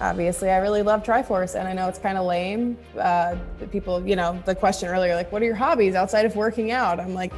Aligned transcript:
obviously 0.00 0.50
I 0.50 0.58
really 0.58 0.82
love 0.82 1.02
Triforce 1.02 1.58
and 1.58 1.68
I 1.68 1.72
know 1.72 1.88
it's 1.88 1.98
kind 1.98 2.18
of 2.18 2.26
lame. 2.26 2.76
Uh, 2.98 3.36
people, 3.70 4.06
you 4.06 4.16
know, 4.16 4.40
the 4.44 4.54
question 4.54 4.88
earlier, 4.88 5.14
like, 5.14 5.30
what 5.32 5.42
are 5.42 5.44
your 5.44 5.54
hobbies 5.54 5.94
outside 5.94 6.26
of 6.26 6.36
working 6.36 6.70
out? 6.70 7.00
I'm 7.00 7.14
like, 7.14 7.32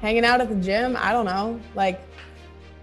hanging 0.00 0.24
out 0.24 0.40
at 0.40 0.48
the 0.48 0.56
gym. 0.56 0.96
I 0.98 1.12
don't 1.12 1.24
know. 1.24 1.60
Like, 1.74 2.00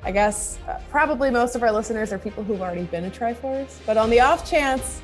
I 0.03 0.11
guess 0.11 0.59
uh, 0.67 0.79
probably 0.89 1.31
most 1.31 1.55
of 1.55 1.63
our 1.63 1.71
listeners 1.71 2.13
are 2.13 2.19
people 2.19 2.43
who've 2.43 2.61
already 2.61 2.83
been 2.83 3.09
to 3.09 3.19
Triforce, 3.19 3.79
but 3.85 3.97
on 3.97 4.09
the 4.09 4.19
off 4.19 4.49
chance, 4.49 5.01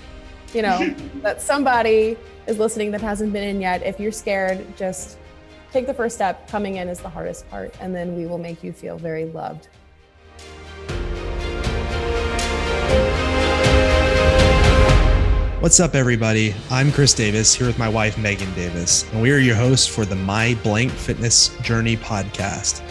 you 0.54 0.62
know, 0.62 0.94
that 1.22 1.42
somebody 1.42 2.18
is 2.48 2.60
listening 2.60 2.92
that 2.92 3.02
hasn't 3.02 3.34
been 3.34 3.48
in 3.48 3.62
yet, 3.62 3.84
if 3.84 4.00
you're 4.00 4.12
scared, 4.12 4.66
just 4.78 5.18
take 5.72 5.88
the 5.88 5.94
first 5.94 6.16
step. 6.16 6.48
Coming 6.50 6.76
in 6.76 6.88
is 6.88 7.00
the 7.00 7.10
hardest 7.10 7.50
part, 7.50 7.74
and 7.80 7.96
then 7.96 8.16
we 8.16 8.26
will 8.26 8.38
make 8.38 8.64
you 8.64 8.72
feel 8.72 8.98
very 8.98 9.26
loved. 9.26 9.70
What's 15.62 15.80
up, 15.80 15.94
everybody? 15.94 16.56
I'm 16.72 16.92
Chris 16.92 17.14
Davis 17.14 17.54
here 17.54 17.68
with 17.68 17.78
my 17.78 17.88
wife, 17.88 18.18
Megan 18.18 18.52
Davis, 18.56 19.08
and 19.12 19.22
we 19.22 19.32
are 19.32 19.38
your 19.38 19.56
hosts 19.56 19.86
for 19.86 20.06
the 20.06 20.16
My 20.16 20.58
Blank 20.64 20.92
Fitness 20.92 21.56
Journey 21.62 21.96
podcast. 21.96 22.82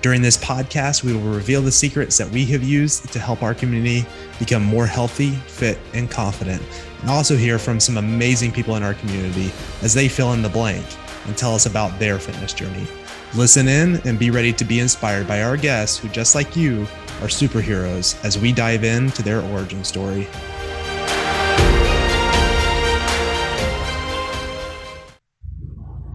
During 0.00 0.22
this 0.22 0.36
podcast, 0.36 1.02
we 1.02 1.12
will 1.12 1.22
reveal 1.22 1.60
the 1.60 1.72
secrets 1.72 2.16
that 2.18 2.30
we 2.30 2.44
have 2.44 2.62
used 2.62 3.12
to 3.12 3.18
help 3.18 3.42
our 3.42 3.52
community 3.52 4.06
become 4.38 4.62
more 4.62 4.86
healthy, 4.86 5.32
fit, 5.32 5.76
and 5.92 6.08
confident, 6.08 6.62
and 7.00 7.10
also 7.10 7.34
hear 7.34 7.58
from 7.58 7.80
some 7.80 7.96
amazing 7.96 8.52
people 8.52 8.76
in 8.76 8.84
our 8.84 8.94
community 8.94 9.50
as 9.82 9.92
they 9.92 10.06
fill 10.06 10.32
in 10.32 10.40
the 10.40 10.48
blank 10.48 10.86
and 11.26 11.36
tell 11.36 11.52
us 11.52 11.66
about 11.66 11.98
their 11.98 12.20
fitness 12.20 12.52
journey. 12.52 12.86
Listen 13.34 13.66
in 13.66 13.96
and 14.06 14.20
be 14.20 14.30
ready 14.30 14.52
to 14.52 14.64
be 14.64 14.78
inspired 14.78 15.26
by 15.26 15.42
our 15.42 15.56
guests 15.56 15.98
who, 15.98 16.08
just 16.10 16.36
like 16.36 16.54
you, 16.54 16.82
are 17.22 17.26
superheroes 17.26 18.24
as 18.24 18.38
we 18.38 18.52
dive 18.52 18.84
into 18.84 19.20
their 19.20 19.42
origin 19.46 19.82
story. 19.82 20.28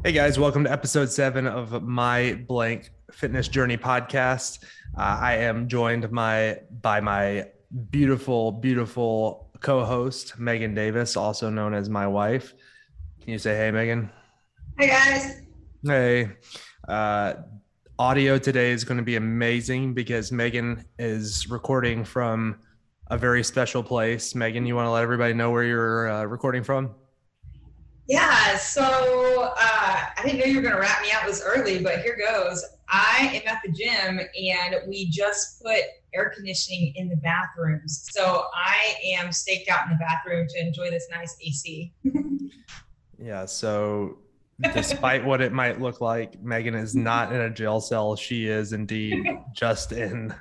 Hey 0.06 0.11
guys, 0.11 0.38
welcome 0.38 0.66
to 0.66 0.72
episode 0.72 1.09
seven 1.09 1.48
of 1.48 1.81
my 1.81 2.39
blank 2.48 2.92
fitness 3.11 3.48
journey 3.48 3.75
podcast. 3.75 4.64
Uh, 4.95 5.17
I 5.20 5.38
am 5.38 5.67
joined 5.67 6.11
my 6.11 6.59
by 6.80 7.02
my 7.02 7.48
beautiful, 7.89 8.52
beautiful 8.52 9.50
co-host 9.61 10.38
Megan 10.38 10.76
Davis, 10.76 11.17
also 11.17 11.50
known 11.50 11.73
as 11.73 11.89
my 11.89 12.06
wife. 12.06 12.53
Can 13.20 13.31
you 13.31 13.39
say 13.39 13.58
hey, 13.58 13.72
Megan? 13.72 14.11
Hey 14.78 14.89
guys. 14.89 15.42
Hey. 15.83 16.30
Uh, 16.88 17.33
audio 17.98 18.38
today 18.38 18.70
is 18.70 18.83
going 18.83 19.00
to 19.00 19.03
be 19.03 19.16
amazing 19.16 19.95
because 19.95 20.31
Megan 20.31 20.86
is 21.00 21.50
recording 21.50 22.06
from 22.06 22.59
a 23.08 23.17
very 23.17 23.44
special 23.44 23.81
place. 23.81 24.36
Megan, 24.36 24.67
you 24.67 24.76
want 24.76 24.86
to 24.86 24.92
let 24.92 25.02
everybody 25.02 25.33
know 25.33 25.50
where 25.50 25.64
you're 25.64 26.11
uh, 26.11 26.26
recording 26.26 26.64
from? 26.64 26.94
Yeah, 28.08 28.58
so 28.58 28.84
uh, 28.84 29.56
I 29.58 30.22
didn't 30.23 30.39
know 30.39 30.45
you 30.45 30.58
were 30.58 30.61
going 30.61 30.75
to 30.75 30.80
wrap 30.80 31.02
me 31.02 31.09
out 31.11 31.25
this 31.25 31.42
early, 31.44 31.81
but 31.81 32.02
here 32.02 32.17
goes. 32.17 32.64
I 32.88 33.31
am 33.34 33.48
at 33.48 33.61
the 33.66 33.72
gym 33.72 34.20
and 34.20 34.75
we 34.88 35.09
just 35.09 35.61
put 35.64 35.81
air 36.14 36.31
conditioning 36.36 36.94
in 36.95 37.09
the 37.09 37.16
bathrooms. 37.17 38.08
So 38.11 38.45
I 38.53 38.95
am 39.17 39.31
staked 39.31 39.70
out 39.70 39.88
in 39.88 39.94
the 39.94 39.98
bathroom 39.98 40.48
to 40.50 40.59
enjoy 40.59 40.92
this 40.92 41.08
nice 41.09 41.36
AC. 41.42 41.94
yeah, 43.20 43.45
so 43.45 44.20
despite 44.73 45.26
what 45.26 45.42
it 45.42 45.52
might 45.52 45.81
look 45.81 46.00
like, 46.00 46.42
Megan 46.44 46.76
is 46.76 46.95
not 46.95 47.33
in 47.33 47.42
a 47.42 47.50
jail 47.50 47.81
cell. 47.81 48.16
She 48.16 48.48
is 48.48 48.72
indeed 48.72 49.26
just 49.53 49.92
in 49.92 50.33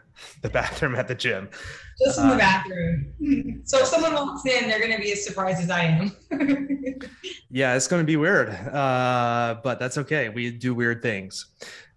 the 0.43 0.49
bathroom 0.49 0.95
at 0.95 1.09
the 1.09 1.15
gym. 1.15 1.49
Just 2.05 2.19
in 2.19 2.29
the 2.29 2.35
uh, 2.35 2.39
bathroom. 2.39 3.11
So 3.65 3.79
if 3.79 3.87
someone 3.87 4.13
walks 4.13 4.45
in, 4.45 4.69
they're 4.69 4.79
going 4.79 4.93
to 4.93 5.01
be 5.01 5.13
as 5.13 5.25
surprised 5.25 5.63
as 5.63 5.71
I 5.71 5.85
am. 5.85 6.13
yeah, 7.51 7.75
it's 7.75 7.89
going 7.89 8.03
to 8.03 8.07
be 8.07 8.17
weird, 8.17 8.51
uh, 8.51 9.57
but 9.63 9.79
that's 9.79 9.97
okay. 9.99 10.29
We 10.29 10.51
do 10.51 10.75
weird 10.75 11.01
things. 11.01 11.47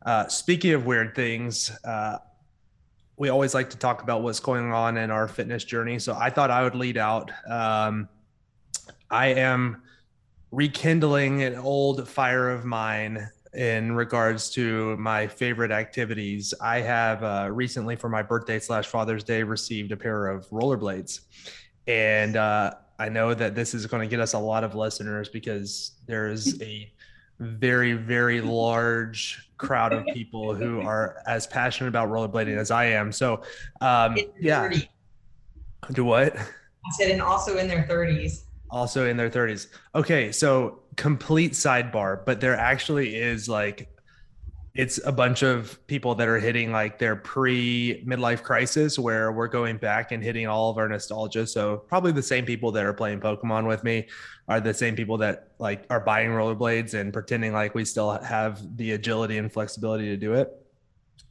Uh, 0.06 0.28
speaking 0.28 0.72
of 0.72 0.86
weird 0.86 1.14
things, 1.14 1.72
uh, 1.84 2.20
we 3.18 3.30
always 3.30 3.54
like 3.54 3.70
to 3.72 3.78
talk 3.78 4.02
about 4.02 4.22
what's 4.22 4.40
going 4.40 4.72
on 4.72 4.96
in 4.98 5.12
our 5.12 5.28
fitness 5.28 5.66
journey. 5.66 6.00
So 6.00 6.16
I 6.16 6.30
thought 6.30 6.52
I 6.52 6.64
would 6.64 6.76
lead 6.76 6.98
out. 6.98 7.32
Um, 7.50 8.08
I 9.10 9.28
am 9.28 9.82
rekindling 10.52 11.44
an 11.44 11.56
old 11.56 12.08
fire 12.08 12.50
of 12.50 12.64
mine 12.64 13.30
in 13.54 13.94
regards 13.94 14.50
to 14.52 14.96
my 14.98 15.28
favorite 15.28 15.72
activities. 15.72 16.54
I 16.62 16.82
have 16.82 17.24
uh, 17.24 17.50
recently, 17.52 17.96
for 17.96 18.10
my 18.10 18.22
birthday 18.22 18.60
slash 18.60 18.88
Father's 18.88 19.24
Day, 19.24 19.44
received 19.44 19.92
a 19.92 19.98
pair 19.98 20.28
of 20.28 20.48
rollerblades, 20.50 21.22
and 21.88 22.36
uh, 22.36 22.74
I 23.00 23.10
know 23.10 23.34
that 23.34 23.56
this 23.56 23.74
is 23.74 23.86
going 23.86 24.02
to 24.02 24.10
get 24.10 24.20
us 24.20 24.34
a 24.34 24.40
lot 24.40 24.64
of 24.64 24.76
listeners 24.76 25.30
because 25.30 25.92
there 26.08 26.30
is 26.30 26.62
a 26.62 26.92
very 27.40 27.94
very 27.94 28.42
large 28.42 29.52
crowd 29.58 29.94
of 29.94 30.04
people 30.08 30.56
who 30.56 30.82
are 30.82 31.18
as 31.28 31.46
passionate 31.46 31.90
about 31.90 32.10
rollerblading 32.10 32.58
as 32.58 32.72
I 32.72 32.86
am. 32.86 33.12
So, 33.12 33.42
um, 33.82 34.18
yeah. 34.40 34.70
Do 35.92 36.04
what? 36.04 36.36
I 36.36 36.46
said, 36.98 37.12
and 37.12 37.22
also 37.22 37.58
in 37.58 37.68
their 37.68 37.84
30s 37.84 38.44
also 38.70 39.08
in 39.08 39.18
their 39.18 39.30
30s. 39.30 39.68
Okay, 39.96 40.32
so 40.32 40.80
complete 40.98 41.54
sidebar, 41.54 42.26
but 42.26 42.42
there 42.42 42.58
actually 42.58 43.16
is 43.16 43.48
like 43.48 43.90
it's 44.78 45.00
a 45.06 45.12
bunch 45.12 45.42
of 45.42 45.86
people 45.88 46.14
that 46.14 46.28
are 46.28 46.38
hitting 46.38 46.72
like 46.72 47.00
their 47.00 47.16
pre 47.16 48.04
midlife 48.06 48.44
crisis 48.44 49.00
where 49.00 49.32
we're 49.32 49.48
going 49.48 49.78
back 49.78 50.12
and 50.12 50.24
hitting 50.24 50.46
all 50.46 50.70
of 50.70 50.78
our 50.78 50.88
nostalgia. 50.88 51.48
So 51.48 51.78
probably 51.78 52.12
the 52.12 52.22
same 52.22 52.46
people 52.46 52.72
that 52.74 52.86
are 52.86 52.94
playing 52.94 53.20
Pokemon 53.20 53.68
with 53.68 53.84
me 53.84 54.08
are 54.48 54.60
the 54.60 54.74
same 54.74 54.96
people 54.96 55.18
that 55.18 55.54
like 55.58 55.86
are 55.90 56.00
buying 56.00 56.30
rollerblades 56.30 56.94
and 56.94 57.12
pretending 57.12 57.54
like 57.54 57.74
we 57.74 57.86
still 57.86 58.12
have 58.12 58.78
the 58.78 58.92
agility 58.92 59.40
and 59.40 59.52
flexibility 59.52 60.06
to 60.06 60.18
do 60.18 60.34
it. 60.34 60.54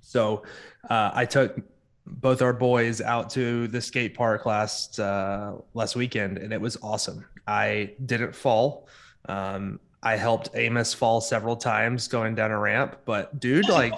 So 0.01 0.43
uh, 0.91 1.13
I 1.15 1.25
took 1.25 1.61
both 2.05 2.43
our 2.43 2.53
boys 2.53 3.01
out 3.01 3.31
to 3.31 3.69
the 3.69 3.81
skate 3.81 4.15
park 4.15 4.45
last 4.45 4.99
uh, 4.99 5.55
last 5.75 5.95
weekend, 5.95 6.39
and 6.39 6.53
it 6.53 6.61
was 6.61 6.77
awesome. 6.83 7.25
I 7.47 7.93
didn't 8.05 8.35
fall. 8.35 8.89
Um, 9.27 9.81
I 10.03 10.17
helped 10.17 10.51
Amos 10.55 10.95
fall 10.95 11.21
several 11.21 11.57
times 11.57 12.09
going 12.09 12.35
down 12.35 12.51
a 12.51 12.59
ramp, 12.59 12.99
but 13.05 13.41
dude, 13.41 13.69
like, 13.69 13.95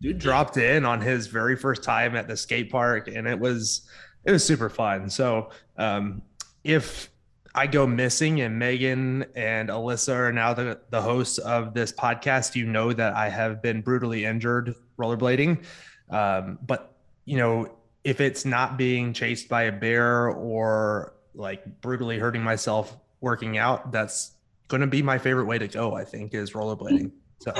dude 0.00 0.18
dropped 0.18 0.56
in 0.56 0.84
on 0.84 1.00
his 1.00 1.28
very 1.28 1.56
first 1.56 1.82
time 1.82 2.14
at 2.16 2.28
the 2.28 2.36
skate 2.36 2.70
park, 2.70 3.08
and 3.08 3.26
it 3.26 3.38
was 3.38 3.88
it 4.24 4.32
was 4.32 4.44
super 4.44 4.68
fun. 4.68 5.08
So, 5.08 5.50
um, 5.78 6.22
if 6.64 7.10
I 7.54 7.66
go 7.66 7.86
missing 7.86 8.42
and 8.42 8.58
Megan 8.58 9.24
and 9.34 9.70
Alyssa 9.70 10.14
are 10.14 10.32
now 10.32 10.52
the, 10.52 10.78
the 10.90 11.00
hosts 11.00 11.38
of 11.38 11.72
this 11.72 11.90
podcast, 11.90 12.54
you 12.54 12.66
know 12.66 12.92
that 12.92 13.14
I 13.14 13.30
have 13.30 13.62
been 13.62 13.80
brutally 13.80 14.26
injured 14.26 14.74
rollerblading. 14.98 15.64
Um, 16.10 16.58
but 16.66 16.94
you 17.24 17.38
know, 17.38 17.74
if 18.04 18.20
it's 18.20 18.44
not 18.44 18.76
being 18.76 19.14
chased 19.14 19.48
by 19.48 19.62
a 19.64 19.72
bear 19.72 20.28
or 20.28 21.14
like 21.34 21.80
brutally 21.80 22.18
hurting 22.18 22.42
myself 22.42 22.94
working 23.20 23.56
out, 23.56 23.90
that's 23.90 24.32
going 24.68 24.80
to 24.80 24.86
be 24.86 25.02
my 25.02 25.18
favorite 25.18 25.46
way 25.46 25.58
to 25.58 25.68
go, 25.68 25.94
I 25.94 26.04
think, 26.04 26.34
is 26.34 26.52
rollerblading. 26.52 27.12
So, 27.38 27.52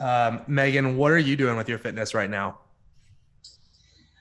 um, 0.00 0.42
Megan, 0.46 0.96
what 0.96 1.12
are 1.12 1.18
you 1.18 1.36
doing 1.36 1.56
with 1.56 1.68
your 1.68 1.78
fitness 1.78 2.14
right 2.14 2.30
now? 2.30 2.58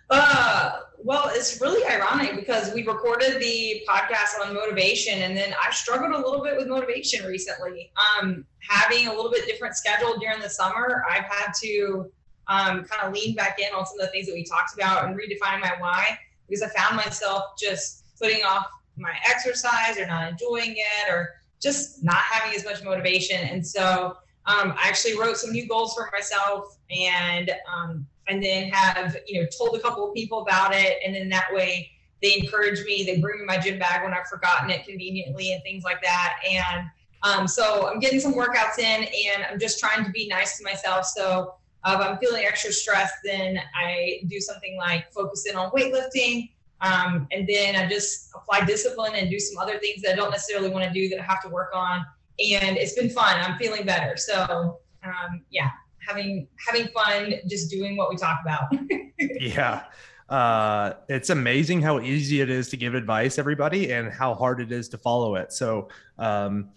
Uh, 0.09 0.79
well, 0.99 1.29
it's 1.33 1.59
really 1.59 1.85
ironic 1.85 2.35
because 2.35 2.73
we 2.73 2.85
recorded 2.85 3.41
the 3.41 3.83
podcast 3.89 4.45
on 4.45 4.53
motivation, 4.53 5.23
and 5.23 5.35
then 5.35 5.53
I 5.61 5.71
struggled 5.71 6.13
a 6.13 6.17
little 6.17 6.43
bit 6.43 6.55
with 6.55 6.67
motivation 6.67 7.25
recently. 7.25 7.91
Um, 8.21 8.45
having 8.59 9.07
a 9.07 9.09
little 9.09 9.31
bit 9.31 9.45
different 9.45 9.75
schedule 9.75 10.17
during 10.19 10.39
the 10.39 10.49
summer, 10.49 11.03
I've 11.09 11.25
had 11.25 11.51
to 11.63 12.11
um, 12.47 12.83
kind 12.83 13.01
of 13.03 13.13
lean 13.13 13.35
back 13.35 13.59
in 13.59 13.73
on 13.73 13.85
some 13.85 13.99
of 13.99 14.05
the 14.05 14.11
things 14.11 14.27
that 14.27 14.33
we 14.33 14.43
talked 14.43 14.73
about 14.75 15.05
and 15.05 15.15
redefine 15.15 15.61
my 15.61 15.73
why 15.79 16.17
because 16.47 16.61
I 16.61 16.69
found 16.69 16.95
myself 16.95 17.57
just 17.57 18.05
putting 18.19 18.43
off 18.43 18.67
my 18.97 19.13
exercise 19.29 19.97
or 19.97 20.05
not 20.05 20.29
enjoying 20.31 20.75
it 20.77 21.09
or 21.09 21.29
just 21.61 22.03
not 22.03 22.17
having 22.17 22.55
as 22.57 22.65
much 22.65 22.83
motivation. 22.83 23.37
And 23.37 23.65
so 23.65 24.17
um, 24.45 24.73
I 24.77 24.87
actually 24.87 25.17
wrote 25.17 25.37
some 25.37 25.51
new 25.51 25.67
goals 25.67 25.93
for 25.93 26.09
myself 26.11 26.77
and 26.91 27.51
um, 27.73 28.05
and 28.27 28.43
then 28.43 28.69
have 28.69 29.17
you 29.27 29.41
know 29.41 29.47
told 29.57 29.75
a 29.75 29.79
couple 29.79 30.07
of 30.07 30.13
people 30.13 30.41
about 30.41 30.73
it 30.73 30.99
and 31.05 31.13
then 31.13 31.29
that 31.29 31.47
way 31.51 31.89
they 32.21 32.37
encourage 32.37 32.83
me 32.85 33.03
they 33.03 33.19
bring 33.19 33.39
me 33.39 33.45
my 33.45 33.57
gym 33.57 33.77
bag 33.77 34.01
when 34.01 34.13
i've 34.13 34.27
forgotten 34.27 34.69
it 34.69 34.85
conveniently 34.85 35.51
and 35.51 35.61
things 35.61 35.83
like 35.83 36.01
that 36.01 36.35
and 36.49 36.87
um, 37.23 37.47
so 37.49 37.89
i'm 37.89 37.99
getting 37.99 38.21
some 38.21 38.33
workouts 38.33 38.79
in 38.79 39.03
and 39.03 39.45
i'm 39.51 39.59
just 39.59 39.77
trying 39.77 40.05
to 40.05 40.11
be 40.11 40.25
nice 40.29 40.57
to 40.57 40.63
myself 40.63 41.05
so 41.05 41.55
if 41.85 41.99
I'm 41.99 42.17
feeling 42.17 42.45
extra 42.45 42.71
stressed, 42.71 43.15
then 43.23 43.59
I 43.75 44.21
do 44.27 44.39
something 44.39 44.77
like 44.77 45.11
focus 45.11 45.45
in 45.49 45.55
on 45.55 45.71
weightlifting. 45.71 46.51
Um, 46.83 47.27
and 47.31 47.47
then 47.47 47.75
I 47.75 47.87
just 47.87 48.29
apply 48.35 48.65
discipline 48.65 49.15
and 49.15 49.29
do 49.29 49.39
some 49.39 49.57
other 49.57 49.79
things 49.79 50.01
that 50.03 50.13
I 50.13 50.15
don't 50.15 50.31
necessarily 50.31 50.69
want 50.69 50.85
to 50.85 50.91
do 50.91 51.09
that 51.09 51.19
I 51.19 51.23
have 51.23 51.41
to 51.43 51.49
work 51.49 51.71
on. 51.73 52.05
And 52.39 52.77
it's 52.77 52.93
been 52.93 53.09
fun. 53.09 53.39
I'm 53.39 53.57
feeling 53.57 53.85
better. 53.85 54.17
So 54.17 54.79
um, 55.03 55.43
yeah, 55.49 55.69
having 56.05 56.47
having 56.65 56.87
fun, 56.89 57.33
just 57.47 57.69
doing 57.69 57.95
what 57.95 58.09
we 58.09 58.17
talk 58.17 58.39
about. 58.41 58.73
yeah. 59.39 59.83
uh, 60.29 60.93
it's 61.09 61.29
amazing 61.29 61.81
how 61.81 61.99
easy 61.99 62.41
it 62.41 62.49
is 62.49 62.69
to 62.69 62.77
give 62.77 62.95
advice, 62.95 63.37
everybody, 63.37 63.91
and 63.91 64.11
how 64.11 64.33
hard 64.33 64.59
it 64.59 64.71
is 64.71 64.89
to 64.89 64.97
follow 64.97 65.35
it. 65.35 65.53
So, 65.53 65.89
um, 66.17 66.69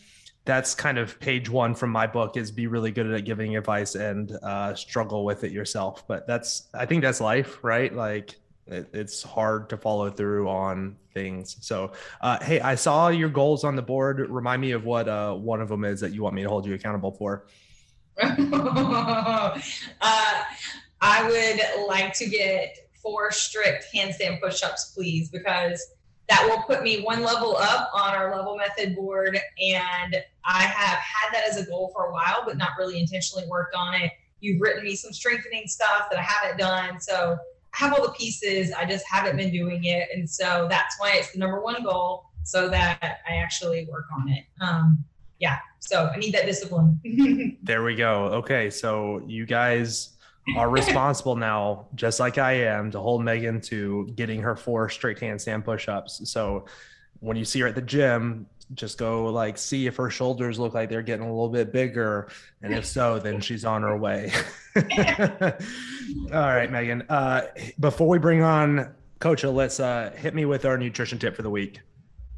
that's 0.45 0.77
kind 0.77 0.97
of 0.97 1.19
page 1.19 1.51
one 1.51 1.75
from 1.75 1.91
my 1.91 2.07
book 2.07 2.37
is 2.37 2.53
be 2.53 2.69
really 2.69 2.93
good 2.93 3.11
at 3.11 3.25
giving 3.25 3.57
advice 3.57 3.97
and 3.97 4.31
uh, 4.45 4.75
struggle 4.75 5.25
with 5.25 5.43
it 5.43 5.51
yourself. 5.51 6.07
But 6.07 6.25
that's, 6.29 6.69
I 6.73 6.87
think 6.87 7.03
that's 7.03 7.21
life, 7.21 7.59
right? 7.65 7.93
Like 7.93 8.37
it, 8.67 8.89
it's 8.93 9.23
hard 9.23 9.69
to 9.71 9.77
follow 9.77 10.11
through 10.11 10.49
on 10.49 10.97
things. 11.15 11.57
So, 11.61 11.93
uh, 12.21 12.43
hey, 12.43 12.61
I 12.61 12.75
saw 12.75 13.09
your 13.09 13.29
goals 13.29 13.65
on 13.65 13.77
the 13.77 13.83
board. 13.83 14.19
Remind 14.29 14.61
me 14.61 14.73
of 14.73 14.85
what 14.85 15.09
uh, 15.09 15.35
one 15.35 15.61
of 15.61 15.69
them 15.69 15.85
is 15.85 16.01
that 16.01 16.13
you 16.13 16.23
want 16.23 16.35
me 16.35 16.43
to 16.43 16.49
hold 16.49 16.67
you 16.67 16.75
accountable 16.75 17.13
for. 17.13 17.47
uh, 18.23 19.61
I 21.01 21.29
would 21.29 21.87
like 21.87 22.15
to 22.15 22.29
get 22.29 22.89
four 23.03 23.31
strict 23.31 23.87
handstand 23.95 24.41
push-ups, 24.41 24.93
please, 24.95 25.31
because 25.31 25.93
that 26.29 26.45
will 26.49 26.63
put 26.63 26.83
me 26.83 27.03
one 27.03 27.23
level 27.23 27.57
up 27.57 27.91
on 27.95 28.15
our 28.15 28.37
level 28.37 28.57
method 28.57 28.97
board. 28.97 29.39
And 29.63 30.17
I 30.45 30.63
have 30.63 30.99
had 30.99 31.33
that 31.33 31.45
as 31.49 31.57
a 31.59 31.67
goal 31.67 31.93
for 31.95 32.07
a 32.07 32.13
while, 32.13 32.43
but 32.45 32.57
not 32.57 32.71
really 32.79 32.99
intentionally 32.99 33.45
worked 33.49 33.77
on 33.77 33.95
it. 33.95 34.11
You've 34.41 34.61
written 34.61 34.85
me 34.85 34.97
some 34.97 35.13
strengthening 35.13 35.69
stuff 35.69 36.09
that 36.11 36.19
I 36.19 36.23
haven't 36.23 36.59
done. 36.59 37.01
So 37.01 37.39
have 37.77 37.93
all 37.93 38.03
the 38.03 38.13
pieces. 38.13 38.73
I 38.73 38.87
just 38.87 39.05
haven't 39.07 39.37
been 39.37 39.53
doing 39.53 39.85
it. 39.85 40.09
And 40.15 40.29
so 40.29 40.67
that's 40.71 40.99
why 40.99 41.13
it's 41.17 41.33
the 41.33 41.39
number 41.39 41.61
one 41.61 41.83
goal 41.83 42.31
so 42.43 42.69
that 42.71 43.19
I 43.29 43.37
actually 43.37 43.87
work 43.91 44.07
on 44.19 44.29
it. 44.31 44.45
Um, 44.63 45.05
yeah. 45.41 45.59
So 45.81 46.11
I 46.13 46.17
need 46.17 46.33
that 46.35 46.47
discipline. 46.47 47.59
there 47.63 47.85
we 47.85 47.95
go. 47.95 48.25
Okay. 48.27 48.71
So 48.71 49.21
you 49.27 49.45
guys 49.45 50.17
are 50.57 50.71
responsible 50.71 51.37
now, 51.37 51.89
just 51.95 52.19
like 52.19 52.39
I 52.39 52.53
am, 52.53 52.91
to 52.93 53.01
hold 53.01 53.23
Megan 53.23 53.61
to 53.63 54.11
getting 54.15 54.41
her 54.41 54.57
four 54.57 54.89
straight 54.89 55.19
handstand 55.19 55.65
push-ups. 55.65 56.31
So 56.31 56.65
when 57.21 57.37
you 57.37 57.45
see 57.45 57.61
her 57.61 57.67
at 57.67 57.75
the 57.75 57.83
gym, 57.83 58.47
just 58.75 58.99
go 58.99 59.27
like 59.27 59.59
see 59.59 59.87
if 59.87 59.97
her 59.97 60.11
shoulders 60.11 60.59
look 60.59 60.75
like 60.75 60.89
they're 60.89 61.03
getting 61.03 61.27
a 61.27 61.31
little 61.31 61.49
bit 61.49 61.73
bigger, 61.73 62.29
and 62.63 62.75
if 62.75 62.85
so, 62.85 63.19
then 63.19 63.41
she's 63.41 63.65
on 63.65 63.83
her 63.83 63.97
way. 63.97 64.33
All 64.77 64.83
right, 66.33 66.71
Megan. 66.71 67.03
Uh, 67.09 67.47
before 67.79 68.09
we 68.09 68.19
bring 68.19 68.43
on 68.43 68.93
Coach, 69.19 69.45
let's 69.45 69.79
hit 69.79 70.35
me 70.35 70.45
with 70.45 70.65
our 70.65 70.77
nutrition 70.77 71.19
tip 71.19 71.37
for 71.37 71.43
the 71.43 71.51
week. 71.51 71.81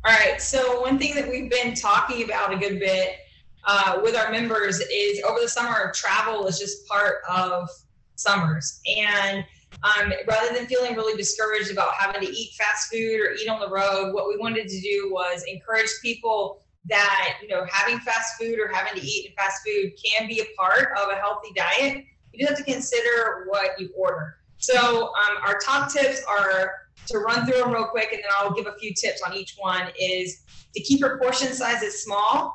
All 0.05 0.13
right. 0.13 0.41
So 0.41 0.81
one 0.81 0.99
thing 0.99 1.15
that 1.17 1.29
we've 1.29 1.51
been 1.51 1.75
talking 1.75 2.25
about 2.25 2.53
a 2.53 2.57
good 2.57 2.79
bit 2.79 3.17
uh, 3.65 4.01
with 4.03 4.17
our 4.17 4.31
members 4.31 4.81
is 4.81 5.21
over 5.23 5.41
the 5.41 5.49
summer, 5.49 5.93
travel 5.93 6.47
is 6.47 6.59
just 6.59 6.87
part 6.87 7.17
of 7.29 7.69
summers. 8.15 8.81
And 8.97 9.45
um, 9.83 10.13
rather 10.27 10.55
than 10.55 10.67
feeling 10.67 10.95
really 10.95 11.17
discouraged 11.17 11.71
about 11.71 11.95
having 11.95 12.21
to 12.21 12.33
eat 12.33 12.53
fast 12.59 12.91
food 12.91 13.21
or 13.21 13.33
eat 13.33 13.49
on 13.49 13.61
the 13.61 13.69
road, 13.69 14.13
what 14.13 14.29
we 14.29 14.37
wanted 14.37 14.69
to 14.69 14.81
do 14.81 15.11
was 15.13 15.45
encourage 15.47 15.89
people 16.03 16.63
that 16.87 17.39
you 17.43 17.49
know 17.49 17.65
having 17.71 17.99
fast 18.01 18.41
food 18.41 18.59
or 18.59 18.69
having 18.73 19.01
to 19.01 19.07
eat 19.07 19.27
in 19.27 19.33
fast 19.37 19.63
food 19.65 19.93
can 20.03 20.27
be 20.27 20.41
a 20.41 20.45
part 20.57 20.97
of 20.99 21.11
a 21.11 21.17
healthy 21.17 21.53
diet. 21.55 22.05
You 22.33 22.47
just 22.47 22.59
have 22.59 22.67
to 22.67 22.73
consider 22.73 23.47
what 23.49 23.79
you 23.79 23.91
order. 23.97 24.37
So 24.59 25.07
um, 25.07 25.37
our 25.47 25.59
top 25.59 25.93
tips 25.93 26.23
are 26.29 26.73
to 27.07 27.19
run 27.19 27.47
through 27.47 27.59
them 27.59 27.73
real 27.73 27.87
quick, 27.87 28.13
and 28.13 28.21
then 28.23 28.31
I'll 28.37 28.53
give 28.53 28.67
a 28.67 28.77
few 28.79 28.93
tips 28.95 29.23
on 29.23 29.35
each 29.35 29.55
one. 29.59 29.89
Is 30.01 30.43
to 30.75 30.83
keep 30.83 31.01
your 31.01 31.19
portion 31.19 31.53
sizes 31.53 32.03
small, 32.03 32.55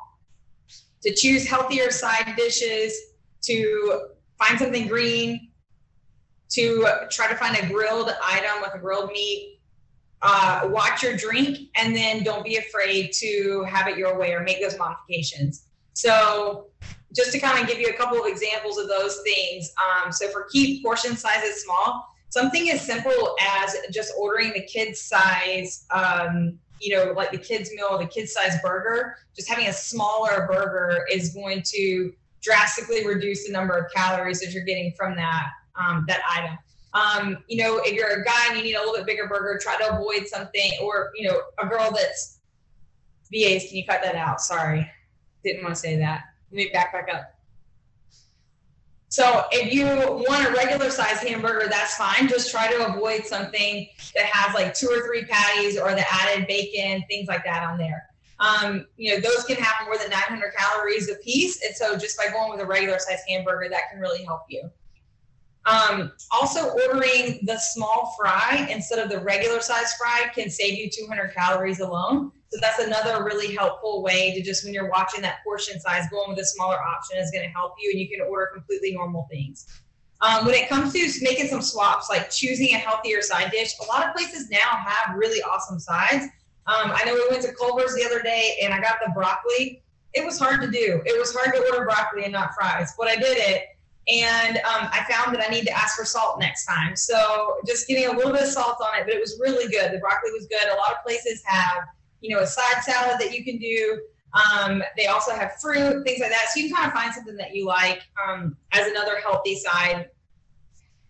to 1.02 1.14
choose 1.14 1.46
healthier 1.46 1.90
side 1.90 2.34
dishes, 2.36 2.94
to 3.42 4.08
find 4.38 4.58
something 4.58 4.86
green, 4.86 5.50
to 6.54 6.86
try 7.10 7.28
to 7.28 7.36
find 7.36 7.56
a 7.56 7.66
grilled 7.66 8.10
item 8.22 8.62
with 8.62 8.74
a 8.74 8.78
grilled 8.78 9.10
meat. 9.10 9.60
Uh, 10.22 10.68
watch 10.72 11.02
your 11.02 11.16
drink, 11.16 11.68
and 11.76 11.94
then 11.94 12.22
don't 12.22 12.44
be 12.44 12.56
afraid 12.56 13.12
to 13.12 13.64
have 13.68 13.86
it 13.88 13.98
your 13.98 14.18
way 14.18 14.32
or 14.32 14.42
make 14.42 14.60
those 14.62 14.78
modifications. 14.78 15.66
So, 15.92 16.68
just 17.14 17.32
to 17.32 17.38
kind 17.38 17.60
of 17.60 17.68
give 17.68 17.78
you 17.78 17.88
a 17.88 17.92
couple 17.92 18.18
of 18.18 18.26
examples 18.26 18.78
of 18.78 18.88
those 18.88 19.20
things. 19.22 19.70
Um, 19.76 20.10
so, 20.10 20.28
for 20.28 20.46
keep 20.50 20.82
portion 20.82 21.14
sizes 21.14 21.62
small, 21.62 22.08
something 22.34 22.68
as 22.70 22.80
simple 22.84 23.36
as 23.40 23.76
just 23.92 24.12
ordering 24.18 24.52
the 24.52 24.62
kids 24.62 25.00
size 25.00 25.86
um, 25.92 26.58
you 26.80 26.94
know 26.94 27.12
like 27.12 27.30
the 27.30 27.38
kids 27.38 27.70
meal 27.74 27.96
the 27.96 28.06
kids 28.06 28.32
size 28.32 28.56
burger 28.60 29.16
just 29.36 29.48
having 29.48 29.68
a 29.68 29.72
smaller 29.72 30.46
burger 30.50 31.06
is 31.10 31.32
going 31.32 31.62
to 31.64 32.12
drastically 32.42 33.06
reduce 33.06 33.46
the 33.46 33.52
number 33.52 33.74
of 33.74 33.90
calories 33.92 34.40
that 34.40 34.50
you're 34.50 34.64
getting 34.64 34.92
from 34.96 35.14
that 35.14 35.46
um, 35.76 36.04
that 36.08 36.20
item. 36.30 36.58
Um, 36.92 37.44
you 37.48 37.56
know, 37.56 37.78
if 37.78 37.92
you're 37.92 38.20
a 38.20 38.24
guy 38.24 38.48
and 38.48 38.58
you 38.58 38.64
need 38.64 38.74
a 38.74 38.80
little 38.80 38.94
bit 38.94 39.06
bigger 39.06 39.26
burger, 39.26 39.58
try 39.60 39.76
to 39.78 39.94
avoid 39.94 40.28
something, 40.28 40.72
or 40.82 41.10
you 41.16 41.28
know, 41.28 41.40
a 41.62 41.66
girl 41.66 41.90
that's 41.90 42.38
VAs. 43.32 43.68
Can 43.68 43.76
you 43.78 43.84
cut 43.84 44.00
that 44.02 44.14
out? 44.14 44.40
Sorry, 44.40 44.88
didn't 45.42 45.62
want 45.62 45.74
to 45.74 45.80
say 45.80 45.96
that. 45.96 46.22
Let 46.50 46.56
me 46.56 46.70
back 46.72 46.92
back 46.92 47.08
up. 47.12 47.34
So 49.14 49.44
if 49.52 49.72
you 49.72 49.86
want 49.86 50.48
a 50.48 50.50
regular 50.50 50.90
size 50.90 51.18
hamburger, 51.18 51.68
that's 51.68 51.94
fine. 51.96 52.26
Just 52.26 52.50
try 52.50 52.68
to 52.72 52.86
avoid 52.88 53.24
something 53.24 53.86
that 54.16 54.24
has 54.24 54.54
like 54.56 54.74
two 54.74 54.88
or 54.88 55.06
three 55.06 55.24
patties 55.24 55.78
or 55.78 55.92
the 55.92 56.04
added 56.12 56.48
bacon, 56.48 57.04
things 57.08 57.28
like 57.28 57.44
that 57.44 57.62
on 57.62 57.78
there. 57.78 58.08
Um, 58.40 58.88
you 58.96 59.14
know, 59.14 59.20
those 59.20 59.44
can 59.44 59.54
have 59.56 59.86
more 59.86 59.96
than 59.96 60.10
900 60.10 60.52
calories 60.56 61.08
a 61.08 61.14
piece. 61.22 61.64
And 61.64 61.76
so 61.76 61.96
just 61.96 62.16
by 62.18 62.28
going 62.28 62.50
with 62.50 62.60
a 62.60 62.66
regular 62.66 62.98
size 62.98 63.20
hamburger, 63.28 63.68
that 63.70 63.82
can 63.92 64.00
really 64.00 64.24
help 64.24 64.46
you. 64.48 64.68
Um, 65.66 66.12
also, 66.30 66.70
ordering 66.70 67.40
the 67.44 67.58
small 67.58 68.14
fry 68.18 68.68
instead 68.70 68.98
of 68.98 69.08
the 69.08 69.18
regular 69.20 69.60
size 69.60 69.94
fry 69.94 70.30
can 70.34 70.50
save 70.50 70.78
you 70.78 70.90
200 70.90 71.34
calories 71.34 71.80
alone. 71.80 72.32
So 72.48 72.58
that's 72.60 72.78
another 72.78 73.24
really 73.24 73.54
helpful 73.54 74.02
way 74.02 74.34
to 74.34 74.42
just 74.42 74.64
when 74.64 74.74
you're 74.74 74.90
watching 74.90 75.22
that 75.22 75.38
portion 75.42 75.80
size, 75.80 76.04
going 76.10 76.30
with 76.30 76.38
a 76.38 76.44
smaller 76.44 76.76
option 76.80 77.18
is 77.18 77.30
going 77.30 77.44
to 77.44 77.52
help 77.52 77.74
you, 77.80 77.90
and 77.90 78.00
you 78.00 78.08
can 78.08 78.20
order 78.28 78.50
completely 78.52 78.92
normal 78.92 79.26
things. 79.30 79.66
Um, 80.20 80.46
when 80.46 80.54
it 80.54 80.68
comes 80.68 80.92
to 80.92 81.10
making 81.22 81.48
some 81.48 81.62
swaps, 81.62 82.08
like 82.08 82.30
choosing 82.30 82.68
a 82.68 82.78
healthier 82.78 83.20
side 83.22 83.50
dish, 83.50 83.72
a 83.82 83.86
lot 83.86 84.06
of 84.06 84.14
places 84.14 84.48
now 84.50 84.58
have 84.58 85.16
really 85.16 85.42
awesome 85.42 85.78
sides. 85.80 86.26
Um, 86.66 86.92
I 86.94 87.04
know 87.04 87.14
we 87.14 87.26
went 87.30 87.42
to 87.42 87.52
Culver's 87.52 87.94
the 87.94 88.04
other 88.04 88.22
day 88.22 88.56
and 88.62 88.72
I 88.72 88.80
got 88.80 88.96
the 89.04 89.12
broccoli. 89.12 89.82
It 90.14 90.24
was 90.24 90.38
hard 90.38 90.62
to 90.62 90.70
do. 90.70 91.02
It 91.04 91.18
was 91.18 91.34
hard 91.34 91.54
to 91.54 91.62
order 91.70 91.84
broccoli 91.84 92.24
and 92.24 92.32
not 92.32 92.54
fries, 92.54 92.94
but 92.96 93.08
I 93.08 93.16
did 93.16 93.36
it 93.36 93.64
and 94.06 94.58
um, 94.58 94.88
I 94.92 95.06
found 95.08 95.34
that 95.34 95.44
I 95.46 95.50
need 95.50 95.64
to 95.64 95.72
ask 95.72 95.96
for 95.96 96.04
salt 96.04 96.38
next 96.38 96.66
time. 96.66 96.94
So 96.94 97.54
just 97.66 97.88
getting 97.88 98.06
a 98.06 98.12
little 98.12 98.32
bit 98.32 98.42
of 98.42 98.48
salt 98.48 98.76
on 98.82 99.00
it, 99.00 99.04
but 99.06 99.14
it 99.14 99.20
was 99.20 99.38
really 99.40 99.70
good. 99.70 99.92
The 99.92 99.98
broccoli 99.98 100.30
was 100.32 100.46
good. 100.46 100.68
A 100.70 100.76
lot 100.76 100.92
of 100.92 101.02
places 101.04 101.42
have, 101.46 101.84
you 102.20 102.34
know, 102.34 102.42
a 102.42 102.46
side 102.46 102.82
salad 102.82 103.18
that 103.18 103.36
you 103.36 103.44
can 103.44 103.58
do. 103.58 104.00
Um, 104.34 104.82
they 104.96 105.06
also 105.06 105.32
have 105.32 105.52
fruit, 105.60 106.04
things 106.04 106.20
like 106.20 106.30
that. 106.30 106.48
So 106.52 106.60
you 106.60 106.68
can 106.68 106.76
kind 106.76 106.88
of 106.88 106.92
find 106.92 107.14
something 107.14 107.36
that 107.36 107.54
you 107.54 107.66
like 107.66 108.02
um, 108.26 108.56
as 108.72 108.86
another 108.88 109.16
healthy 109.20 109.56
side. 109.56 110.10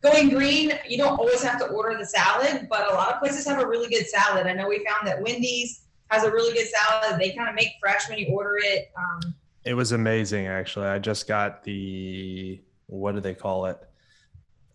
Going 0.02 0.28
green, 0.28 0.72
you 0.86 0.98
don't 0.98 1.18
always 1.18 1.42
have 1.42 1.58
to 1.60 1.66
order 1.68 1.96
the 1.98 2.04
salad, 2.04 2.68
but 2.68 2.92
a 2.92 2.94
lot 2.94 3.12
of 3.12 3.20
places 3.20 3.46
have 3.46 3.60
a 3.60 3.66
really 3.66 3.88
good 3.88 4.06
salad. 4.06 4.46
I 4.46 4.52
know 4.52 4.68
we 4.68 4.84
found 4.84 5.06
that 5.06 5.20
Wendy's 5.20 5.86
has 6.10 6.24
a 6.24 6.30
really 6.30 6.52
good 6.52 6.68
salad. 6.68 7.18
They 7.18 7.32
kind 7.32 7.48
of 7.48 7.54
make 7.54 7.72
fresh 7.80 8.08
when 8.08 8.18
you 8.18 8.26
order 8.28 8.58
it. 8.62 8.92
Um, 8.96 9.34
it 9.64 9.72
was 9.72 9.92
amazing, 9.92 10.46
actually. 10.46 10.86
I 10.86 10.98
just 10.98 11.26
got 11.26 11.64
the 11.64 12.60
what 12.86 13.14
do 13.14 13.20
they 13.20 13.34
call 13.34 13.66
it? 13.66 13.78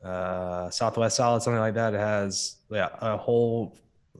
Uh, 0.03 0.69
Southwest 0.69 1.17
salad, 1.17 1.41
something 1.41 1.59
like 1.59 1.73
that. 1.73 1.93
It 1.93 1.99
has 1.99 2.57
yeah 2.69 2.89
a 3.01 3.17
whole 3.17 3.77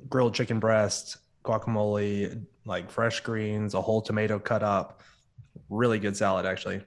grilled 0.09 0.33
chicken 0.33 0.59
breast, 0.59 1.17
guacamole, 1.43 2.43
like 2.65 2.89
fresh 2.89 3.19
greens, 3.21 3.73
a 3.73 3.81
whole 3.81 4.01
tomato 4.01 4.39
cut 4.39 4.63
up. 4.63 5.01
Really 5.69 5.99
good 5.99 6.17
salad, 6.17 6.45
actually. 6.45 6.81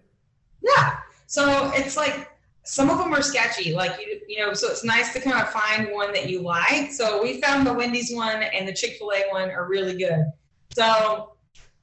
Yeah. 0.63 0.99
So 1.27 1.71
it's 1.75 1.97
like 1.97 2.31
some 2.65 2.91
of 2.91 2.99
them 2.99 3.13
are 3.13 3.23
sketchy, 3.23 3.73
like 3.73 3.99
you, 4.01 4.21
you 4.29 4.45
know. 4.45 4.53
So 4.55 4.69
it's 4.69 4.85
nice 4.85 5.13
to 5.15 5.21
kind 5.21 5.41
of 5.41 5.51
find 5.51 5.93
one 5.93 6.13
that 6.13 6.29
you 6.29 6.41
like. 6.43 6.93
So 6.93 7.23
we 7.23 7.41
found 7.41 7.67
the 7.67 7.73
Wendy's 7.73 8.15
one 8.15 8.43
and 8.43 8.69
the 8.69 8.73
Chick 8.73 8.97
Fil 8.99 9.13
A 9.13 9.31
one 9.31 9.51
are 9.51 9.67
really 9.67 9.97
good. 9.97 10.27
So 10.75 11.33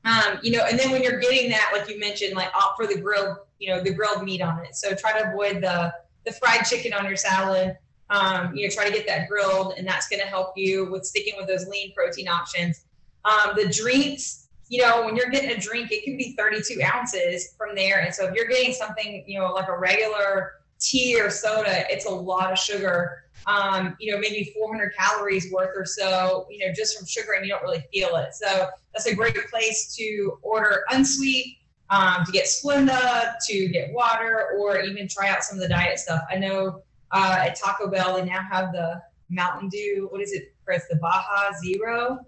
um, 0.06 0.40
you 0.42 0.52
know, 0.52 0.66
and 0.66 0.80
then 0.80 0.92
when 0.92 1.04
you're 1.04 1.20
getting 1.20 1.50
that, 1.50 1.72
like 1.74 1.90
you 1.90 2.00
mentioned, 2.00 2.36
like 2.36 2.54
opt 2.56 2.78
for 2.78 2.88
the 2.88 3.00
grilled, 3.00 3.38
you 3.60 3.70
know, 3.70 3.82
the 3.82 3.94
grilled 3.94 4.24
meat 4.24 4.42
on 4.42 4.60
it. 4.66 4.76
So 4.76 4.96
try 4.96 5.20
to 5.20 5.30
avoid 5.30 5.62
the 5.62 5.94
the 6.26 6.32
fried 6.34 6.66
chicken 6.66 6.94
on 6.94 7.06
your 7.06 7.16
salad. 7.16 7.78
Um, 8.10 8.56
you 8.56 8.68
know, 8.68 8.74
try 8.74 8.88
to 8.88 8.92
get 8.92 9.06
that 9.08 9.30
grilled, 9.30 9.76
and 9.78 9.88
that's 9.88 10.08
going 10.08 10.22
to 10.22 10.28
help 10.28 10.54
you 10.58 10.90
with 10.92 11.06
sticking 11.06 11.36
with 11.38 11.48
those 11.48 11.68
lean 11.68 11.94
protein 11.94 12.28
options. 12.28 12.86
Um, 13.24 13.52
the 13.56 13.70
drinks, 13.70 14.48
you 14.68 14.82
know, 14.82 15.06
when 15.06 15.16
you're 15.16 15.30
getting 15.30 15.52
a 15.52 15.60
drink, 15.60 15.92
it 15.92 16.04
can 16.04 16.18
be 16.18 16.34
32 16.36 16.82
ounces 16.84 17.54
from 17.56 17.76
there. 17.76 18.00
And 18.02 18.14
so 18.14 18.26
if 18.28 18.34
you're 18.34 18.48
getting 18.48 18.74
something, 18.74 19.24
you 19.28 19.40
know, 19.40 19.52
like 19.54 19.68
a 19.68 19.78
regular 19.78 20.54
tea 20.80 21.22
or 21.22 21.30
soda, 21.30 21.86
it's 21.92 22.08
a 22.08 22.10
lot 22.10 22.52
of 22.52 22.58
sugar 22.58 23.30
um, 23.48 23.96
you 24.00 24.12
know, 24.12 24.20
maybe 24.20 24.52
400 24.56 24.94
calories 24.96 25.52
worth 25.52 25.72
or 25.76 25.86
so, 25.86 26.48
you 26.50 26.66
know, 26.66 26.74
just 26.74 26.98
from 26.98 27.06
sugar 27.08 27.34
and 27.36 27.46
you 27.46 27.52
don't 27.52 27.64
really 27.64 27.84
feel 27.92 28.16
it. 28.18 28.34
So 28.34 28.68
that's 28.94 29.08
a 29.08 29.16
great 29.16 29.36
place 29.50 29.96
to 29.96 30.38
order 30.42 30.84
unsweet, 30.92 31.58
um, 31.90 32.26
to 32.26 32.32
get 32.32 32.46
Splenda, 32.46 33.34
to 33.48 33.68
get 33.70 33.92
water, 33.94 34.50
or 34.58 34.80
even 34.82 35.08
try 35.08 35.30
out 35.30 35.44
some 35.44 35.58
of 35.58 35.62
the 35.62 35.70
diet 35.70 36.00
stuff. 36.00 36.22
I 36.30 36.38
know 36.38 36.84
uh, 37.12 37.38
at 37.40 37.60
Taco 37.60 37.90
Bell, 37.90 38.16
they 38.16 38.26
now 38.26 38.42
have 38.52 38.72
the 38.72 39.02
Mountain 39.30 39.70
Dew. 39.70 40.08
What 40.12 40.22
is 40.22 40.34
it, 40.34 40.54
Chris? 40.66 40.84
The 40.90 40.98
Baja 40.98 41.52
Zero. 41.64 42.20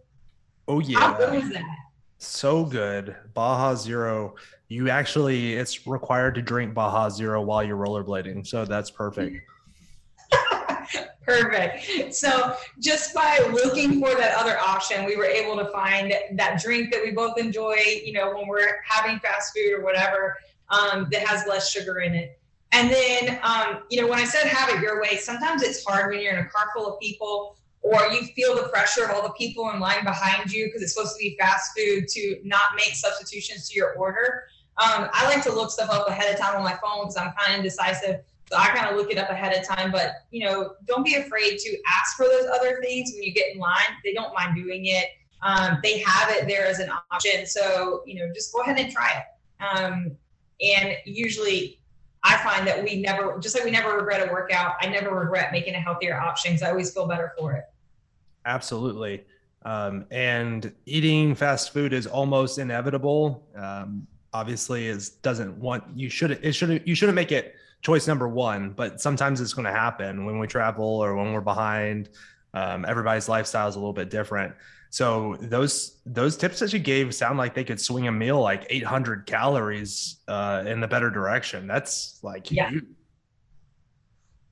Oh 0.68 0.80
How 0.80 0.88
yeah, 0.88 1.18
good 1.18 1.44
was 1.44 1.50
that? 1.52 1.64
so 2.18 2.66
good. 2.66 3.16
Baja 3.34 3.76
Zero. 3.76 4.36
You 4.68 4.90
actually, 4.90 5.56
it's 5.56 5.86
required 5.86 6.36
to 6.36 6.42
drink 6.42 6.74
Baja 6.74 7.10
Zero 7.10 7.42
while 7.42 7.64
you're 7.64 7.78
rollerblading, 7.78 8.48
so 8.48 8.64
that's 8.66 8.90
perfect. 8.90 9.38
Perfect. 11.26 12.16
So 12.16 12.56
just 12.80 13.14
by 13.14 13.38
looking 13.52 14.00
for 14.00 14.16
that 14.16 14.36
other 14.38 14.58
option, 14.60 15.06
we 15.06 15.16
were 15.16 15.26
able 15.26 15.56
to 15.58 15.72
find 15.72 16.14
that 16.34 16.62
drink 16.62 16.92
that 16.92 17.04
we 17.04 17.12
both 17.12 17.38
enjoy, 17.38 17.78
you 18.04 18.14
know, 18.14 18.34
when 18.36 18.48
we're 18.48 18.82
having 18.88 19.20
fast 19.20 19.54
food 19.56 19.74
or 19.74 19.84
whatever, 19.84 20.38
um, 20.70 21.08
that 21.12 21.28
has 21.28 21.48
less 21.48 21.70
sugar 21.70 22.00
in 22.00 22.16
it. 22.16 22.40
And 22.72 22.90
then, 22.90 23.40
um, 23.44 23.84
you 23.90 24.02
know, 24.02 24.08
when 24.08 24.18
I 24.18 24.24
said 24.24 24.48
have 24.48 24.70
it 24.70 24.82
your 24.82 25.02
way, 25.02 25.18
sometimes 25.18 25.62
it's 25.62 25.84
hard 25.86 26.12
when 26.12 26.22
you're 26.22 26.34
in 26.34 26.40
a 26.40 26.50
car 26.50 26.70
full 26.76 26.92
of 26.92 27.00
people 27.00 27.58
or 27.82 28.08
you 28.12 28.24
feel 28.28 28.56
the 28.56 28.70
pressure 28.70 29.06
of 29.06 29.12
all 29.12 29.24
the 29.24 29.34
people 29.34 29.70
in 29.72 29.80
line 29.80 30.04
behind 30.04 30.52
you 30.52 30.66
because 30.66 30.82
it's 30.82 30.94
supposed 30.94 31.16
to 31.18 31.20
be 31.20 31.36
fast 31.40 31.72
food 31.78 32.08
to 32.08 32.40
not 32.44 32.76
make 32.76 32.94
substitutions 32.94 33.70
to 33.70 33.76
your 33.76 33.94
order. 33.94 34.44
Um, 34.78 35.10
I 35.12 35.26
like 35.26 35.44
to 35.44 35.52
look 35.52 35.72
stuff 35.72 35.90
up 35.90 36.08
ahead 36.08 36.34
of 36.34 36.40
time 36.40 36.56
on 36.56 36.64
my 36.64 36.78
phone 36.82 37.04
because 37.04 37.18
I'm 37.18 37.34
kind 37.38 37.54
of 37.54 37.58
indecisive. 37.58 38.22
So 38.52 38.58
I 38.58 38.68
kind 38.68 38.90
of 38.90 38.98
look 38.98 39.10
it 39.10 39.18
up 39.18 39.30
ahead 39.30 39.58
of 39.58 39.66
time. 39.66 39.92
But 39.92 40.26
you 40.30 40.46
know, 40.46 40.74
don't 40.86 41.06
be 41.06 41.16
afraid 41.16 41.58
to 41.60 41.78
ask 41.98 42.18
for 42.18 42.26
those 42.26 42.46
other 42.54 42.82
things 42.82 43.12
when 43.14 43.24
you 43.24 43.34
get 43.34 43.54
in 43.54 43.60
line. 43.60 43.80
They 44.04 44.14
don't 44.14 44.34
mind 44.34 44.56
doing 44.56 44.88
it. 44.88 45.06
Um, 45.42 45.80
they 45.82 46.00
have 46.00 46.30
it 46.32 46.48
there 46.48 46.66
as 46.66 46.80
an 46.80 46.90
option. 47.12 47.46
So 47.46 48.04
you 48.06 48.16
know, 48.16 48.32
just 48.34 48.54
go 48.54 48.62
ahead 48.62 48.78
and 48.78 48.92
try 48.92 49.12
it. 49.20 49.64
Um, 49.64 50.18
and 50.62 50.98
usually, 51.06 51.80
I 52.24 52.38
find 52.38 52.68
that 52.68 52.84
we 52.84 53.02
never, 53.02 53.40
just 53.40 53.56
like 53.56 53.64
we 53.64 53.72
never 53.72 53.96
regret 53.96 54.28
a 54.28 54.32
workout, 54.32 54.76
I 54.82 54.88
never 54.88 55.16
regret 55.16 55.52
making 55.52 55.74
a 55.74 55.80
healthier 55.80 56.20
option 56.20 56.52
because 56.52 56.64
I 56.64 56.70
always 56.70 56.94
feel 56.94 57.08
better 57.08 57.32
for 57.38 57.54
it. 57.54 57.64
Absolutely. 58.46 59.24
Um, 59.64 60.06
and 60.12 60.74
eating 60.86 61.36
fast 61.36 61.72
food 61.72 61.94
is 61.94 62.06
almost 62.06 62.58
inevitable. 62.58 63.48
Um, 63.56 64.08
obviously, 64.34 64.88
is 64.88 65.10
doesn't 65.10 65.58
want 65.58 65.84
you 65.96 66.10
should 66.10 66.32
it 66.32 66.54
should 66.54 66.82
you 66.86 66.96
shouldn't 66.96 67.16
make 67.16 67.32
it 67.32 67.56
choice 67.82 68.08
number 68.08 68.28
one, 68.28 68.72
but 68.72 69.02
sometimes 69.02 69.42
it's 69.42 69.54
going 69.54 69.66
to 69.66 69.72
happen 69.72 70.26
when 70.26 70.40
we 70.40 70.48
travel 70.48 70.86
or 70.86 71.16
when 71.16 71.34
we're 71.34 71.42
behind. 71.42 72.10
Um, 72.54 72.86
everybody's 72.88 73.30
lifestyle 73.30 73.68
is 73.68 73.76
a 73.76 73.80
little 73.80 73.94
bit 73.94 74.10
different. 74.10 74.54
So 74.90 75.38
those 75.40 76.02
those 76.06 76.36
tips 76.36 76.60
that 76.60 76.74
you 76.74 76.80
gave 76.80 77.16
sound 77.16 77.38
like 77.38 77.54
they 77.54 77.64
could 77.64 77.80
swing 77.80 78.08
a 78.08 78.12
meal 78.12 78.42
like 78.42 78.66
800 78.70 79.26
calories 79.26 80.18
uh, 80.28 80.64
in 80.68 80.82
the 80.82 80.88
better 80.88 81.10
direction. 81.10 81.66
That's 81.66 82.20
like 82.24 82.52
Yeah. 82.52 82.70
huge. 82.70 82.84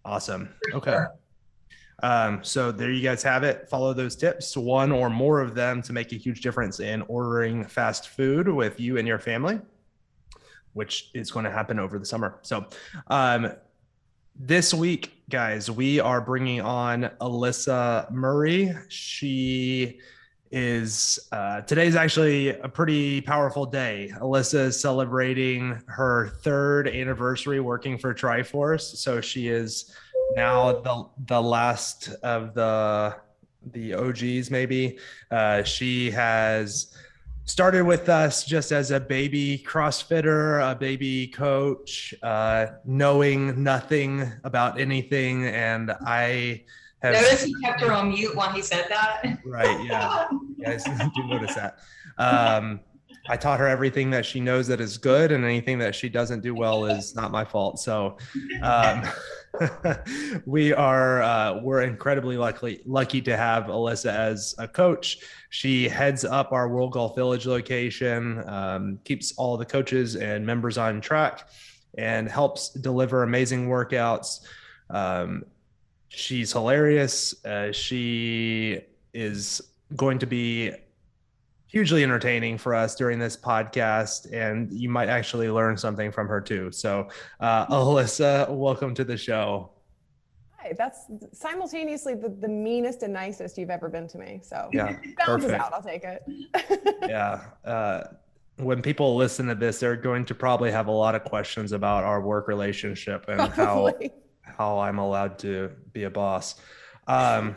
Awesome. 0.05 0.49
Okay. 0.73 0.91
sure. 0.91 1.15
Um, 2.01 2.41
so 2.43 2.71
there 2.71 2.89
you 2.91 3.01
guys 3.03 3.21
have 3.23 3.43
it. 3.43 3.67
Follow 3.69 3.93
those 3.93 4.15
tips, 4.15 4.55
one 4.55 4.91
or 4.93 5.09
more 5.09 5.41
of 5.41 5.53
them, 5.53 5.81
to 5.81 5.91
make 5.91 6.13
a 6.13 6.15
huge 6.15 6.39
difference 6.39 6.79
in 6.79 7.01
ordering 7.03 7.65
fast 7.65 8.07
food 8.07 8.47
with 8.47 8.79
you 8.79 8.97
and 8.97 9.05
your 9.05 9.19
family, 9.19 9.59
which 10.73 11.11
is 11.13 11.31
going 11.31 11.45
to 11.45 11.51
happen 11.51 11.79
over 11.79 11.99
the 11.99 12.05
summer. 12.05 12.39
So, 12.41 12.65
um, 13.07 13.51
this 14.41 14.73
week, 14.73 15.23
guys, 15.29 15.69
we 15.69 15.99
are 15.99 16.21
bringing 16.21 16.61
on 16.61 17.11
Alyssa 17.19 18.09
Murray. 18.09 18.73
She 18.87 19.99
is 20.51 21.19
uh, 21.31 21.61
today's 21.61 21.95
actually 21.95 22.49
a 22.49 22.67
pretty 22.67 23.21
powerful 23.21 23.65
day. 23.65 24.11
Alyssa 24.19 24.67
is 24.67 24.79
celebrating 24.79 25.81
her 25.87 26.29
third 26.41 26.87
anniversary 26.87 27.59
working 27.59 27.97
for 27.97 28.13
Triforce, 28.13 28.95
so 28.95 29.21
she 29.21 29.47
is 29.47 29.93
now 30.35 30.71
the 30.71 31.05
the 31.27 31.41
last 31.41 32.09
of 32.23 32.53
the 32.53 33.15
the 33.71 33.93
OGs 33.93 34.49
maybe. 34.49 34.97
Uh, 35.29 35.63
she 35.63 36.09
has 36.11 36.95
started 37.49 37.83
with 37.83 38.09
us 38.09 38.43
just 38.43 38.71
as 38.71 38.91
a 38.91 38.99
baby 38.99 39.63
CrossFitter, 39.65 40.71
a 40.71 40.75
baby 40.75 41.27
coach, 41.27 42.13
uh, 42.21 42.67
knowing 42.85 43.63
nothing 43.63 44.31
about 44.43 44.79
anything, 44.79 45.47
and 45.47 45.91
I 46.05 46.63
have 47.01 47.15
Notice 47.15 47.43
he 47.43 47.55
kept 47.55 47.81
her 47.81 47.91
on 47.91 48.09
mute 48.09 48.35
while 48.35 48.51
he 48.51 48.61
said 48.61 48.85
that. 48.89 49.39
right, 49.45 49.83
yeah, 49.83 50.27
you 50.57 50.63
guys 50.63 50.83
do 51.15 51.23
notice 51.27 51.55
that. 51.55 51.79
Um, 52.19 52.81
I 53.27 53.35
taught 53.35 53.59
her 53.59 53.67
everything 53.67 54.11
that 54.11 54.25
she 54.25 54.39
knows 54.39 54.67
that 54.67 54.79
is 54.79 54.97
good, 54.97 55.31
and 55.31 55.43
anything 55.43 55.79
that 55.79 55.95
she 55.95 56.07
doesn't 56.07 56.41
do 56.41 56.53
well 56.53 56.85
is 56.85 57.15
not 57.15 57.31
my 57.31 57.45
fault. 57.45 57.79
So, 57.79 58.17
um, 58.61 59.03
we 60.45 60.73
are 60.73 61.21
uh, 61.21 61.59
we're 61.61 61.81
incredibly 61.81 62.37
lucky 62.37 62.81
lucky 62.85 63.21
to 63.21 63.35
have 63.35 63.65
Alyssa 63.65 64.13
as 64.13 64.55
a 64.57 64.67
coach. 64.67 65.19
She 65.49 65.89
heads 65.89 66.23
up 66.23 66.51
our 66.51 66.69
World 66.69 66.93
Golf 66.93 67.15
Village 67.15 67.45
location, 67.45 68.43
um, 68.47 68.99
keeps 69.03 69.33
all 69.37 69.57
the 69.57 69.65
coaches 69.65 70.15
and 70.15 70.45
members 70.45 70.77
on 70.77 71.01
track, 71.01 71.47
and 71.97 72.29
helps 72.29 72.69
deliver 72.69 73.23
amazing 73.23 73.67
workouts. 73.67 74.41
Um, 74.89 75.45
she's 76.09 76.51
hilarious. 76.51 77.33
Uh, 77.45 77.71
she 77.71 78.81
is 79.13 79.61
going 79.95 80.19
to 80.19 80.27
be 80.27 80.73
hugely 81.69 82.03
entertaining 82.03 82.57
for 82.57 82.73
us 82.73 82.95
during 82.95 83.19
this 83.19 83.37
podcast, 83.37 84.31
and 84.33 84.71
you 84.73 84.89
might 84.89 85.07
actually 85.07 85.49
learn 85.49 85.77
something 85.77 86.11
from 86.11 86.27
her 86.27 86.41
too. 86.41 86.71
So, 86.71 87.07
uh, 87.39 87.67
Alyssa, 87.67 88.49
welcome 88.49 88.95
to 88.95 89.03
the 89.03 89.15
show. 89.15 89.69
Hi, 90.57 90.73
that's 90.77 91.05
simultaneously 91.31 92.15
the, 92.15 92.29
the 92.29 92.47
meanest 92.47 93.03
and 93.03 93.13
nicest 93.13 93.57
you've 93.57 93.69
ever 93.69 93.87
been 93.87 94.07
to 94.07 94.17
me. 94.17 94.39
So 94.43 94.67
Yeah, 94.73 94.97
balances 95.17 95.51
perfect. 95.51 95.61
out. 95.63 95.73
I'll 95.73 95.83
take 95.83 96.03
it. 96.03 96.23
Yeah. 97.07 97.41
Uh, 97.63 98.03
when 98.57 98.81
people 98.81 99.15
listen 99.15 99.45
to 99.47 99.55
this, 99.55 99.79
they're 99.79 99.95
going 99.95 100.25
to 100.25 100.35
probably 100.35 100.69
have 100.71 100.87
a 100.87 100.91
lot 100.91 101.15
of 101.15 101.23
questions 101.23 101.71
about 101.71 102.03
our 102.03 102.19
work 102.19 102.47
relationship 102.49 103.25
and 103.29 103.39
how 103.39 103.47
Probably. 103.49 104.11
how 104.41 104.79
I'm 104.79 104.97
allowed 104.99 105.39
to 105.39 105.71
be 105.93 106.03
a 106.03 106.09
boss. 106.09 106.55
Um, 107.07 107.55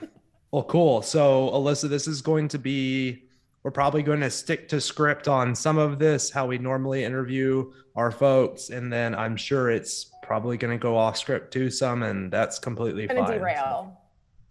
well, 0.53 0.63
cool. 0.63 1.03
So, 1.03 1.51
Alyssa, 1.51 1.89
this 1.89 2.07
is 2.07 2.23
going 2.23 2.47
to 2.49 2.59
be, 2.59 3.25
we're 3.63 3.71
probably 3.71 4.03
going 4.03 4.21
to 4.21 4.31
stick 4.31 4.69
to 4.69 4.81
script 4.81 5.29
on 5.29 5.55
some 5.55 5.79
of 5.79 5.99
this, 5.99 6.31
how 6.31 6.47
we 6.47 6.59
normally 6.59 7.05
interview 7.05 7.71
our 7.95 8.11
folks. 8.11 8.71
And 8.71 8.93
then 8.93 9.15
I'm 9.15 9.37
sure 9.37 9.71
it's 9.71 10.11
probably 10.23 10.57
going 10.57 10.77
to 10.77 10.83
go 10.83 10.97
off 10.97 11.17
script 11.17 11.53
too, 11.53 11.71
some, 11.71 12.03
and 12.03 12.31
that's 12.33 12.59
completely 12.59 13.07
fine. 13.07 13.25
derail. 13.39 13.99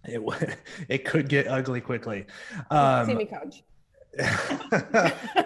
It, 0.06 0.58
it 0.89 1.06
could 1.06 1.27
get 1.30 1.48
ugly 1.48 1.82
quickly. 1.82 2.25
See 2.51 2.75
Um, 2.75 3.18
me, 3.18 3.25
coach. 3.25 3.63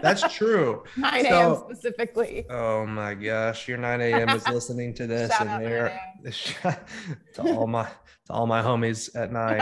that's 0.01 0.33
true. 0.33 0.83
9 0.97 1.25
a.m. 1.25 1.31
so- 1.55 1.67
specifically. 1.69 2.45
Oh 2.49 2.85
my 2.85 3.13
gosh, 3.13 3.67
your 3.67 3.77
9 3.77 4.01
a.m. 4.01 4.29
is 4.29 4.47
listening 4.47 4.93
to 4.95 5.07
this, 5.07 5.31
Shout 5.31 5.47
and 5.47 5.63
they're 5.65 5.99
to 7.35 7.41
all 7.53 7.67
my 7.67 7.83
to 7.83 8.33
all 8.33 8.47
my 8.47 8.61
homies 8.63 9.15
at 9.15 9.31
nine. 9.31 9.59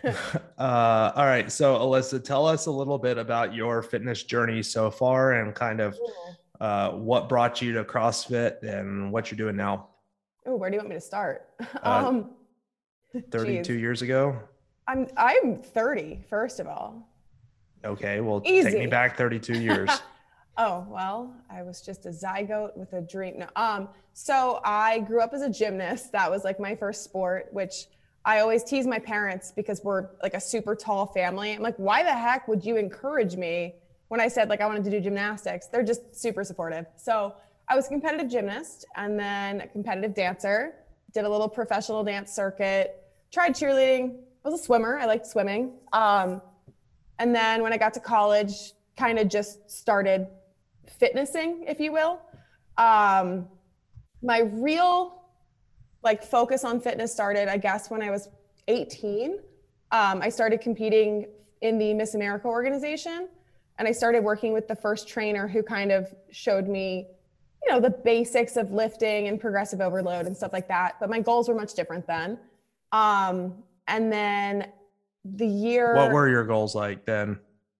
uh, 0.58 1.12
all 1.14 1.26
right, 1.26 1.50
so 1.50 1.78
Alyssa, 1.78 2.22
tell 2.22 2.46
us 2.46 2.66
a 2.66 2.70
little 2.70 2.98
bit 2.98 3.18
about 3.18 3.54
your 3.54 3.82
fitness 3.82 4.22
journey 4.22 4.62
so 4.62 4.90
far, 4.90 5.32
and 5.32 5.54
kind 5.54 5.80
of 5.80 5.98
uh, 6.60 6.90
what 6.90 7.28
brought 7.28 7.62
you 7.62 7.72
to 7.72 7.84
CrossFit 7.84 8.62
and 8.62 9.12
what 9.12 9.30
you're 9.30 9.38
doing 9.38 9.56
now. 9.56 9.88
Oh, 10.46 10.56
where 10.56 10.70
do 10.70 10.74
you 10.74 10.80
want 10.80 10.90
me 10.90 10.96
to 10.96 11.00
start? 11.00 11.48
Uh, 11.82 12.06
um, 12.08 12.30
32 13.30 13.62
geez. 13.62 13.80
years 13.80 14.02
ago. 14.02 14.38
I'm 14.86 15.06
I'm 15.16 15.56
30, 15.56 16.24
first 16.28 16.60
of 16.60 16.66
all. 16.66 17.08
Okay, 17.84 18.20
well, 18.20 18.40
take 18.40 18.78
me 18.78 18.86
back 18.86 19.16
32 19.16 19.60
years. 19.60 19.90
Oh, 20.60 20.84
well, 20.90 21.32
I 21.48 21.62
was 21.62 21.80
just 21.80 22.04
a 22.06 22.08
zygote 22.08 22.76
with 22.76 22.92
a 22.92 23.00
dream. 23.00 23.38
No, 23.38 23.46
um, 23.54 23.88
so 24.12 24.60
I 24.64 24.98
grew 24.98 25.20
up 25.20 25.32
as 25.32 25.42
a 25.42 25.48
gymnast. 25.48 26.10
That 26.10 26.28
was 26.28 26.42
like 26.42 26.58
my 26.58 26.74
first 26.74 27.04
sport, 27.04 27.46
which 27.52 27.86
I 28.28 28.40
always 28.40 28.62
tease 28.62 28.86
my 28.86 28.98
parents 28.98 29.54
because 29.56 29.82
we're 29.82 30.10
like 30.22 30.34
a 30.34 30.40
super 30.40 30.76
tall 30.76 31.06
family. 31.06 31.54
I'm 31.54 31.62
like, 31.62 31.76
why 31.78 32.02
the 32.02 32.12
heck 32.12 32.46
would 32.46 32.62
you 32.62 32.76
encourage 32.76 33.36
me 33.36 33.76
when 34.08 34.20
I 34.20 34.28
said 34.28 34.50
like 34.50 34.60
I 34.60 34.66
wanted 34.66 34.84
to 34.84 34.90
do 34.90 35.00
gymnastics? 35.00 35.68
They're 35.68 35.82
just 35.82 36.14
super 36.14 36.44
supportive. 36.44 36.84
So 36.96 37.34
I 37.68 37.74
was 37.74 37.86
a 37.86 37.88
competitive 37.88 38.30
gymnast 38.30 38.84
and 38.96 39.18
then 39.18 39.62
a 39.62 39.66
competitive 39.66 40.12
dancer, 40.12 40.74
did 41.14 41.24
a 41.24 41.28
little 41.28 41.48
professional 41.48 42.04
dance 42.04 42.30
circuit, 42.30 43.02
tried 43.32 43.54
cheerleading, 43.54 44.18
I 44.44 44.50
was 44.50 44.60
a 44.60 44.62
swimmer. 44.62 44.98
I 44.98 45.06
liked 45.06 45.26
swimming. 45.26 45.72
Um, 45.94 46.42
and 47.18 47.34
then 47.34 47.62
when 47.62 47.72
I 47.72 47.78
got 47.78 47.94
to 47.94 48.00
college, 48.00 48.72
kind 48.98 49.18
of 49.18 49.28
just 49.28 49.70
started 49.70 50.26
fitnessing, 50.86 51.64
if 51.66 51.80
you 51.80 51.92
will. 51.92 52.20
Um, 52.76 53.48
my 54.22 54.40
real 54.40 55.17
like 56.02 56.22
focus 56.22 56.64
on 56.64 56.80
fitness 56.80 57.12
started, 57.12 57.48
I 57.48 57.56
guess, 57.56 57.90
when 57.90 58.02
I 58.02 58.10
was 58.10 58.28
18. 58.68 59.38
Um, 59.90 60.22
I 60.22 60.28
started 60.28 60.60
competing 60.60 61.26
in 61.60 61.78
the 61.78 61.94
Miss 61.94 62.14
America 62.14 62.46
organization, 62.46 63.28
and 63.78 63.88
I 63.88 63.92
started 63.92 64.22
working 64.22 64.52
with 64.52 64.68
the 64.68 64.76
first 64.76 65.08
trainer 65.08 65.48
who 65.48 65.62
kind 65.62 65.90
of 65.90 66.14
showed 66.30 66.68
me, 66.68 67.06
you 67.64 67.72
know, 67.72 67.80
the 67.80 67.90
basics 67.90 68.56
of 68.56 68.70
lifting 68.70 69.28
and 69.28 69.40
progressive 69.40 69.80
overload 69.80 70.26
and 70.26 70.36
stuff 70.36 70.52
like 70.52 70.68
that. 70.68 70.96
But 71.00 71.10
my 71.10 71.20
goals 71.20 71.48
were 71.48 71.54
much 71.54 71.74
different 71.74 72.06
then. 72.06 72.38
Um, 72.92 73.62
and 73.86 74.12
then 74.12 74.68
the 75.24 75.46
year. 75.46 75.94
What 75.94 76.12
were 76.12 76.28
your 76.28 76.44
goals 76.44 76.74
like 76.74 77.04
then? 77.04 77.38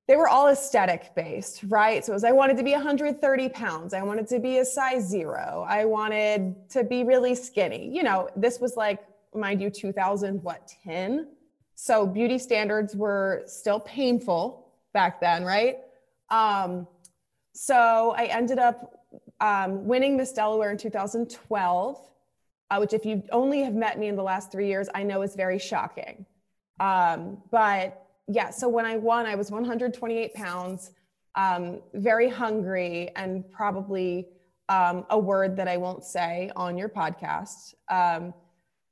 They 0.08 0.16
were 0.16 0.26
all 0.26 0.48
aesthetic 0.48 1.14
based, 1.14 1.60
right? 1.68 2.02
So 2.02 2.12
it 2.12 2.14
was 2.14 2.24
I 2.24 2.32
wanted 2.32 2.56
to 2.56 2.64
be 2.64 2.72
130 2.72 3.48
pounds. 3.50 3.92
I 3.92 4.02
wanted 4.02 4.26
to 4.28 4.38
be 4.38 4.58
a 4.58 4.64
size 4.64 5.06
zero. 5.06 5.66
I 5.68 5.84
wanted 5.84 6.56
to 6.70 6.82
be 6.82 7.04
really 7.04 7.34
skinny. 7.34 7.94
You 7.94 8.02
know, 8.02 8.30
this 8.34 8.58
was 8.58 8.74
like, 8.74 9.04
mind 9.34 9.60
you, 9.60 9.68
2000, 9.68 10.42
what, 10.42 10.72
10? 10.82 11.28
So 11.74 12.06
beauty 12.06 12.38
standards 12.38 12.96
were 12.96 13.42
still 13.46 13.80
painful 13.80 14.72
back 14.94 15.20
then, 15.20 15.44
right? 15.44 15.76
Um, 16.30 16.88
so 17.52 18.14
I 18.16 18.24
ended 18.24 18.58
up 18.58 19.04
um, 19.40 19.84
winning 19.84 20.16
Miss 20.16 20.32
Delaware 20.32 20.70
in 20.70 20.78
2012, 20.78 22.00
uh, 22.70 22.76
which, 22.78 22.94
if 22.94 23.04
you 23.04 23.22
only 23.30 23.62
have 23.62 23.74
met 23.74 23.98
me 23.98 24.08
in 24.08 24.16
the 24.16 24.22
last 24.22 24.50
three 24.50 24.68
years, 24.68 24.88
I 24.94 25.02
know 25.02 25.20
is 25.20 25.34
very 25.34 25.58
shocking. 25.58 26.24
Um, 26.80 27.42
but 27.50 28.07
yeah, 28.28 28.50
so 28.50 28.68
when 28.68 28.84
I 28.84 28.96
won, 28.96 29.26
I 29.26 29.34
was 29.34 29.50
128 29.50 30.34
pounds, 30.34 30.90
um, 31.34 31.80
very 31.94 32.28
hungry, 32.28 33.10
and 33.16 33.50
probably 33.50 34.28
um, 34.68 35.06
a 35.10 35.18
word 35.18 35.56
that 35.56 35.66
I 35.66 35.76
won't 35.76 36.04
say 36.04 36.50
on 36.54 36.76
your 36.76 36.88
podcast. 36.88 37.74
Um, 37.90 38.34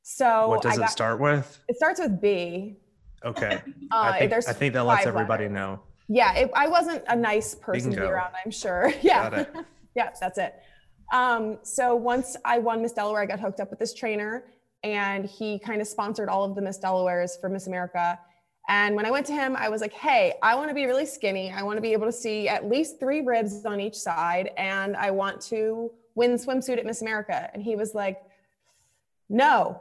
so 0.03 0.49
what 0.49 0.63
does 0.63 0.79
got, 0.79 0.89
it 0.89 0.91
start 0.91 1.21
with? 1.21 1.61
It 1.69 1.77
starts 1.77 2.01
with 2.01 2.21
B. 2.21 2.79
Okay. 3.25 3.61
Uh, 3.93 4.11
I, 4.15 4.19
think, 4.19 4.33
I 4.33 4.53
think 4.53 4.75
that 4.75 4.83
lets 4.85 5.07
everybody 5.07 5.45
letters. 5.45 5.55
know. 5.55 5.81
Yeah, 6.09 6.35
it, 6.35 6.51
I 6.55 6.67
wasn't 6.67 7.05
a 7.07 7.15
nice 7.15 7.55
person 7.55 7.93
to 7.93 7.97
be 7.97 8.03
around, 8.03 8.33
I'm 8.45 8.51
sure. 8.51 8.93
Yeah. 9.03 9.45
yeah, 9.95 10.11
that's 10.21 10.39
it. 10.39 10.55
Um, 11.13 11.59
so 11.63 11.95
once 11.95 12.37
I 12.45 12.59
won 12.59 12.83
Miss 12.83 12.93
Delaware, 12.93 13.23
I 13.23 13.27
got 13.27 13.39
hooked 13.39 13.61
up 13.61 13.71
with 13.71 13.79
this 13.79 13.95
trainer 13.95 14.45
and 14.83 15.25
he 15.25 15.61
kind 15.61 15.81
of 15.81 15.87
sponsored 15.87 16.29
all 16.29 16.45
of 16.45 16.57
the 16.57 16.63
Miss 16.63 16.79
Delawares 16.79 17.41
for 17.41 17.49
Miss 17.49 17.69
America. 17.69 18.19
And 18.69 18.97
when 18.97 19.07
I 19.07 19.11
went 19.11 19.27
to 19.27 19.33
him, 19.33 19.55
I 19.57 19.69
was 19.69 19.81
like, 19.81 19.93
hey, 19.93 20.35
I 20.43 20.55
want 20.57 20.69
to 20.69 20.75
be 20.75 20.87
really 20.87 21.07
skinny. 21.07 21.53
I 21.53 21.63
want 21.63 21.77
to 21.77 21.81
be 21.81 21.93
able 21.93 22.07
to 22.07 22.13
see 22.13 22.49
at 22.49 22.69
least 22.69 22.99
three 22.99 23.21
ribs 23.21 23.65
on 23.65 23.81
each 23.81 23.95
side. 23.95 24.51
And 24.57 24.97
I 24.97 25.13
want 25.13 25.41
to 25.43 25.93
win 26.17 26.33
swimsuit 26.33 26.79
at 26.79 26.85
Miss 26.85 27.03
America. 27.03 27.49
And 27.55 27.63
he 27.63 27.77
was 27.77 27.95
like, 27.95 28.23
no, 29.29 29.81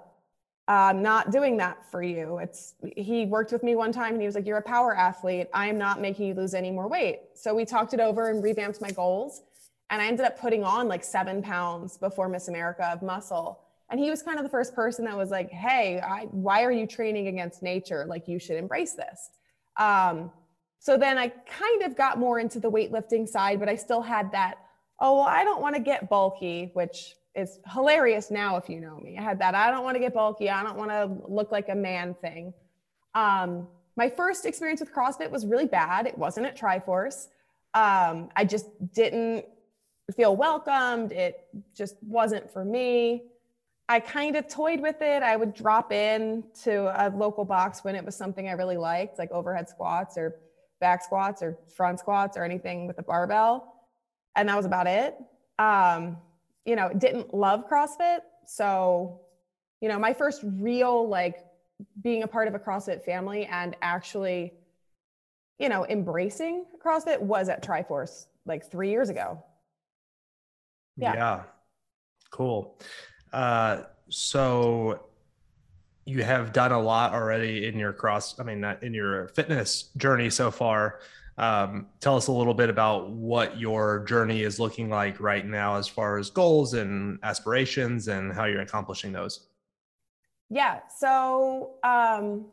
I'm 0.68 1.02
not 1.02 1.32
doing 1.32 1.58
that 1.58 1.90
for 1.92 2.02
you. 2.02 2.40
It's 2.40 2.74
he 2.96 3.26
worked 3.26 3.52
with 3.52 3.62
me 3.62 3.76
one 3.76 3.92
time 3.92 4.14
and 4.14 4.22
he 4.22 4.26
was 4.26 4.34
like, 4.36 4.48
You're 4.48 4.58
a 4.58 4.64
power 4.64 4.96
athlete. 4.96 5.48
I 5.54 5.68
am 5.68 5.78
not 5.78 6.02
making 6.02 6.28
you 6.28 6.34
lose 6.34 6.54
any 6.56 6.72
more 6.72 6.88
weight. 6.88 7.20
So 7.36 7.54
we 7.54 7.66
talked 7.66 7.94
it 7.94 8.00
over 8.00 8.30
and 8.30 8.44
revamped 8.44 8.82
my 8.82 8.90
goals. 8.90 9.44
And 9.92 10.02
I 10.02 10.08
ended 10.08 10.26
up 10.26 10.40
putting 10.40 10.64
on 10.64 10.88
like 10.88 11.04
seven 11.04 11.44
pounds 11.44 11.98
before 11.98 12.28
Miss 12.28 12.48
America 12.48 12.90
of 12.92 13.04
muscle. 13.04 13.60
And 13.90 14.00
he 14.00 14.10
was 14.10 14.24
kind 14.24 14.38
of 14.38 14.44
the 14.44 14.50
first 14.50 14.74
person 14.74 15.06
that 15.06 15.16
was 15.16 15.30
like, 15.30 15.52
Hey, 15.52 16.00
I, 16.00 16.26
why 16.32 16.64
are 16.64 16.72
you 16.72 16.88
training 16.88 17.28
against 17.28 17.62
nature? 17.62 18.06
Like, 18.08 18.28
you 18.28 18.40
should 18.40 18.58
embrace 18.58 18.94
this. 18.94 19.30
Um, 19.78 20.32
so 20.80 20.98
then 20.98 21.18
I 21.18 21.30
kind 21.30 21.84
of 21.84 21.96
got 21.96 22.20
more 22.20 22.40
into 22.40 22.60
the 22.60 22.70
weightlifting 22.70 23.28
side, 23.28 23.60
but 23.60 23.70
I 23.70 23.76
still 23.76 24.02
had 24.02 24.32
that, 24.34 24.60
oh, 25.00 25.16
well, 25.18 25.28
I 25.28 25.44
don't 25.44 25.62
want 25.62 25.76
to 25.76 25.82
get 25.82 26.10
bulky, 26.10 26.70
which 26.74 27.16
is 27.36 27.60
hilarious 27.74 28.32
now 28.32 28.56
if 28.56 28.70
you 28.70 28.80
know 28.80 28.98
me. 28.98 29.18
I 29.18 29.22
had 29.22 29.40
that, 29.40 29.56
I 29.56 29.72
don't 29.72 29.84
want 29.84 29.96
to 29.96 30.00
get 30.00 30.14
bulky. 30.14 30.50
I 30.50 30.64
don't 30.64 30.78
want 30.78 30.92
to 30.92 31.12
look 31.28 31.52
like 31.52 31.70
a 31.70 31.76
man 31.76 32.16
thing. 32.22 32.54
Um, 33.14 33.68
my 33.98 34.10
first 34.10 34.46
experience 34.46 34.80
with 34.80 34.94
CrossFit 34.94 35.30
was 35.30 35.46
really 35.46 35.66
bad. 35.66 36.06
It 36.06 36.18
wasn't 36.18 36.46
at 36.46 36.58
Triforce. 36.58 37.28
Um, 37.74 38.30
I 38.36 38.46
just 38.46 38.68
didn't 38.94 39.46
feel 40.16 40.36
welcomed. 40.36 41.12
It 41.12 41.48
just 41.76 41.96
wasn't 42.04 42.52
for 42.52 42.64
me. 42.64 43.24
I 43.88 44.00
kind 44.00 44.36
of 44.36 44.48
toyed 44.48 44.80
with 44.80 45.02
it. 45.02 45.22
I 45.22 45.36
would 45.36 45.54
drop 45.54 45.92
in 45.92 46.44
to 46.64 47.06
a 47.06 47.10
local 47.10 47.46
box 47.46 47.84
when 47.84 47.96
it 47.96 48.04
was 48.04 48.16
something 48.16 48.48
I 48.48 48.54
really 48.54 48.78
liked, 48.78 49.20
like 49.20 49.32
overhead 49.32 49.70
squats 49.70 50.18
or 50.18 50.36
back 50.80 51.04
squats 51.04 51.44
or 51.44 51.58
front 51.76 52.00
squats 52.00 52.36
or 52.36 52.44
anything 52.44 52.88
with 52.88 52.98
a 52.98 53.04
barbell. 53.04 53.76
And 54.36 54.50
that 54.50 54.58
was 54.58 54.66
about 54.66 54.88
it. 54.88 55.16
Um, 55.60 56.18
you 56.66 56.76
know, 56.76 56.92
didn't 56.98 57.34
love 57.34 57.70
CrossFit. 57.70 58.20
So, 58.48 59.22
you 59.82 59.90
know, 59.90 60.00
my 60.00 60.14
first 60.14 60.42
real 60.44 61.08
like 61.08 61.46
being 62.02 62.24
a 62.24 62.28
part 62.28 62.48
of 62.48 62.56
a 62.56 62.60
CrossFit 62.60 63.04
family 63.04 63.46
and 63.46 63.76
actually, 63.82 64.54
you 65.60 65.70
know, 65.70 65.86
embracing 65.86 66.66
CrossFit 66.84 67.20
was 67.20 67.50
at 67.50 67.64
Triforce 67.64 68.26
like 68.48 68.70
three 68.70 68.90
years 68.90 69.10
ago. 69.10 69.44
Yeah. 70.98 71.14
yeah. 71.14 71.44
Cool. 72.32 72.78
Uh, 73.34 73.84
so 74.10 75.06
you 76.06 76.24
have 76.24 76.54
done 76.54 76.72
a 76.72 76.80
lot 76.80 77.14
already 77.14 77.68
in 77.68 77.80
your 77.80 77.92
cross, 77.92 78.40
I 78.40 78.44
mean, 78.44 78.64
in 78.82 78.94
your 78.94 79.30
fitness 79.30 79.90
journey 79.98 80.30
so 80.30 80.52
far. 80.52 81.00
Um, 81.38 81.88
tell 82.00 82.16
us 82.16 82.28
a 82.28 82.32
little 82.32 82.54
bit 82.54 82.70
about 82.70 83.10
what 83.10 83.60
your 83.60 84.06
journey 84.06 84.44
is 84.44 84.60
looking 84.60 84.90
like 84.90 85.20
right 85.20 85.46
now 85.46 85.76
as 85.76 85.88
far 85.88 86.18
as 86.18 86.30
goals 86.30 86.76
and 86.76 87.20
aspirations 87.24 88.08
and 88.08 88.32
how 88.32 88.46
you're 88.46 88.62
accomplishing 88.62 89.12
those. 89.12 89.48
Yeah. 90.50 90.80
So, 90.98 91.74
um, 91.84 92.46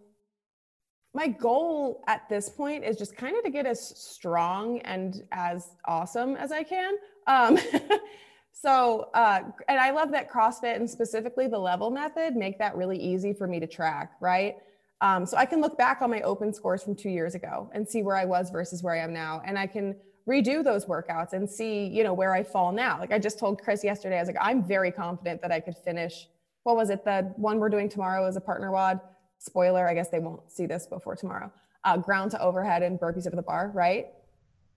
my 1.14 1.28
goal 1.28 2.02
at 2.06 2.26
this 2.28 2.48
point 2.48 2.84
is 2.84 2.96
just 2.96 3.16
kind 3.16 3.36
of 3.36 3.44
to 3.44 3.50
get 3.50 3.66
as 3.66 3.86
strong 3.98 4.78
and 4.80 5.22
as 5.30 5.76
awesome 5.84 6.36
as 6.36 6.50
I 6.52 6.62
can. 6.62 6.94
Um, 7.26 7.58
so, 8.52 9.08
uh, 9.14 9.40
and 9.68 9.80
I 9.80 9.90
love 9.90 10.10
that 10.12 10.30
CrossFit 10.30 10.76
and 10.76 10.88
specifically 10.88 11.48
the 11.48 11.58
level 11.58 11.90
method 11.90 12.36
make 12.36 12.58
that 12.58 12.76
really 12.76 12.98
easy 12.98 13.32
for 13.32 13.46
me 13.46 13.58
to 13.60 13.66
track, 13.66 14.12
right? 14.20 14.56
Um, 15.00 15.26
so 15.26 15.36
I 15.36 15.46
can 15.46 15.60
look 15.60 15.76
back 15.76 16.00
on 16.00 16.10
my 16.10 16.20
open 16.20 16.52
scores 16.52 16.82
from 16.82 16.94
two 16.94 17.10
years 17.10 17.34
ago 17.34 17.68
and 17.74 17.88
see 17.88 18.02
where 18.02 18.16
I 18.16 18.24
was 18.24 18.50
versus 18.50 18.82
where 18.82 18.94
I 18.94 18.98
am 18.98 19.12
now. 19.12 19.42
And 19.44 19.58
I 19.58 19.66
can 19.66 19.96
redo 20.28 20.62
those 20.62 20.84
workouts 20.84 21.32
and 21.32 21.50
see, 21.50 21.86
you 21.86 22.04
know, 22.04 22.12
where 22.12 22.32
I 22.34 22.44
fall 22.44 22.70
now. 22.70 23.00
Like 23.00 23.12
I 23.12 23.18
just 23.18 23.38
told 23.38 23.60
Chris 23.60 23.82
yesterday, 23.82 24.16
I 24.16 24.20
was 24.20 24.28
like, 24.28 24.36
I'm 24.40 24.62
very 24.62 24.92
confident 24.92 25.42
that 25.42 25.50
I 25.50 25.58
could 25.58 25.76
finish. 25.76 26.28
What 26.62 26.76
was 26.76 26.90
it? 26.90 27.04
The 27.04 27.32
one 27.36 27.58
we're 27.58 27.68
doing 27.68 27.88
tomorrow 27.88 28.26
is 28.28 28.36
a 28.36 28.40
partner 28.40 28.70
WOD. 28.70 29.00
Spoiler, 29.38 29.88
I 29.88 29.94
guess 29.94 30.08
they 30.08 30.20
won't 30.20 30.52
see 30.52 30.66
this 30.66 30.86
before 30.86 31.16
tomorrow. 31.16 31.50
Uh, 31.84 31.96
ground 31.96 32.30
to 32.30 32.40
overhead 32.40 32.84
and 32.84 33.00
burpees 33.00 33.26
over 33.26 33.34
the 33.34 33.42
bar, 33.42 33.72
right? 33.74 34.06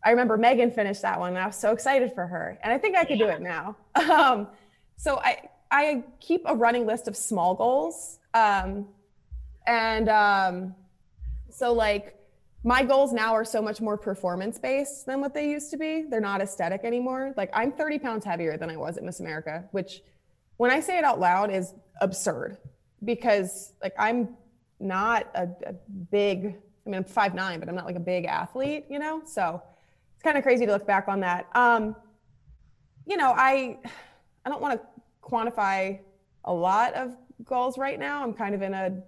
I 0.05 0.11
remember 0.11 0.37
Megan 0.37 0.69
finished 0.69 1.01
that 1.01 1.19
one 1.19 1.29
and 1.29 1.39
I 1.39 1.47
was 1.47 1.55
so 1.55 1.71
excited 1.71 2.13
for 2.13 2.27
her. 2.27 2.59
And 2.63 2.71
I 2.71 2.77
think 2.77 2.95
I 2.95 3.03
could 3.03 3.17
do 3.17 3.27
it 3.27 3.41
now. 3.41 3.75
Um, 3.95 4.47
so 4.97 5.17
I, 5.17 5.49
I 5.71 6.03
keep 6.19 6.43
a 6.45 6.55
running 6.55 6.85
list 6.85 7.07
of 7.07 7.17
small 7.17 7.55
goals. 7.55 8.19
Um, 8.33 8.87
and 9.65 10.07
um, 10.07 10.75
so, 11.49 11.73
like, 11.73 12.15
my 12.63 12.83
goals 12.83 13.13
now 13.13 13.33
are 13.33 13.43
so 13.45 13.61
much 13.61 13.81
more 13.81 13.97
performance 13.97 14.57
based 14.57 15.05
than 15.05 15.21
what 15.21 15.33
they 15.33 15.49
used 15.49 15.71
to 15.71 15.77
be. 15.77 16.05
They're 16.09 16.21
not 16.21 16.39
aesthetic 16.39 16.83
anymore. 16.83 17.33
Like, 17.35 17.49
I'm 17.53 17.71
30 17.71 17.99
pounds 17.99 18.25
heavier 18.25 18.57
than 18.57 18.69
I 18.69 18.77
was 18.77 18.97
at 18.97 19.03
Miss 19.03 19.19
America, 19.19 19.65
which, 19.71 20.01
when 20.57 20.71
I 20.71 20.79
say 20.79 20.97
it 20.97 21.03
out 21.03 21.19
loud, 21.19 21.51
is 21.51 21.73
absurd 21.99 22.57
because, 23.03 23.73
like, 23.81 23.93
I'm 23.97 24.35
not 24.79 25.27
a, 25.33 25.49
a 25.65 25.73
big, 26.11 26.55
I 26.85 26.89
mean, 26.89 26.95
I'm 26.95 27.03
five 27.03 27.33
nine, 27.33 27.59
but 27.59 27.69
I'm 27.69 27.75
not 27.75 27.85
like 27.85 27.95
a 27.95 28.01
big 28.01 28.25
athlete, 28.25 28.85
you 28.89 28.99
know? 28.99 29.21
So, 29.25 29.61
kind 30.25 30.37
of 30.37 30.43
crazy 30.43 30.65
to 30.65 30.71
look 30.73 30.85
back 30.85 31.07
on 31.07 31.21
that. 31.21 31.47
Um, 31.55 31.95
you 33.05 33.15
know, 33.15 33.33
I, 33.37 33.77
I 34.43 34.49
don't 34.49 34.61
want 34.61 34.81
to 34.81 34.87
quantify 35.23 35.99
a 36.43 36.53
lot 36.53 36.93
of 36.95 37.15
goals 37.45 37.77
right 37.77 37.97
now. 37.97 38.23
I'm 38.23 38.33
kind 38.33 38.53
of 38.53 38.61
in 38.61 38.73
a 38.73 39.01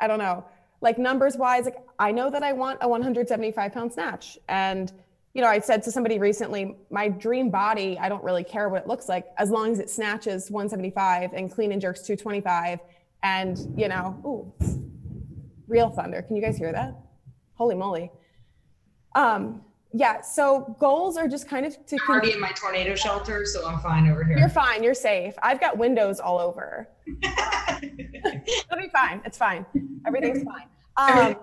I 0.00 0.06
don't 0.06 0.18
know, 0.18 0.44
like 0.80 0.98
numbers 0.98 1.36
wise, 1.36 1.64
like 1.64 1.76
I 1.98 2.12
know 2.12 2.30
that 2.30 2.42
I 2.42 2.52
want 2.52 2.78
a 2.82 2.88
175 2.88 3.72
pound 3.72 3.92
snatch. 3.92 4.38
And, 4.48 4.92
you 5.34 5.42
know, 5.42 5.48
I 5.48 5.58
said 5.58 5.82
to 5.84 5.90
somebody 5.90 6.18
recently, 6.18 6.76
my 6.90 7.08
dream 7.08 7.50
body, 7.50 7.98
I 7.98 8.08
don't 8.08 8.22
really 8.22 8.44
care 8.44 8.68
what 8.68 8.82
it 8.82 8.88
looks 8.88 9.08
like 9.08 9.26
as 9.38 9.50
long 9.50 9.72
as 9.72 9.78
it 9.80 9.90
snatches 9.90 10.50
175 10.50 11.32
and 11.32 11.50
clean 11.50 11.72
and 11.72 11.80
jerks 11.80 12.02
225. 12.02 12.78
And, 13.22 13.58
you 13.76 13.88
know, 13.88 14.20
ooh, 14.24 14.52
real 15.66 15.90
thunder. 15.90 16.22
Can 16.22 16.36
you 16.36 16.42
guys 16.42 16.56
hear 16.56 16.72
that? 16.72 16.96
Holy 17.54 17.74
moly. 17.74 18.12
Um, 19.16 19.62
yeah, 19.94 20.20
so 20.20 20.76
goals 20.78 21.16
are 21.16 21.28
just 21.28 21.48
kind 21.48 21.64
of 21.64 21.74
to. 21.86 21.96
I'm 22.08 22.10
already 22.10 22.32
in 22.32 22.40
my 22.40 22.52
tornado 22.52 22.94
shelter, 22.94 23.46
so 23.46 23.66
I'm 23.66 23.78
fine 23.80 24.08
over 24.08 24.22
here. 24.22 24.36
You're 24.36 24.50
fine. 24.50 24.82
You're 24.82 24.94
safe. 24.94 25.34
I've 25.42 25.60
got 25.60 25.78
windows 25.78 26.20
all 26.20 26.38
over. 26.38 26.88
It'll 27.06 28.78
be 28.78 28.88
fine. 28.92 29.22
It's 29.24 29.38
fine. 29.38 29.64
Everything's 30.06 30.44
fine. 30.44 30.66
Um, 30.98 31.36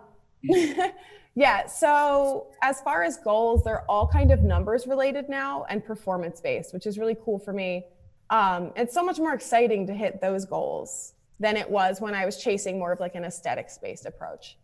yeah. 1.35 1.65
So 1.65 2.47
as 2.61 2.81
far 2.81 3.03
as 3.03 3.15
goals, 3.15 3.63
they're 3.63 3.89
all 3.89 4.05
kind 4.05 4.33
of 4.33 4.43
numbers 4.43 4.85
related 4.85 5.29
now 5.29 5.63
and 5.69 5.81
performance 5.81 6.41
based, 6.41 6.73
which 6.73 6.85
is 6.85 6.99
really 6.99 7.15
cool 7.23 7.39
for 7.39 7.53
me. 7.53 7.85
Um, 8.31 8.73
it's 8.75 8.93
so 8.93 9.01
much 9.01 9.17
more 9.17 9.33
exciting 9.33 9.87
to 9.87 9.93
hit 9.93 10.19
those 10.19 10.43
goals 10.43 11.13
than 11.39 11.55
it 11.55 11.69
was 11.69 12.01
when 12.01 12.13
I 12.13 12.25
was 12.25 12.35
chasing 12.43 12.77
more 12.77 12.91
of 12.91 12.99
like 12.99 13.15
an 13.15 13.23
aesthetics 13.23 13.77
based 13.77 14.05
approach. 14.05 14.57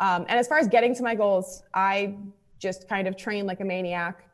Um, 0.00 0.26
and 0.28 0.40
as 0.40 0.48
far 0.48 0.58
as 0.58 0.66
getting 0.66 0.92
to 0.96 1.04
my 1.04 1.14
goals, 1.14 1.62
I 1.72 2.16
just 2.58 2.88
kind 2.88 3.06
of 3.08 3.16
trained 3.16 3.46
like 3.46 3.60
a 3.60 3.64
maniac. 3.64 4.28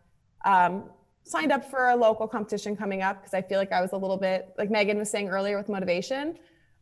Um, 0.44 0.84
signed 1.24 1.52
up 1.52 1.70
for 1.70 1.90
a 1.90 1.96
local 1.96 2.26
competition 2.26 2.76
coming 2.76 3.00
up 3.02 3.20
because 3.20 3.34
I 3.34 3.42
feel 3.42 3.58
like 3.58 3.72
I 3.72 3.80
was 3.80 3.92
a 3.92 3.96
little 3.96 4.16
bit 4.16 4.52
like 4.58 4.70
Megan 4.70 4.98
was 4.98 5.10
saying 5.10 5.28
earlier 5.28 5.56
with 5.56 5.68
motivation. 5.68 6.38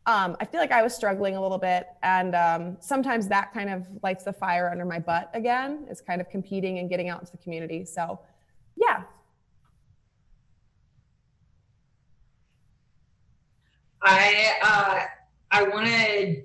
um, 0.07 0.35
I 0.39 0.45
feel 0.45 0.59
like 0.59 0.71
I 0.71 0.81
was 0.81 0.95
struggling 0.95 1.35
a 1.35 1.41
little 1.41 1.59
bit. 1.59 1.87
And 2.01 2.35
um, 2.35 2.77
sometimes 2.79 3.27
that 3.27 3.53
kind 3.53 3.69
of 3.69 3.87
lights 4.01 4.23
the 4.23 4.33
fire 4.33 4.69
under 4.71 4.85
my 4.85 4.97
butt 4.97 5.29
again, 5.33 5.85
is 5.91 6.01
kind 6.01 6.19
of 6.21 6.29
competing 6.29 6.79
and 6.79 6.89
getting 6.89 7.09
out 7.09 7.19
into 7.19 7.31
the 7.33 7.37
community. 7.37 7.85
So, 7.85 8.19
yeah. 8.75 9.03
I 14.01 14.53
uh, 14.63 15.05
I 15.51 15.63
want 15.63 15.85
to 15.85 16.43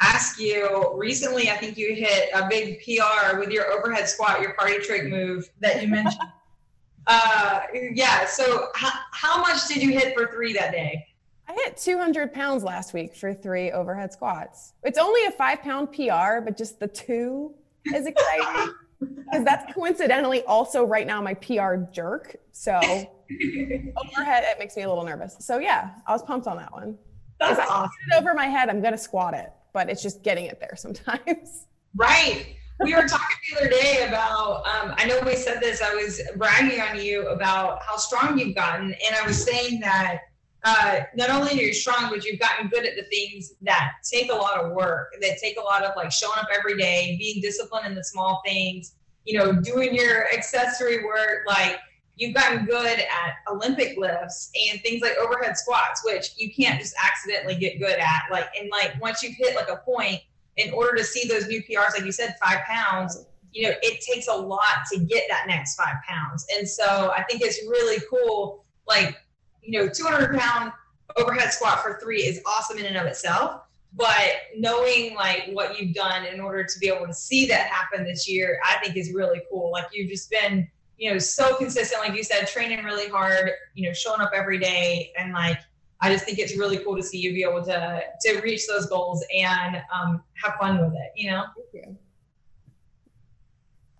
ask 0.00 0.40
you. 0.40 0.92
Recently, 0.94 1.50
I 1.50 1.56
think 1.56 1.76
you 1.76 1.94
hit 1.94 2.30
a 2.34 2.48
big 2.48 2.80
PR 2.82 3.38
with 3.38 3.50
your 3.50 3.70
overhead 3.72 4.08
squat, 4.08 4.40
your 4.40 4.54
party 4.54 4.78
trick 4.78 5.04
move 5.06 5.48
that 5.60 5.82
you 5.82 5.88
mentioned. 5.88 6.22
uh, 7.06 7.60
yeah. 7.92 8.26
So, 8.26 8.68
how, 8.74 8.92
how 9.12 9.40
much 9.40 9.66
did 9.68 9.82
you 9.82 9.90
hit 9.90 10.14
for 10.16 10.32
three 10.32 10.52
that 10.54 10.72
day? 10.72 11.06
I 11.48 11.54
hit 11.54 11.78
200 11.78 12.32
pounds 12.32 12.62
last 12.62 12.92
week 12.92 13.16
for 13.16 13.32
three 13.32 13.70
overhead 13.70 14.12
squats. 14.12 14.74
It's 14.82 14.98
only 14.98 15.24
a 15.24 15.30
five 15.30 15.62
pound 15.62 15.92
PR, 15.92 16.40
but 16.44 16.58
just 16.58 16.78
the 16.78 16.88
two 16.88 17.54
is 17.86 18.06
exciting 18.06 18.74
because 19.00 19.44
that's 19.44 19.72
coincidentally 19.72 20.42
also 20.44 20.84
right 20.84 21.06
now 21.06 21.22
my 21.22 21.32
PR 21.34 21.76
jerk. 21.90 22.36
So 22.52 22.74
overhead, 22.82 24.44
it 24.44 24.58
makes 24.58 24.76
me 24.76 24.82
a 24.82 24.88
little 24.88 25.04
nervous. 25.04 25.36
So 25.40 25.58
yeah, 25.58 25.92
I 26.06 26.12
was 26.12 26.22
pumped 26.22 26.46
on 26.46 26.58
that 26.58 26.72
one. 26.72 26.98
That's 27.40 27.58
awesome. 27.60 27.90
put 28.10 28.16
it 28.16 28.20
over 28.20 28.34
my 28.34 28.46
head, 28.46 28.68
I'm 28.68 28.82
gonna 28.82 28.98
squat 28.98 29.32
it, 29.32 29.50
but 29.72 29.90
it's 29.90 30.02
just 30.02 30.22
getting 30.22 30.46
it 30.46 30.60
there 30.60 30.74
sometimes. 30.76 31.66
Right. 31.96 32.54
We 32.84 32.94
were 32.94 33.08
talking 33.08 33.36
the 33.50 33.60
other 33.60 33.70
day 33.70 34.06
about, 34.06 34.58
um, 34.68 34.94
I 34.98 35.06
know 35.06 35.20
we 35.24 35.34
said 35.34 35.58
this, 35.60 35.82
I 35.82 35.94
was 35.94 36.20
bragging 36.36 36.80
on 36.80 37.00
you 37.00 37.26
about 37.28 37.82
how 37.82 37.96
strong 37.96 38.38
you've 38.38 38.54
gotten. 38.54 38.92
And 38.92 39.16
I 39.20 39.26
was 39.26 39.42
saying 39.42 39.80
that 39.80 40.20
uh, 40.64 41.00
not 41.16 41.30
only 41.30 41.52
are 41.52 41.62
you 41.62 41.72
strong, 41.72 42.10
but 42.10 42.24
you've 42.24 42.38
gotten 42.38 42.68
good 42.68 42.84
at 42.84 42.94
the 42.94 43.04
things 43.04 43.54
that 43.62 43.92
take 44.08 44.30
a 44.30 44.34
lot 44.34 44.58
of 44.58 44.72
work, 44.72 45.14
that 45.20 45.38
take 45.38 45.58
a 45.58 45.62
lot 45.62 45.82
of 45.82 45.96
like 45.96 46.12
showing 46.12 46.38
up 46.38 46.48
every 46.56 46.76
day, 46.76 47.16
being 47.18 47.40
disciplined 47.40 47.86
in 47.86 47.94
the 47.94 48.04
small 48.04 48.42
things, 48.46 48.94
you 49.24 49.38
know, 49.38 49.52
doing 49.52 49.94
your 49.94 50.32
accessory 50.32 51.04
work. 51.04 51.44
Like 51.46 51.78
you've 52.18 52.34
gotten 52.34 52.66
good 52.66 52.98
at 52.98 53.34
Olympic 53.50 53.96
lifts 53.96 54.50
and 54.70 54.80
things 54.82 55.00
like 55.00 55.16
overhead 55.16 55.56
squats, 55.56 56.02
which 56.04 56.32
you 56.36 56.52
can't 56.52 56.78
just 56.80 56.94
accidentally 57.02 57.54
get 57.54 57.78
good 57.78 57.98
at. 57.98 58.22
Like, 58.30 58.48
and 58.60 58.68
like 58.70 59.00
once 59.00 59.22
you've 59.22 59.36
hit 59.36 59.54
like 59.54 59.68
a 59.68 59.76
point, 59.76 60.20
in 60.58 60.72
order 60.72 60.96
to 60.96 61.04
see 61.04 61.26
those 61.28 61.46
new 61.46 61.62
PRs, 61.62 61.94
like 61.94 62.04
you 62.04 62.12
said, 62.12 62.34
five 62.42 62.58
pounds, 62.66 63.26
you 63.52 63.62
know, 63.62 63.74
it 63.80 64.00
takes 64.00 64.26
a 64.26 64.34
lot 64.34 64.84
to 64.92 64.98
get 64.98 65.24
that 65.30 65.46
next 65.46 65.76
five 65.76 65.94
pounds. 66.06 66.44
And 66.56 66.68
so 66.68 67.12
I 67.16 67.22
think 67.22 67.40
it's 67.42 67.62
really 67.68 68.02
cool. 68.10 68.64
Like, 68.86 69.16
you 69.62 69.78
know, 69.78 69.88
200 69.88 70.38
pound 70.38 70.72
overhead 71.16 71.52
squat 71.52 71.80
for 71.80 71.98
three 72.02 72.22
is 72.22 72.40
awesome 72.44 72.78
in 72.78 72.86
and 72.86 72.96
of 72.96 73.06
itself. 73.06 73.62
But 73.94 74.34
knowing 74.56 75.14
like 75.14 75.48
what 75.52 75.80
you've 75.80 75.94
done 75.94 76.26
in 76.26 76.40
order 76.40 76.64
to 76.64 76.78
be 76.78 76.88
able 76.88 77.06
to 77.06 77.14
see 77.14 77.46
that 77.46 77.68
happen 77.68 78.04
this 78.04 78.28
year, 78.28 78.60
I 78.66 78.76
think 78.82 78.96
is 78.96 79.12
really 79.14 79.40
cool. 79.50 79.70
Like 79.70 79.86
you've 79.92 80.10
just 80.10 80.28
been, 80.30 80.68
you 80.98 81.10
know, 81.10 81.18
so 81.18 81.56
consistent, 81.56 82.02
like 82.02 82.14
you 82.16 82.24
said, 82.24 82.46
training 82.46 82.84
really 82.84 83.08
hard, 83.08 83.50
you 83.74 83.88
know, 83.88 83.94
showing 83.94 84.20
up 84.20 84.32
every 84.34 84.58
day 84.58 85.12
and 85.18 85.32
like 85.32 85.58
I 86.00 86.12
just 86.12 86.24
think 86.24 86.38
it's 86.38 86.56
really 86.56 86.78
cool 86.78 86.94
to 86.96 87.02
see 87.02 87.18
you 87.18 87.32
be 87.32 87.42
able 87.42 87.64
to 87.64 88.00
to 88.22 88.40
reach 88.40 88.68
those 88.68 88.86
goals 88.86 89.24
and 89.34 89.82
um, 89.92 90.22
have 90.42 90.54
fun 90.60 90.80
with 90.80 90.92
it. 90.92 91.12
You 91.16 91.30
know. 91.30 91.44
Thank 91.72 91.86
you. 91.86 91.96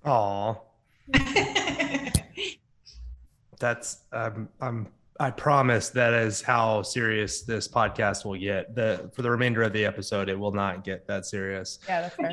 Aw, 0.04 0.54
that's 3.58 4.04
um, 4.12 4.48
I'm 4.60 4.86
I 5.18 5.32
promise 5.32 5.88
that 5.90 6.14
is 6.14 6.40
how 6.40 6.82
serious 6.82 7.42
this 7.42 7.66
podcast 7.66 8.24
will 8.24 8.38
get. 8.38 8.76
The 8.76 9.10
for 9.12 9.22
the 9.22 9.30
remainder 9.30 9.62
of 9.62 9.72
the 9.72 9.84
episode, 9.84 10.28
it 10.28 10.38
will 10.38 10.52
not 10.52 10.84
get 10.84 11.08
that 11.08 11.26
serious. 11.26 11.80
Yeah, 11.88 12.02
that's 12.02 12.14
fair. 12.14 12.30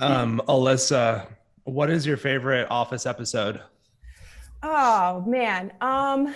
Um, 0.00 0.40
Alyssa, 0.46 1.26
what 1.68 1.90
is 1.90 2.06
your 2.06 2.16
favorite 2.16 2.66
Office 2.70 3.06
episode? 3.06 3.60
Oh 4.62 5.22
man. 5.26 5.72
Um 5.80 6.34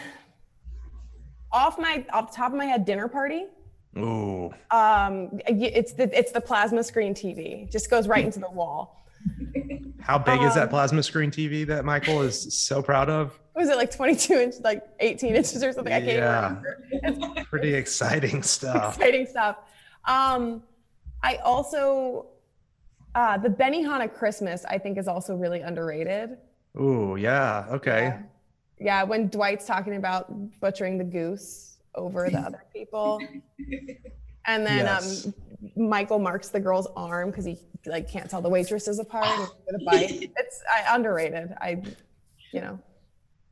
off 1.51 1.79
my 1.79 2.05
off 2.13 2.31
the 2.31 2.37
top 2.37 2.53
of 2.53 2.59
my 2.59 2.65
head, 2.67 2.85
dinner 2.85 3.09
party. 3.09 3.47
Ooh, 3.99 4.53
Um 4.71 5.41
it's 5.47 5.93
the 5.95 6.17
it's 6.19 6.33
the 6.33 6.41
plasma 6.41 6.83
screen 6.83 7.15
TV. 7.15 7.71
Just 7.71 7.91
goes 7.91 8.09
right 8.09 8.25
into 8.25 8.39
the 8.39 8.51
wall. 8.51 9.05
how 10.01 10.19
big 10.19 10.41
is 10.43 10.55
that 10.55 10.65
Um, 10.65 10.69
plasma 10.71 11.03
screen 11.03 11.31
TV 11.31 11.67
that 11.67 11.85
Michael 11.85 12.23
is 12.23 12.55
so 12.57 12.83
proud 12.83 13.09
of? 13.11 13.39
Was 13.55 13.69
it 13.69 13.77
like 13.77 13.91
22 13.91 14.33
inch, 14.35 14.55
like 14.65 14.83
18 15.01 15.37
inches 15.37 15.63
or 15.63 15.73
something? 15.73 15.93
I 15.93 16.01
can't 16.01 16.13
Yeah. 16.17 16.57
remember. 17.03 17.45
Pretty 17.45 17.75
exciting 17.75 18.43
stuff. 18.55 18.97
Exciting 18.97 19.27
stuff. 19.27 19.57
Um, 20.07 20.63
I 21.23 21.37
also 21.37 22.27
uh, 23.15 23.39
the 23.39 23.49
Benihana 23.49 24.13
Christmas 24.13 24.65
I 24.65 24.79
think 24.79 24.99
is 24.99 25.09
also 25.09 25.35
really 25.37 25.61
underrated. 25.61 26.39
Ooh, 26.81 27.17
yeah, 27.19 27.67
okay. 27.71 28.05
Yeah. 28.05 28.23
Yeah, 28.81 29.03
when 29.05 29.29
Dwight's 29.29 29.65
talking 29.67 29.95
about 29.97 30.33
butchering 30.61 30.99
the 30.99 31.05
goose 31.05 31.77
over 31.95 32.29
the 32.31 32.39
other 32.39 32.65
people. 32.73 33.21
And 34.47 34.67
then 34.67 34.79
Yes. 34.87 35.27
um, 35.27 35.35
Michael 35.77 36.19
marks 36.19 36.49
the 36.49 36.59
girl's 36.59 36.89
arm 36.97 37.31
because 37.31 37.45
he 37.45 37.59
like 37.87 38.09
can't 38.11 38.29
tell 38.29 38.41
the 38.43 38.49
waitresses 38.49 38.99
apart 38.99 39.27
and 39.27 39.49
get 39.67 39.75
a 39.81 39.85
bite. 39.85 40.31
It's 40.37 40.63
I, 40.75 40.97
underrated. 40.97 41.55
I, 41.61 41.81
you 42.53 42.61
know, 42.61 42.79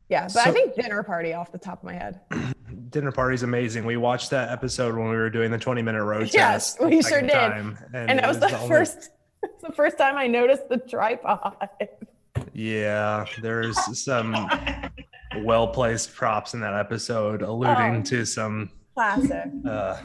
yeah. 0.09 0.27
But 0.35 0.49
I 0.49 0.51
think 0.53 0.75
dinner 0.75 1.03
party 1.05 1.33
off 1.33 1.53
the 1.53 1.59
top 1.59 1.79
of 1.79 1.85
my 1.85 1.95
head. 1.95 2.21
Dinner 2.91 3.13
party's 3.13 3.45
amazing. 3.45 3.85
We 3.85 3.97
watched 3.97 4.31
that 4.31 4.51
episode 4.51 4.97
when 4.97 5.09
we 5.11 5.17
were 5.17 5.31
doing 5.31 5.53
the 5.53 5.59
20 5.59 5.81
minute 5.83 6.03
road 6.03 6.31
Yes, 6.35 6.75
test. 6.75 6.81
we 6.85 7.01
sure 7.03 7.21
did. 7.21 7.31
time, 7.31 7.79
And, 7.95 8.19
that 8.19 8.25
it 8.25 8.27
was, 8.27 8.41
the, 8.41 8.53
only- 8.57 8.69
first. 8.69 9.11
It's 9.43 9.63
the 9.63 9.73
first 9.73 9.97
time 9.99 10.17
I 10.17 10.27
noticed 10.27 10.69
the 10.69 10.77
tripod. 10.79 11.57
Yeah, 12.53 13.25
there's 13.41 13.77
some 14.03 14.35
well 15.39 15.69
placed 15.69 16.15
props 16.15 16.55
in 16.55 16.61
that 16.61 16.75
episode 16.75 17.43
alluding 17.43 17.97
Oh. 17.99 18.03
to 18.03 18.25
some 18.27 18.71
Classic 18.95 19.47
uh, 19.67 19.99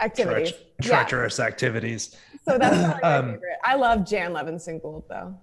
activities. 0.00 0.52
Yeah. 0.82 0.88
treacherous 0.88 1.40
activities. 1.40 2.16
So 2.46 2.58
that's 2.58 3.02
my 3.02 3.08
Um, 3.18 3.24
favorite. 3.34 3.58
I 3.64 3.76
love 3.76 4.04
Jan 4.06 4.32
Levinson 4.32 4.82
Gould 4.82 5.04
though. 5.08 5.34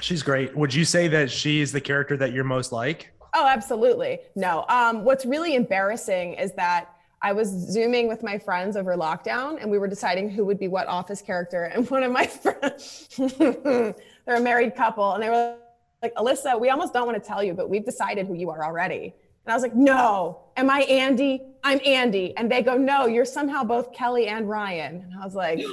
She's 0.00 0.22
great. 0.22 0.54
Would 0.56 0.74
you 0.74 0.84
say 0.84 1.06
that 1.08 1.30
she's 1.30 1.70
the 1.72 1.80
character 1.80 2.16
that 2.16 2.32
you're 2.32 2.44
most 2.44 2.72
like? 2.72 3.10
Oh, 3.34 3.46
absolutely. 3.46 4.18
No. 4.34 4.64
Um, 4.68 5.04
what's 5.04 5.24
really 5.24 5.54
embarrassing 5.54 6.34
is 6.34 6.52
that 6.54 6.91
I 7.24 7.32
was 7.32 7.48
zooming 7.48 8.08
with 8.08 8.22
my 8.24 8.36
friends 8.36 8.76
over 8.76 8.96
lockdown 8.96 9.60
and 9.60 9.70
we 9.70 9.78
were 9.78 9.86
deciding 9.86 10.28
who 10.28 10.44
would 10.44 10.58
be 10.58 10.66
what 10.66 10.88
office 10.88 11.22
character. 11.22 11.64
And 11.74 11.88
one 11.88 12.02
of 12.02 12.10
my 12.10 12.26
friends, 12.26 13.08
they're 13.16 13.94
a 14.26 14.40
married 14.40 14.74
couple, 14.74 15.12
and 15.12 15.22
they 15.22 15.30
were 15.30 15.56
like, 16.02 16.14
Alyssa, 16.16 16.60
we 16.60 16.70
almost 16.70 16.92
don't 16.92 17.06
want 17.06 17.22
to 17.22 17.26
tell 17.26 17.42
you, 17.42 17.54
but 17.54 17.70
we've 17.70 17.84
decided 17.84 18.26
who 18.26 18.34
you 18.34 18.50
are 18.50 18.64
already. 18.64 19.14
And 19.44 19.52
I 19.52 19.54
was 19.54 19.62
like, 19.62 19.74
no, 19.74 20.40
am 20.56 20.68
I 20.68 20.80
Andy? 20.82 21.42
I'm 21.64 21.80
Andy. 21.84 22.36
And 22.36 22.50
they 22.50 22.62
go, 22.62 22.76
no, 22.76 23.06
you're 23.06 23.24
somehow 23.24 23.64
both 23.64 23.92
Kelly 23.92 24.26
and 24.26 24.48
Ryan. 24.48 25.02
And 25.02 25.14
I 25.20 25.24
was 25.24 25.34
like, 25.34 25.64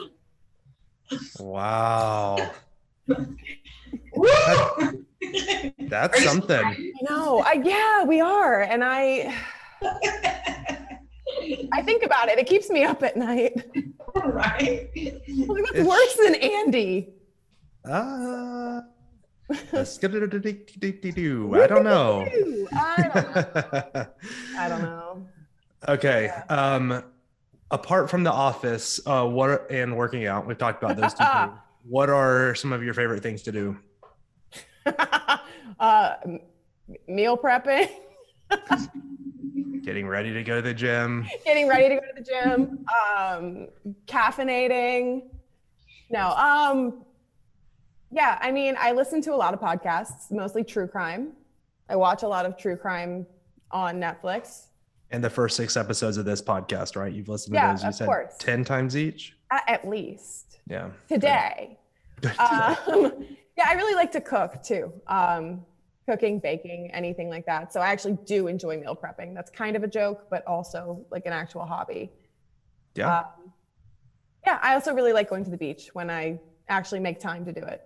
Wow. 1.39 2.51
Woo! 4.15 5.05
That's 5.79 6.23
something. 6.23 6.93
no, 7.09 7.39
I, 7.39 7.61
yeah, 7.63 8.03
we 8.03 8.21
are. 8.21 8.61
And 8.61 8.83
I, 8.83 9.35
I 11.73 11.81
think 11.81 12.03
about 12.03 12.29
it. 12.29 12.37
It 12.39 12.47
keeps 12.47 12.69
me 12.69 12.83
up 12.83 13.01
at 13.03 13.17
night. 13.17 13.53
right? 14.15 14.89
Like, 14.95 15.23
That's 15.27 15.71
It's- 15.71 15.85
worse 15.85 16.13
than 16.23 16.35
Andy. 16.35 17.09
Uh. 17.89 18.81
I 19.73 21.67
don't 21.67 21.83
know. 21.83 22.23
I 22.71 23.09
don't 23.13 23.15
know. 23.33 24.05
I 24.57 24.69
don't 24.69 24.81
know. 24.83 25.27
Okay. 25.87 26.27
Um, 26.49 27.03
apart 27.71 28.09
from 28.11 28.23
the 28.23 28.31
office, 28.31 28.99
uh, 29.07 29.25
what 29.25 29.71
and 29.71 29.97
working 29.97 30.27
out, 30.27 30.45
we've 30.45 30.57
talked 30.57 30.83
about 30.83 30.97
those 30.97 31.13
two. 31.15 31.23
things. 31.25 31.51
What 31.87 32.09
are 32.11 32.53
some 32.53 32.71
of 32.73 32.83
your 32.83 32.93
favorite 32.93 33.23
things 33.23 33.41
to 33.43 33.51
do? 33.51 33.77
uh, 35.79 36.13
meal 37.07 37.35
prepping, 37.37 37.89
Getting 39.83 40.07
ready 40.07 40.33
to 40.33 40.43
go 40.43 40.55
to 40.57 40.61
the 40.61 40.73
gym. 40.73 41.27
getting 41.45 41.67
ready 41.67 41.89
to 41.89 41.95
go 41.95 42.01
to 42.01 42.13
the 42.15 42.21
gym, 42.21 42.85
um, 43.17 43.67
caffeinating. 44.05 45.23
No, 46.09 46.29
um, 46.31 47.05
yeah, 48.11 48.37
I 48.41 48.51
mean, 48.51 48.75
I 48.79 48.91
listen 48.91 49.21
to 49.23 49.33
a 49.33 49.35
lot 49.35 49.53
of 49.53 49.59
podcasts, 49.59 50.31
mostly 50.31 50.63
true 50.63 50.87
crime. 50.87 51.33
I 51.89 51.95
watch 51.95 52.23
a 52.23 52.27
lot 52.27 52.45
of 52.45 52.57
true 52.57 52.75
crime 52.75 53.25
on 53.71 53.95
Netflix. 53.99 54.65
And 55.11 55.23
the 55.23 55.29
first 55.29 55.55
six 55.55 55.75
episodes 55.77 56.17
of 56.17 56.25
this 56.25 56.41
podcast, 56.41 56.95
right? 56.95 57.11
You've 57.11 57.29
listened 57.29 57.55
Yeah, 57.55 57.67
to 57.67 57.73
those, 57.73 57.83
you 57.83 57.89
of 57.89 57.95
said 57.95 58.05
course. 58.07 58.35
10 58.39 58.63
times 58.63 58.95
each. 58.97 59.35
At 59.51 59.87
least 59.87 60.59
Yeah. 60.67 60.89
today. 61.07 61.77
Um, 62.21 62.35
yeah, 63.57 63.65
I 63.67 63.73
really 63.75 63.95
like 63.95 64.11
to 64.11 64.19
cook 64.21 64.61
too. 64.61 64.91
Um, 65.07 65.65
cooking, 66.09 66.39
baking, 66.39 66.89
anything 66.91 67.29
like 67.29 67.45
that. 67.45 67.71
So 67.71 67.81
I 67.81 67.89
actually 67.89 68.17
do 68.25 68.47
enjoy 68.47 68.79
meal 68.79 68.95
prepping. 68.95 69.35
That's 69.35 69.51
kind 69.51 69.75
of 69.75 69.83
a 69.83 69.87
joke, 69.87 70.25
but 70.31 70.43
also 70.47 71.05
like 71.11 71.27
an 71.27 71.33
actual 71.33 71.65
hobby. 71.65 72.11
Yeah. 72.95 73.19
Um, 73.19 73.51
yeah, 74.43 74.57
I 74.63 74.73
also 74.73 74.95
really 74.95 75.13
like 75.13 75.29
going 75.29 75.43
to 75.43 75.51
the 75.51 75.57
beach 75.57 75.89
when 75.93 76.09
I 76.09 76.39
actually 76.67 76.99
make 76.99 77.19
time 77.19 77.45
to 77.45 77.53
do 77.53 77.61
it. 77.61 77.83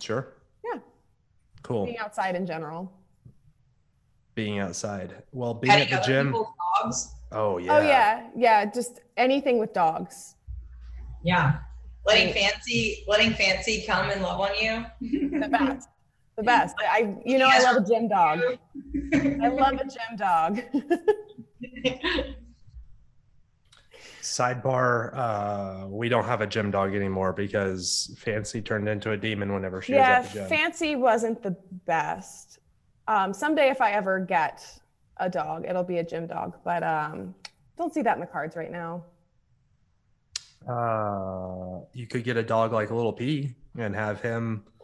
Sure. 0.00 0.32
Yeah. 0.64 0.80
Cool. 1.62 1.84
Being 1.84 1.98
outside 1.98 2.36
in 2.36 2.46
general. 2.46 2.90
Being 4.34 4.60
outside. 4.60 5.22
Well, 5.32 5.52
being 5.52 5.74
at 5.74 5.90
the 5.90 6.00
gym. 6.06 6.34
Dogs. 6.82 7.16
Oh 7.32 7.58
yeah. 7.58 7.76
Oh 7.76 7.82
yeah, 7.82 8.28
yeah. 8.34 8.64
Just 8.64 9.00
anything 9.18 9.58
with 9.58 9.74
dogs. 9.74 10.36
Yeah. 11.22 11.58
Letting 12.06 12.32
fancy, 12.32 13.04
letting 13.06 13.34
fancy 13.34 13.84
come 13.86 14.08
and 14.08 14.22
love 14.22 14.40
on 14.40 14.54
you. 14.58 14.86
The 15.40 15.48
best. 15.48 15.88
The 16.38 16.44
best. 16.44 16.76
I, 16.78 17.16
you 17.24 17.36
know, 17.36 17.48
I 17.52 17.60
love 17.62 17.76
a 17.76 17.84
gym 17.84 18.06
dog. 18.06 18.40
I 19.12 19.48
love 19.48 19.74
a 19.74 19.84
gym 19.84 20.16
dog. 20.16 20.62
Sidebar, 24.22 25.16
uh, 25.16 25.88
we 25.88 26.08
don't 26.08 26.24
have 26.24 26.40
a 26.40 26.46
gym 26.46 26.70
dog 26.70 26.94
anymore 26.94 27.32
because 27.32 28.14
Fancy 28.18 28.62
turned 28.62 28.88
into 28.88 29.10
a 29.10 29.16
demon 29.16 29.52
whenever 29.52 29.82
she 29.82 29.94
yeah, 29.94 30.20
was 30.20 30.28
at 30.28 30.32
the 30.32 30.38
gym. 30.40 30.48
Fancy 30.48 30.94
wasn't 30.96 31.42
the 31.42 31.56
best. 31.86 32.60
Um, 33.08 33.34
someday, 33.34 33.68
if 33.70 33.80
I 33.80 33.90
ever 33.90 34.20
get 34.20 34.64
a 35.16 35.28
dog, 35.28 35.64
it'll 35.68 35.82
be 35.82 35.98
a 35.98 36.04
gym 36.04 36.28
dog. 36.28 36.56
But 36.64 36.84
um, 36.84 37.34
don't 37.76 37.92
see 37.92 38.02
that 38.02 38.14
in 38.14 38.20
the 38.20 38.26
cards 38.26 38.54
right 38.54 38.70
now. 38.70 39.02
uh, 40.68 41.80
you 41.94 42.06
could 42.06 42.22
get 42.22 42.36
a 42.36 42.44
dog 42.44 42.72
like 42.72 42.90
a 42.90 42.94
Little 42.94 43.12
P 43.12 43.54
and 43.76 43.92
have 43.96 44.20
him 44.20 44.62
Little 44.62 44.76
P. 44.76 44.77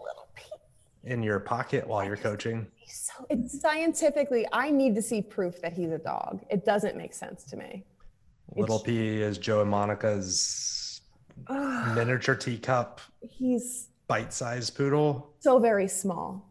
in 1.04 1.22
your 1.22 1.38
pocket 1.40 1.86
while 1.86 2.04
you're 2.04 2.16
coaching. 2.16 2.66
He's 2.76 3.10
so 3.14 3.26
it's 3.30 3.60
scientifically. 3.60 4.46
I 4.52 4.70
need 4.70 4.94
to 4.94 5.02
see 5.02 5.20
proof 5.22 5.60
that 5.62 5.72
he's 5.72 5.90
a 5.90 5.98
dog. 5.98 6.44
It 6.50 6.64
doesn't 6.64 6.96
make 6.96 7.12
sense 7.14 7.44
to 7.44 7.56
me. 7.56 7.84
Little 8.56 8.76
It's- 8.76 8.86
P 8.86 9.20
is 9.22 9.38
Joe 9.38 9.62
and 9.62 9.70
Monica's 9.70 11.00
Ugh, 11.48 11.96
miniature 11.96 12.34
teacup, 12.36 13.00
he's 13.20 13.88
bite-sized 14.06 14.74
poodle. 14.76 15.32
so 15.40 15.58
very 15.58 15.88
small, 15.88 16.48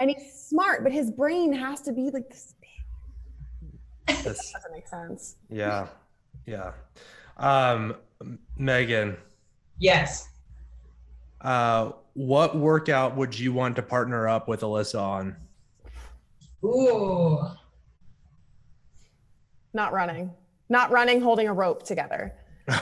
and 0.00 0.10
he's 0.10 0.32
smart, 0.34 0.82
but 0.82 0.90
his 0.92 1.10
brain 1.12 1.52
has 1.52 1.80
to 1.82 1.92
be 1.92 2.10
like 2.10 2.28
this 2.28 2.54
big. 2.60 4.24
This, 4.24 4.52
Doesn't 4.52 4.72
make 4.72 4.88
sense. 4.88 5.36
yeah, 5.48 5.86
yeah. 6.46 6.72
Um, 7.36 7.96
Megan, 8.56 9.16
yes. 9.78 10.28
Uh, 11.44 11.92
what 12.14 12.56
workout 12.56 13.16
would 13.16 13.38
you 13.38 13.52
want 13.52 13.76
to 13.76 13.82
partner 13.82 14.26
up 14.26 14.48
with 14.48 14.62
Alyssa 14.62 15.00
on? 15.00 15.36
Ooh. 16.64 17.38
Not 19.74 19.92
running. 19.92 20.32
Not 20.68 20.90
running, 20.90 21.20
holding 21.20 21.46
a 21.48 21.52
rope 21.52 21.82
together. 21.82 22.32
we 22.68 22.74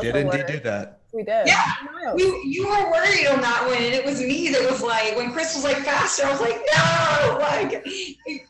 did 0.00 0.14
indeed 0.14 0.46
do 0.46 0.60
that. 0.60 0.97
We 1.12 1.22
did. 1.22 1.46
Yeah. 1.46 1.62
Miles. 1.90 2.20
You 2.20 2.42
you 2.44 2.66
were 2.68 2.90
worried 2.90 3.26
on 3.28 3.40
that 3.40 3.64
one, 3.66 3.76
and 3.78 3.94
it 3.94 4.04
was 4.04 4.20
me 4.20 4.50
that 4.50 4.70
was 4.70 4.82
like, 4.82 5.16
when 5.16 5.32
Chris 5.32 5.54
was 5.54 5.64
like 5.64 5.78
faster, 5.78 6.26
I 6.26 6.30
was 6.30 6.40
like, 6.40 6.60
no, 6.76 7.38
like 7.40 7.86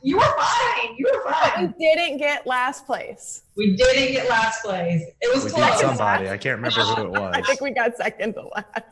you 0.02 0.16
were 0.16 0.22
fine, 0.22 0.94
you 0.98 1.06
were 1.12 1.30
fine. 1.30 1.72
We 1.78 1.94
didn't 1.94 2.18
get 2.18 2.46
last 2.48 2.84
place. 2.84 3.42
We 3.56 3.76
didn't 3.76 4.12
get 4.12 4.28
last 4.28 4.64
place. 4.64 5.02
It 5.20 5.34
was 5.34 5.44
We 5.44 5.50
close. 5.52 5.70
beat 5.70 5.78
somebody. 5.78 6.28
I 6.28 6.36
can't 6.36 6.56
remember 6.56 6.80
who 6.80 7.02
it 7.04 7.10
was. 7.10 7.34
I 7.36 7.42
think 7.42 7.60
we 7.60 7.70
got 7.70 7.96
second 7.96 8.34
to 8.34 8.48
last. 8.48 8.82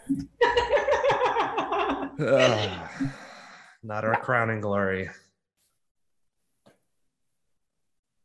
Ugh. 2.21 2.89
not 3.83 4.05
our 4.05 4.17
crowning 4.21 4.61
glory. 4.61 5.11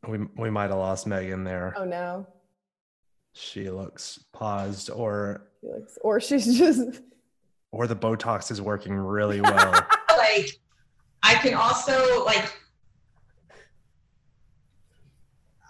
We 0.06 0.18
we 0.36 0.50
might 0.50 0.70
have 0.70 0.78
lost 0.78 1.06
Megan 1.06 1.44
there. 1.44 1.74
Oh 1.76 1.84
no. 1.84 2.26
She 3.32 3.70
looks 3.70 4.18
paused, 4.32 4.90
or 4.90 5.46
Felix. 5.60 5.98
Or 6.02 6.20
she's 6.20 6.58
just 6.58 7.00
or 7.70 7.86
the 7.86 7.96
Botox 7.96 8.50
is 8.50 8.60
working 8.60 8.94
really 8.94 9.40
well. 9.40 9.72
like 10.18 10.50
I 11.22 11.34
can 11.36 11.54
also 11.54 12.24
like 12.24 12.52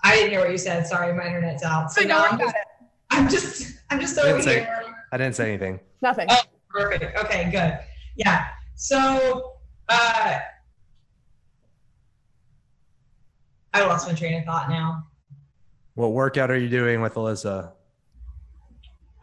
I 0.05 0.16
didn't 0.16 0.31
hear 0.31 0.40
what 0.40 0.51
you 0.51 0.59
said. 0.59 0.87
Sorry, 0.87 1.12
my 1.14 1.27
internet's 1.27 1.62
out. 1.62 1.92
So 1.92 2.01
I 2.03 2.05
now 2.05 2.22
know 2.22 2.29
I'm 2.31 2.38
just, 2.40 2.55
it. 2.57 2.62
I'm 3.11 3.29
just 3.29 3.72
I'm 3.90 4.01
just 4.01 4.16
Didn't 4.16 4.31
over 4.33 4.42
say- 4.42 4.61
here. 4.61 4.83
I 5.12 5.16
didn't 5.18 5.37
say 5.37 5.48
anything. 5.48 5.79
Nothing. 6.01 6.27
Oh. 6.31 6.38
Perfect. 6.70 7.18
Okay, 7.18 7.51
good. 7.51 7.79
Yeah. 8.16 8.46
So 8.75 9.53
uh 9.88 10.38
I 13.75 13.85
lost 13.87 14.09
my 14.09 14.14
train 14.14 14.38
of 14.38 14.44
thought 14.44 14.68
now. 14.68 15.07
What 15.94 16.12
workout 16.12 16.50
are 16.50 16.59
you 16.59 16.68
doing 16.68 17.00
with 17.02 17.14
Alyssa? 17.14 17.72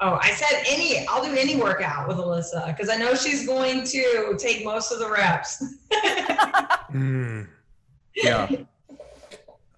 Oh, 0.02 0.18
I 0.22 0.32
said 0.32 0.64
any. 0.68 1.06
I'll 1.08 1.24
do 1.24 1.36
any 1.36 1.58
workout 1.58 2.08
with 2.08 2.18
Alyssa 2.18 2.68
because 2.68 2.90
I 2.90 2.96
know 2.96 3.16
she's 3.16 3.46
going 3.46 3.84
to 3.84 4.36
take 4.38 4.64
most 4.64 4.92
of 4.92 5.00
the 5.00 5.10
reps. 5.10 5.64
Mm, 6.90 7.48
yeah. 8.16 8.50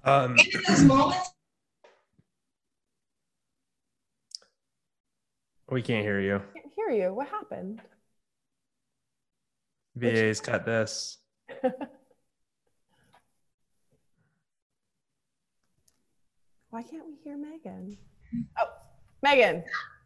Um, 0.06 0.38
in 0.40 0.62
those 0.66 0.82
moments, 0.84 1.30
we 5.70 5.82
can't 5.82 6.06
hear 6.06 6.22
you. 6.22 6.36
I 6.36 6.60
can't 6.60 6.74
hear 6.74 6.90
you. 6.90 7.14
What 7.14 7.28
happened? 7.28 7.82
VA's 9.98 10.40
cut 10.40 10.66
this. 10.66 11.18
Why 16.72 16.82
can't 16.84 17.04
we 17.06 17.14
hear 17.24 17.38
Megan? 17.38 17.98
Oh, 18.60 18.68
Megan. 19.22 19.64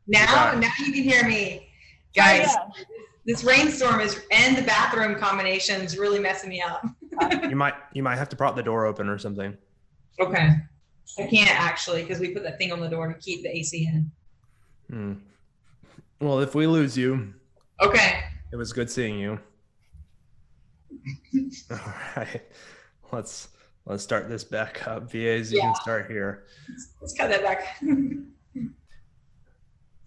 now, 0.07 0.53
now 0.57 0.69
you 0.79 0.91
can 0.93 1.03
hear 1.03 1.23
me, 1.27 1.67
Oh, 1.67 2.11
guys. 2.15 2.47
yeah. 2.47 2.83
This 3.25 3.43
rainstorm 3.43 4.01
is 4.01 4.21
and 4.31 4.55
the 4.55 4.61
bathroom 4.61 5.15
combination 5.19 5.81
is 5.81 5.97
really 5.97 6.19
messing 6.19 6.49
me 6.49 6.61
up. 6.61 6.83
You 7.49 7.55
might 7.55 7.75
you 7.93 8.03
might 8.03 8.17
have 8.17 8.27
to 8.29 8.35
prop 8.35 8.55
the 8.57 8.61
door 8.63 8.85
open 8.85 9.07
or 9.07 9.17
something. 9.17 9.57
Okay, 10.19 10.49
I 11.17 11.23
can't 11.27 11.49
actually 11.49 12.01
because 12.01 12.19
we 12.19 12.33
put 12.33 12.43
that 12.43 12.57
thing 12.57 12.71
on 12.73 12.81
the 12.81 12.89
door 12.89 13.07
to 13.07 13.17
keep 13.19 13.41
the 13.41 13.55
AC 13.57 13.87
in. 13.87 14.11
Hmm. 14.89 15.13
Well, 16.19 16.41
if 16.41 16.53
we 16.55 16.67
lose 16.67 16.97
you, 16.97 17.33
Okay, 17.81 18.19
it 18.51 18.57
was 18.57 18.73
good 18.73 18.89
seeing 18.89 19.17
you. 19.17 19.39
All 21.71 21.79
right, 22.17 22.41
let's 23.13 23.47
let's 23.85 24.03
start 24.03 24.29
this 24.29 24.43
back 24.43 24.87
up. 24.87 25.11
VAs, 25.11 25.51
you 25.51 25.57
Yeah. 25.59 25.65
can 25.65 25.75
start 25.75 26.09
here. 26.09 26.45
let's 27.01 27.13
cut 27.17 27.29
that 27.29 27.43
back. 27.43 27.77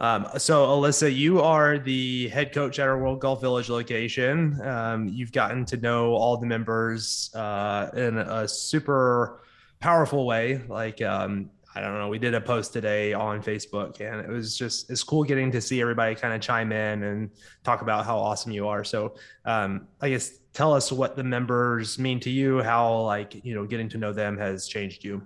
Um, 0.00 0.28
so, 0.38 0.64
Alyssa, 0.64 1.12
you 1.12 1.40
are 1.40 1.76
the 1.76 2.28
head 2.28 2.52
coach 2.54 2.78
at 2.78 2.86
our 2.86 2.96
World 3.02 3.20
Golf 3.20 3.40
Village 3.40 3.68
location. 3.68 4.60
Um, 4.62 5.08
you've 5.08 5.32
gotten 5.32 5.64
to 5.64 5.76
know 5.76 6.14
all 6.14 6.36
the 6.36 6.46
members 6.46 7.32
uh, 7.34 7.90
in 7.96 8.16
a 8.18 8.46
super 8.46 9.40
powerful 9.80 10.24
way. 10.24 10.62
Like, 10.68 11.02
um, 11.02 11.50
I 11.74 11.80
don't 11.80 11.94
know, 11.98 12.08
we 12.08 12.20
did 12.20 12.34
a 12.34 12.40
post 12.40 12.72
today 12.72 13.12
on 13.12 13.42
Facebook, 13.42 14.00
and 14.00 14.20
it 14.20 14.28
was 14.28 14.56
just 14.56 14.88
it's 14.88 15.02
cool 15.02 15.24
getting 15.24 15.50
to 15.50 15.60
see 15.60 15.80
everybody 15.80 16.14
kind 16.14 16.32
of 16.32 16.40
chime 16.40 16.70
in 16.70 17.02
and 17.02 17.30
talk 17.64 17.82
about 17.82 18.04
how 18.06 18.18
awesome 18.18 18.52
you 18.52 18.68
are. 18.68 18.84
So, 18.84 19.16
um, 19.46 19.88
I 20.00 20.10
guess 20.10 20.38
tell 20.58 20.74
us 20.74 20.90
what 20.90 21.14
the 21.14 21.22
members 21.22 22.00
mean 22.00 22.18
to 22.18 22.30
you, 22.30 22.60
how 22.60 23.02
like 23.02 23.44
you 23.44 23.54
know 23.54 23.64
getting 23.64 23.88
to 23.88 23.96
know 23.96 24.12
them 24.12 24.36
has 24.36 24.66
changed 24.66 25.04
you. 25.04 25.22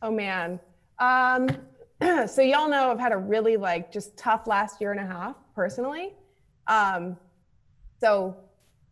Oh 0.00 0.10
man. 0.10 0.58
Um, 0.98 1.46
so 2.26 2.40
y'all 2.40 2.70
know 2.70 2.90
I've 2.90 2.98
had 2.98 3.12
a 3.12 3.18
really 3.18 3.58
like 3.58 3.92
just 3.92 4.16
tough 4.16 4.46
last 4.46 4.80
year 4.80 4.90
and 4.90 4.98
a 4.98 5.06
half 5.06 5.36
personally. 5.54 6.14
Um, 6.68 7.18
so 8.00 8.34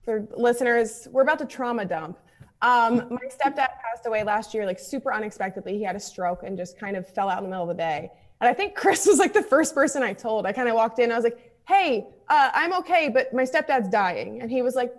for 0.05 0.29
listeners, 0.37 1.09
we're 1.13 1.23
about 1.23 1.39
to 1.39 1.47
trauma 1.47 1.87
dump. 1.87 2.19
Um, 2.61 2.97
my 3.09 3.27
stepdad 3.31 3.73
passed 3.83 4.05
away 4.05 4.23
last 4.23 4.53
year, 4.53 4.67
like 4.67 4.79
super 4.79 5.15
unexpectedly. 5.15 5.79
He 5.79 5.83
had 5.83 5.97
a 5.97 6.01
stroke 6.01 6.43
and 6.43 6.59
just 6.59 6.79
kind 6.79 6.95
of 6.95 7.09
fell 7.09 7.31
out 7.31 7.39
in 7.39 7.45
the 7.45 7.51
middle 7.51 7.71
of 7.71 7.75
the 7.75 7.83
day. 7.83 8.11
And 8.43 8.51
I 8.51 8.53
think 8.53 8.75
Chris 8.83 9.07
was 9.07 9.19
like 9.19 9.33
the 9.33 9.43
first 9.43 9.75
person 9.75 10.03
I 10.03 10.13
told. 10.13 10.45
I 10.45 10.53
kind 10.53 10.69
of 10.69 10.75
walked 10.75 10.99
in, 10.99 11.11
I 11.11 11.15
was 11.15 11.25
like, 11.25 11.55
hey, 11.67 12.07
uh, 12.29 12.51
I'm 12.53 12.75
okay, 12.81 13.09
but 13.09 13.33
my 13.33 13.45
stepdad's 13.45 13.89
dying. 13.89 14.43
And 14.43 14.51
he 14.51 14.61
was 14.61 14.75
like, 14.75 14.93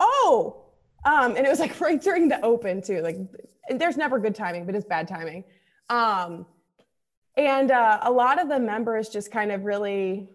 oh. 0.00 0.62
Um, 1.04 1.36
and 1.36 1.46
it 1.46 1.50
was 1.50 1.60
like 1.60 1.80
right 1.80 2.00
during 2.00 2.28
the 2.28 2.42
open 2.44 2.82
too. 2.82 3.00
Like 3.00 3.16
there's 3.70 3.96
never 3.96 4.18
good 4.18 4.34
timing, 4.34 4.66
but 4.66 4.74
it's 4.74 4.86
bad 4.86 5.08
timing. 5.08 5.44
Um, 5.90 6.46
and 7.36 7.70
uh, 7.70 7.98
a 8.02 8.10
lot 8.10 8.40
of 8.40 8.48
the 8.48 8.58
members 8.58 9.08
just 9.08 9.30
kind 9.30 9.50
of 9.50 9.64
really 9.64 10.28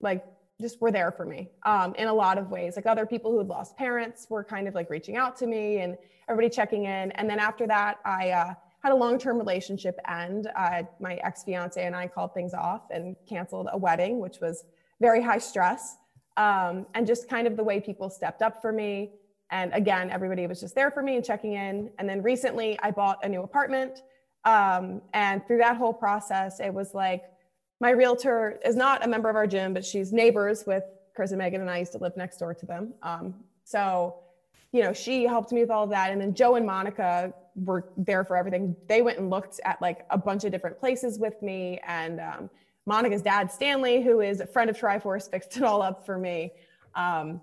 like 0.00 0.24
just 0.60 0.80
were 0.80 0.90
there 0.90 1.12
for 1.12 1.24
me 1.24 1.50
um, 1.64 1.94
in 1.96 2.08
a 2.08 2.14
lot 2.14 2.38
of 2.38 2.50
ways. 2.50 2.76
Like 2.76 2.86
other 2.86 3.06
people 3.06 3.30
who 3.30 3.38
had 3.38 3.48
lost 3.48 3.76
parents 3.76 4.26
were 4.28 4.42
kind 4.42 4.66
of 4.66 4.74
like 4.74 4.90
reaching 4.90 5.16
out 5.16 5.36
to 5.38 5.46
me 5.46 5.78
and 5.78 5.96
everybody 6.28 6.52
checking 6.52 6.84
in. 6.84 7.12
And 7.12 7.28
then 7.28 7.38
after 7.38 7.66
that, 7.66 7.98
I 8.04 8.30
uh, 8.30 8.54
had 8.82 8.92
a 8.92 8.94
long-term 8.94 9.38
relationship 9.38 9.98
end. 10.08 10.48
Uh, 10.56 10.82
my 11.00 11.16
ex-fiance 11.16 11.84
and 11.84 11.94
I 11.94 12.06
called 12.06 12.34
things 12.34 12.54
off 12.54 12.82
and 12.90 13.16
canceled 13.28 13.68
a 13.72 13.78
wedding, 13.78 14.18
which 14.18 14.38
was 14.40 14.64
very 15.00 15.22
high 15.22 15.38
stress. 15.38 15.96
Um, 16.36 16.86
and 16.94 17.06
just 17.06 17.28
kind 17.28 17.46
of 17.46 17.56
the 17.56 17.64
way 17.64 17.80
people 17.80 18.10
stepped 18.10 18.42
up 18.42 18.60
for 18.60 18.72
me. 18.72 19.12
And 19.50 19.72
again, 19.74 20.10
everybody 20.10 20.46
was 20.46 20.60
just 20.60 20.74
there 20.74 20.90
for 20.90 21.02
me 21.02 21.16
and 21.16 21.24
checking 21.24 21.54
in. 21.54 21.90
And 21.98 22.08
then 22.08 22.20
recently, 22.22 22.78
I 22.82 22.90
bought 22.90 23.24
a 23.24 23.28
new 23.28 23.42
apartment 23.42 24.02
Um, 24.46 25.02
and 25.12 25.44
through 25.46 25.58
that 25.58 25.76
whole 25.76 25.92
process, 25.92 26.60
it 26.60 26.72
was 26.72 26.94
like 26.94 27.24
my 27.80 27.90
realtor 27.90 28.60
is 28.64 28.76
not 28.76 29.04
a 29.04 29.08
member 29.08 29.28
of 29.28 29.36
our 29.36 29.46
gym, 29.46 29.74
but 29.74 29.84
she's 29.84 30.12
neighbors 30.12 30.64
with 30.66 30.84
Chris 31.14 31.32
and 31.32 31.38
Megan, 31.38 31.60
and 31.60 31.68
I 31.70 31.78
used 31.78 31.92
to 31.92 31.98
live 31.98 32.16
next 32.16 32.38
door 32.38 32.54
to 32.54 32.64
them. 32.64 32.94
Um, 33.02 33.34
so, 33.64 34.14
you 34.72 34.82
know, 34.82 34.92
she 34.92 35.24
helped 35.24 35.50
me 35.52 35.60
with 35.60 35.70
all 35.70 35.84
of 35.84 35.90
that. 35.90 36.12
And 36.12 36.20
then 36.20 36.32
Joe 36.32 36.54
and 36.54 36.64
Monica 36.64 37.34
were 37.56 37.88
there 37.96 38.24
for 38.24 38.36
everything. 38.36 38.76
They 38.86 39.02
went 39.02 39.18
and 39.18 39.30
looked 39.30 39.60
at 39.64 39.82
like 39.82 40.06
a 40.10 40.18
bunch 40.18 40.44
of 40.44 40.52
different 40.52 40.78
places 40.78 41.18
with 41.18 41.42
me. 41.42 41.80
And 41.86 42.20
um, 42.20 42.50
Monica's 42.86 43.22
dad, 43.22 43.50
Stanley, 43.50 44.02
who 44.02 44.20
is 44.20 44.40
a 44.40 44.46
friend 44.46 44.70
of 44.70 44.78
Triforce, 44.78 45.30
fixed 45.30 45.56
it 45.56 45.62
all 45.64 45.82
up 45.82 46.06
for 46.06 46.18
me. 46.18 46.52
Um, 46.94 47.40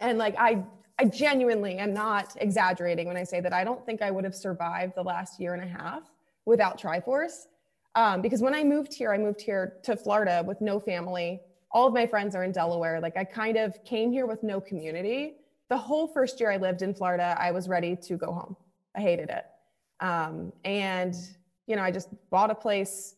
and 0.00 0.18
like 0.18 0.34
I 0.38 0.64
I 0.98 1.06
genuinely 1.06 1.78
am 1.78 1.94
not 1.94 2.36
exaggerating 2.40 3.06
when 3.06 3.16
I 3.16 3.24
say 3.24 3.40
that 3.40 3.52
I 3.52 3.64
don't 3.64 3.84
think 3.84 4.02
I 4.02 4.10
would 4.10 4.24
have 4.24 4.34
survived 4.34 4.94
the 4.94 5.02
last 5.02 5.40
year 5.40 5.54
and 5.54 5.62
a 5.62 5.66
half 5.66 6.02
without 6.44 6.80
Triforce. 6.80 7.46
Um, 7.94 8.22
because 8.22 8.40
when 8.40 8.54
I 8.54 8.62
moved 8.64 8.92
here, 8.94 9.12
I 9.12 9.18
moved 9.18 9.40
here 9.40 9.78
to 9.82 9.96
Florida 9.96 10.44
with 10.46 10.60
no 10.60 10.78
family. 10.78 11.40
All 11.70 11.86
of 11.86 11.94
my 11.94 12.06
friends 12.06 12.34
are 12.34 12.44
in 12.44 12.52
Delaware. 12.52 13.00
Like 13.00 13.16
I 13.16 13.24
kind 13.24 13.56
of 13.56 13.82
came 13.84 14.12
here 14.12 14.26
with 14.26 14.42
no 14.42 14.60
community. 14.60 15.36
The 15.70 15.76
whole 15.76 16.06
first 16.06 16.38
year 16.38 16.50
I 16.50 16.56
lived 16.56 16.82
in 16.82 16.94
Florida, 16.94 17.36
I 17.38 17.50
was 17.50 17.68
ready 17.68 17.96
to 17.96 18.16
go 18.16 18.32
home. 18.32 18.56
I 18.94 19.00
hated 19.00 19.30
it. 19.30 19.46
Um, 20.00 20.52
and, 20.64 21.14
you 21.66 21.76
know, 21.76 21.82
I 21.82 21.90
just 21.90 22.08
bought 22.30 22.50
a 22.50 22.54
place. 22.54 23.16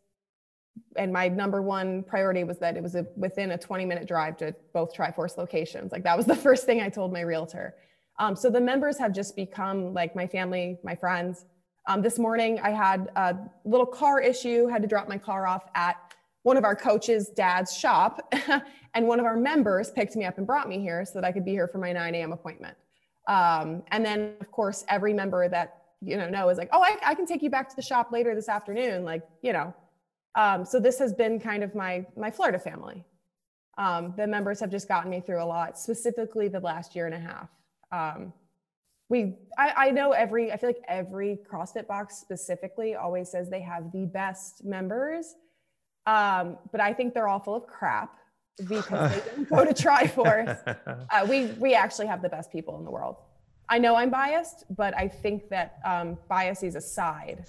And 0.97 1.13
my 1.13 1.29
number 1.29 1.63
one 1.63 2.03
priority 2.05 2.45
was 2.45 2.59
that 2.59 2.77
it 2.77 2.83
was 2.83 2.95
a, 2.95 3.07
within 3.17 3.53
a 3.53 3.59
20 3.59 3.85
minute 3.85 4.07
drive 4.07 4.37
to 4.39 4.55
both 4.73 4.95
Triforce 4.95 5.37
locations. 5.37 5.93
Like 5.93 6.05
that 6.05 6.17
was 6.17 6.27
the 6.27 6.37
first 6.47 6.67
thing 6.67 6.81
I 6.81 6.89
told 6.89 7.13
my 7.13 7.21
realtor. 7.21 7.75
Um, 8.19 8.37
so 8.37 8.49
the 8.49 8.61
members 8.61 8.99
have 8.99 9.13
just 9.13 9.35
become 9.35 9.93
like 9.93 10.15
my 10.15 10.27
family, 10.27 10.79
my 10.85 10.95
friends. 10.95 11.47
Um, 11.87 12.01
this 12.01 12.19
morning, 12.19 12.61
I 12.61 12.71
had 12.71 13.11
a 13.17 13.37
little 13.65 13.87
car 13.87 14.21
issue, 14.21 14.67
had 14.69 14.83
to 14.83 14.89
drop 14.89 15.09
my 15.09 15.19
car 15.19 15.47
off 15.47 15.65
at 15.75 15.97
one 16.43 16.57
of 16.57 16.65
our 16.65 16.77
coaches' 16.77 17.29
dad's 17.29 17.77
shop. 17.77 18.33
and 18.95 19.07
one 19.07 19.19
of 19.19 19.27
our 19.27 19.37
members 19.37 19.91
picked 19.91 20.17
me 20.17 20.25
up 20.25 20.39
and 20.39 20.47
brought 20.47 20.69
me 20.69 20.79
here 20.79 21.05
so 21.05 21.13
that 21.15 21.25
I 21.25 21.33
could 21.33 21.45
be 21.45 21.51
here 21.51 21.69
for 21.69 21.79
my 21.79 21.93
9 21.93 22.15
a.m. 22.15 22.33
appointment. 22.33 22.77
Um, 23.29 23.83
and 23.89 24.05
then, 24.05 24.35
of 24.41 24.51
course, 24.51 24.85
every 24.89 25.13
member 25.13 25.49
that 25.49 25.79
you 26.01 26.17
know 26.17 26.29
know 26.29 26.49
is 26.51 26.59
like, 26.59 26.69
oh, 26.73 26.83
I, 26.83 26.99
I, 27.03 27.15
can 27.15 27.25
take 27.25 27.43
you 27.43 27.49
back 27.49 27.69
to 27.71 27.77
the 27.77 27.83
shop 27.83 28.13
later 28.13 28.35
this 28.35 28.49
afternoon. 28.49 29.05
Like, 29.05 29.23
you 29.43 29.53
know. 29.53 29.75
Um, 30.37 30.65
so 30.65 30.81
this 30.81 30.99
has 30.99 31.13
been 31.13 31.39
kind 31.39 31.63
of 31.63 31.75
my 31.75 32.05
my 32.17 32.31
Florida 32.31 32.59
family. 32.59 33.05
Um, 33.77 34.15
the 34.17 34.27
members 34.27 34.61
have 34.61 34.71
just 34.71 34.89
gotten 34.89 35.11
me 35.11 35.21
through 35.21 35.43
a 35.43 35.45
lot, 35.45 35.79
specifically 35.79 36.49
the 36.49 36.61
last 36.61 36.95
year 36.95 37.07
and 37.07 37.15
a 37.15 37.19
half. 37.19 37.49
Um, 37.91 38.33
we 39.09 39.37
I, 39.59 39.73
I, 39.77 39.91
know 39.91 40.13
every 40.13 40.51
i 40.51 40.57
feel 40.57 40.71
like 40.71 40.83
every 40.89 41.39
crossfit 41.51 41.87
box 41.87 42.17
specifically 42.17 42.95
always 42.95 43.31
says 43.31 43.51
they 43.51 43.61
have 43.61 43.93
the 43.93 44.07
best 44.07 44.65
members. 44.65 45.35
Um, 46.07 46.59
but 46.73 46.81
i 46.81 46.93
think 46.93 47.15
they're 47.15 47.29
all 47.29 47.41
full 47.41 47.57
of 47.57 47.67
crap 47.67 48.17
because 48.69 49.13
they 49.13 49.21
didn't 49.31 49.49
go 49.49 49.65
to 49.65 49.73
triforce. 49.73 50.59
Uh, 51.11 51.27
we 51.29 51.47
we 51.59 51.75
actually 51.75 52.07
have 52.07 52.23
the 52.23 52.29
best 52.29 52.51
people 52.51 52.77
in 52.79 52.85
the 52.85 52.91
world. 52.91 53.17
I 53.69 53.79
know 53.79 53.95
i'm 53.95 54.11
biased 54.11 54.65
but 54.77 54.97
i 54.97 55.07
think 55.09 55.49
that 55.49 55.79
um, 55.85 56.19
biases 56.29 56.75
aside 56.75 57.45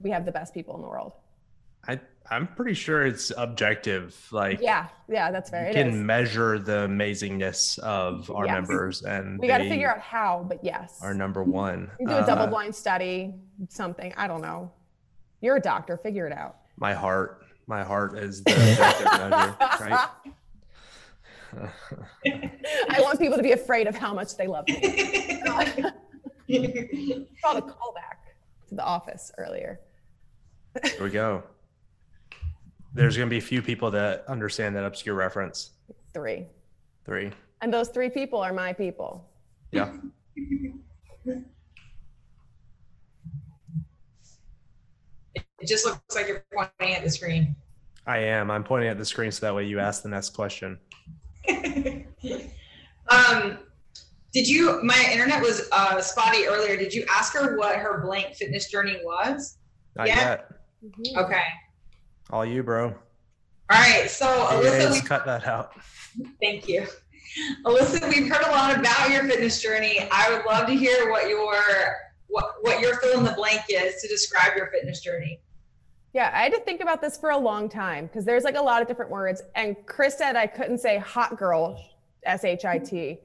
we 0.00 0.10
have 0.10 0.24
the 0.24 0.32
best 0.32 0.52
people 0.52 0.74
in 0.74 0.82
the 0.82 0.88
world. 0.88 1.12
I 1.86 2.00
I'm 2.30 2.46
pretty 2.46 2.74
sure 2.74 3.04
it's 3.04 3.32
objective. 3.36 4.16
Like 4.30 4.60
yeah, 4.60 4.88
yeah, 5.08 5.30
that's 5.30 5.50
fair. 5.50 5.68
You 5.68 5.74
can 5.74 6.06
measure 6.06 6.58
the 6.58 6.86
amazingness 6.88 7.78
of 7.80 8.30
our 8.30 8.46
yes. 8.46 8.54
members, 8.54 9.02
and 9.02 9.38
we 9.38 9.48
got 9.48 9.58
to 9.58 9.68
figure 9.68 9.90
out 9.90 10.00
how. 10.00 10.44
But 10.48 10.64
yes, 10.64 10.98
our 11.02 11.14
number 11.14 11.42
one. 11.42 11.90
We 11.98 12.06
do 12.06 12.12
a 12.12 12.26
double 12.26 12.44
uh, 12.44 12.48
blind 12.48 12.74
study, 12.74 13.34
something. 13.68 14.14
I 14.16 14.26
don't 14.26 14.40
know. 14.40 14.70
You're 15.40 15.56
a 15.56 15.60
doctor. 15.60 15.96
Figure 15.96 16.26
it 16.26 16.32
out. 16.32 16.56
My 16.76 16.94
heart. 16.94 17.40
My 17.66 17.84
heart 17.84 18.18
is 18.18 18.42
the 18.42 18.52
objective 18.52 19.06
measure, 19.12 19.56
right? 19.80 20.08
I 22.90 23.00
want 23.00 23.18
people 23.18 23.36
to 23.36 23.42
be 23.42 23.52
afraid 23.52 23.86
of 23.86 23.94
how 23.94 24.14
much 24.14 24.36
they 24.36 24.46
love 24.46 24.66
me. 24.66 24.80
Called 27.42 27.58
a 27.58 27.62
callback 27.62 28.18
to 28.68 28.74
the 28.74 28.82
office 28.82 29.30
earlier. 29.38 29.80
Here 30.82 31.04
we 31.04 31.10
go 31.10 31.44
there's 32.94 33.16
going 33.16 33.28
to 33.28 33.30
be 33.30 33.38
a 33.38 33.40
few 33.40 33.62
people 33.62 33.90
that 33.92 34.24
understand 34.28 34.76
that 34.76 34.84
obscure 34.84 35.14
reference. 35.14 35.70
Three. 36.12 36.46
Three. 37.04 37.30
And 37.60 37.72
those 37.72 37.88
three 37.88 38.10
people 38.10 38.40
are 38.40 38.52
my 38.52 38.72
people. 38.72 39.28
Yeah. 39.70 39.92
It 45.34 45.68
just 45.68 45.86
looks 45.86 46.00
like 46.14 46.26
you're 46.26 46.44
pointing 46.52 46.96
at 46.96 47.04
the 47.04 47.10
screen. 47.10 47.54
I 48.06 48.18
am. 48.18 48.50
I'm 48.50 48.64
pointing 48.64 48.88
at 48.90 48.98
the 48.98 49.04
screen 49.04 49.30
so 49.30 49.46
that 49.46 49.54
way 49.54 49.64
you 49.64 49.78
ask 49.78 50.02
the 50.02 50.08
next 50.08 50.30
question. 50.30 50.78
um, 53.08 53.58
did 54.32 54.48
you? 54.48 54.82
My 54.82 55.08
internet 55.12 55.40
was 55.40 55.68
uh, 55.70 56.00
spotty 56.00 56.46
earlier. 56.46 56.76
Did 56.76 56.92
you 56.92 57.06
ask 57.08 57.32
her 57.34 57.56
what 57.56 57.76
her 57.76 58.02
blank 58.04 58.34
fitness 58.34 58.70
journey 58.70 58.98
was? 59.04 59.58
Not 59.94 60.08
yet. 60.08 60.16
yet. 60.16 60.50
Mm-hmm. 60.84 61.18
Okay. 61.18 61.42
All 62.32 62.46
you, 62.46 62.62
bro. 62.62 62.86
All 62.86 62.94
right. 63.70 64.10
So, 64.10 64.26
Alyssa, 64.26 64.90
we 64.90 65.02
cut 65.02 65.26
that 65.26 65.46
out. 65.46 65.72
Thank 66.40 66.66
you. 66.66 66.86
Alyssa, 67.66 68.08
we've 68.08 68.32
heard 68.32 68.46
a 68.46 68.50
lot 68.50 68.78
about 68.78 69.10
your 69.10 69.24
fitness 69.24 69.60
journey. 69.60 70.08
I 70.10 70.32
would 70.32 70.46
love 70.46 70.66
to 70.66 70.72
hear 70.72 71.10
what 71.10 71.28
your 71.28 71.54
what 72.28 72.54
what 72.62 72.80
your 72.80 72.96
fill 73.00 73.18
in 73.18 73.24
the 73.24 73.32
blank 73.32 73.60
is 73.68 74.00
to 74.00 74.08
describe 74.08 74.56
your 74.56 74.68
fitness 74.68 75.00
journey. 75.02 75.40
Yeah, 76.14 76.30
I 76.32 76.42
had 76.42 76.52
to 76.54 76.60
think 76.60 76.80
about 76.80 77.02
this 77.02 77.18
for 77.18 77.30
a 77.30 77.38
long 77.38 77.68
time 77.68 78.06
because 78.06 78.24
there's 78.24 78.44
like 78.44 78.56
a 78.56 78.62
lot 78.62 78.80
of 78.80 78.88
different 78.88 79.10
words. 79.10 79.42
And 79.54 79.76
Chris 79.84 80.16
said 80.16 80.34
I 80.34 80.46
couldn't 80.46 80.78
say 80.78 80.98
hot 80.98 81.38
girl, 81.38 81.78
S 82.24 82.44
H 82.44 82.64
I 82.64 82.78
T, 82.78 83.18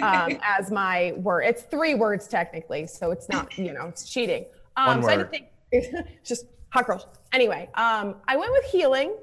um, 0.00 0.38
as 0.42 0.70
my 0.70 1.12
word. 1.16 1.42
It's 1.42 1.62
three 1.62 1.94
words 1.94 2.26
technically, 2.26 2.86
so 2.86 3.10
it's 3.10 3.28
not, 3.28 3.56
you 3.58 3.74
know, 3.74 3.86
it's 3.86 4.08
cheating. 4.08 4.46
Um, 4.76 4.86
One 4.86 5.02
so 5.02 5.08
word. 5.08 5.12
I 5.12 5.16
had 5.18 5.32
to 5.32 5.98
think, 6.00 6.06
just 6.24 6.46
hot 6.70 6.86
girls. 6.86 7.06
Anyway, 7.32 7.68
um, 7.74 8.16
I 8.28 8.36
went 8.36 8.52
with 8.52 8.64
healing. 8.64 9.16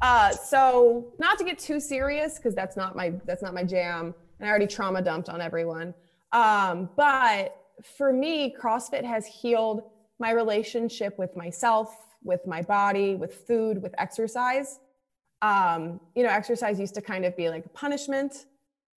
Uh, 0.00 0.32
so 0.32 1.12
not 1.18 1.38
to 1.38 1.44
get 1.44 1.58
too 1.58 1.78
serious 1.78 2.36
because 2.36 2.54
that's 2.54 2.76
not 2.76 2.96
my 2.96 3.12
that's 3.24 3.42
not 3.42 3.54
my 3.54 3.62
jam, 3.62 4.14
and 4.40 4.48
I 4.48 4.50
already 4.50 4.66
trauma 4.66 5.00
dumped 5.00 5.28
on 5.28 5.40
everyone. 5.40 5.94
Um, 6.32 6.90
but 6.96 7.56
for 7.96 8.12
me, 8.12 8.54
CrossFit 8.60 9.04
has 9.04 9.26
healed 9.26 9.82
my 10.18 10.30
relationship 10.30 11.18
with 11.18 11.36
myself, 11.36 11.94
with 12.24 12.40
my 12.46 12.62
body, 12.62 13.14
with 13.14 13.34
food, 13.46 13.80
with 13.82 13.94
exercise. 13.98 14.80
Um, 15.40 16.00
you 16.14 16.22
know, 16.22 16.30
exercise 16.30 16.78
used 16.78 16.94
to 16.94 17.00
kind 17.00 17.24
of 17.24 17.36
be 17.36 17.48
like 17.48 17.66
a 17.66 17.68
punishment. 17.70 18.46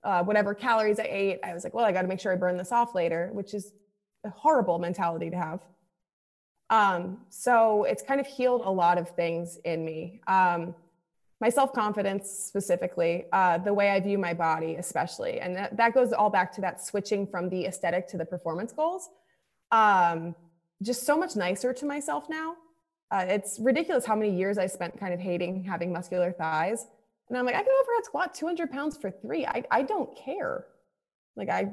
Uh, 0.03 0.23
whatever 0.23 0.53
calories 0.53 0.99
I 0.99 1.07
ate, 1.09 1.39
I 1.43 1.53
was 1.53 1.63
like, 1.63 1.73
well, 1.73 1.85
I 1.85 1.91
got 1.91 2.03
to 2.03 2.07
make 2.07 2.19
sure 2.19 2.31
I 2.31 2.35
burn 2.35 2.57
this 2.57 2.71
off 2.71 2.93
later, 2.93 3.29
which 3.33 3.55
is 3.55 3.73
a 4.23 4.29
horrible 4.29 4.77
mentality 4.77 5.31
to 5.31 5.35
have. 5.35 5.61
Um, 6.69 7.19
so 7.29 7.83
it's 7.83 8.01
kind 8.01 8.19
of 8.19 8.27
healed 8.27 8.61
a 8.65 8.71
lot 8.71 8.97
of 8.97 9.09
things 9.09 9.57
in 9.63 9.85
me. 9.85 10.21
Um, 10.27 10.73
my 11.41 11.49
self 11.49 11.73
confidence, 11.73 12.29
specifically, 12.29 13.25
uh, 13.31 13.57
the 13.57 13.73
way 13.73 13.89
I 13.91 13.99
view 13.99 14.17
my 14.17 14.33
body, 14.33 14.75
especially. 14.75 15.39
And 15.39 15.55
that, 15.55 15.77
that, 15.77 15.93
goes 15.93 16.13
all 16.13 16.29
back 16.29 16.51
to 16.53 16.61
that 16.61 16.83
switching 16.83 17.27
from 17.27 17.49
the 17.49 17.65
aesthetic 17.65 18.07
to 18.09 18.17
the 18.17 18.25
performance 18.25 18.71
goals. 18.71 19.09
Um, 19.71 20.33
just 20.81 21.05
so 21.05 21.17
much 21.17 21.35
nicer 21.35 21.73
to 21.73 21.85
myself 21.85 22.29
now. 22.29 22.55
Uh, 23.11 23.25
it's 23.27 23.59
ridiculous 23.59 24.05
how 24.05 24.15
many 24.15 24.35
years 24.35 24.57
I 24.57 24.67
spent 24.67 24.99
kind 24.99 25.13
of 25.13 25.19
hating 25.19 25.63
having 25.63 25.91
muscular 25.91 26.31
thighs. 26.31 26.87
And 27.29 27.37
I'm 27.37 27.45
like, 27.45 27.55
I 27.55 27.63
can 27.63 27.73
overhead 27.81 28.05
squat 28.05 28.33
200 28.33 28.71
pounds 28.71 28.97
for 28.97 29.11
three. 29.11 29.45
I, 29.45 29.63
I 29.71 29.81
don't 29.81 30.15
care. 30.15 30.65
Like, 31.35 31.49
I, 31.49 31.71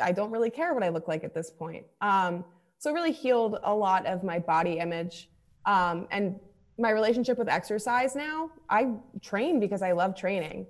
I 0.00 0.12
don't 0.12 0.30
really 0.30 0.50
care 0.50 0.74
what 0.74 0.82
I 0.82 0.90
look 0.90 1.08
like 1.08 1.24
at 1.24 1.34
this 1.34 1.50
point. 1.50 1.86
Um, 2.00 2.44
so 2.80 2.88
it 2.88 2.94
really 2.94 3.12
healed 3.12 3.58
a 3.62 3.74
lot 3.74 4.06
of 4.06 4.24
my 4.24 4.38
body 4.38 4.78
image 4.78 5.28
um, 5.66 6.08
and 6.10 6.40
my 6.78 6.90
relationship 6.90 7.36
with 7.36 7.46
exercise 7.46 8.16
now. 8.16 8.50
I 8.70 8.94
train 9.20 9.60
because 9.60 9.82
I 9.82 9.92
love 9.92 10.16
training. 10.16 10.66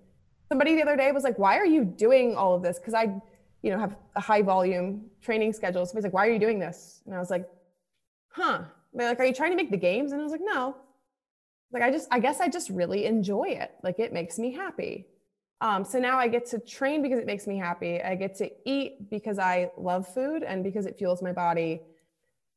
Somebody 0.48 0.74
the 0.74 0.82
other 0.82 0.96
day 0.96 1.12
was 1.12 1.22
like, 1.22 1.38
"Why 1.38 1.56
are 1.56 1.64
you 1.64 1.84
doing 1.84 2.34
all 2.34 2.56
of 2.56 2.62
this?" 2.62 2.80
Because 2.80 2.94
I, 2.94 3.14
you 3.62 3.70
know, 3.70 3.78
have 3.78 3.94
a 4.16 4.20
high 4.20 4.42
volume 4.42 5.04
training 5.22 5.52
schedule. 5.52 5.86
So 5.86 5.94
he's 5.94 6.02
like, 6.02 6.12
"Why 6.12 6.26
are 6.26 6.32
you 6.32 6.40
doing 6.40 6.58
this?" 6.58 7.00
And 7.06 7.14
I 7.14 7.20
was 7.20 7.30
like, 7.30 7.48
"Huh." 8.30 8.62
They're 8.92 9.08
like, 9.08 9.20
"Are 9.20 9.24
you 9.24 9.32
trying 9.32 9.52
to 9.52 9.56
make 9.56 9.70
the 9.70 9.76
games?" 9.76 10.10
And 10.10 10.20
I 10.20 10.24
was 10.24 10.32
like, 10.32 10.42
"No." 10.42 10.76
Like 11.72 11.84
I 11.84 11.92
just, 11.92 12.08
I 12.10 12.18
guess 12.18 12.40
I 12.40 12.48
just 12.48 12.70
really 12.70 13.04
enjoy 13.04 13.50
it. 13.50 13.70
Like 13.84 14.00
it 14.00 14.12
makes 14.12 14.36
me 14.36 14.52
happy. 14.52 15.06
Um, 15.60 15.84
so 15.84 16.00
now 16.00 16.18
I 16.18 16.26
get 16.26 16.44
to 16.46 16.58
train 16.58 17.02
because 17.02 17.20
it 17.20 17.26
makes 17.26 17.46
me 17.46 17.56
happy. 17.56 18.02
I 18.02 18.16
get 18.16 18.34
to 18.38 18.50
eat 18.64 19.08
because 19.10 19.38
I 19.38 19.70
love 19.78 20.12
food 20.12 20.42
and 20.42 20.64
because 20.64 20.86
it 20.86 20.98
fuels 20.98 21.22
my 21.22 21.30
body 21.30 21.82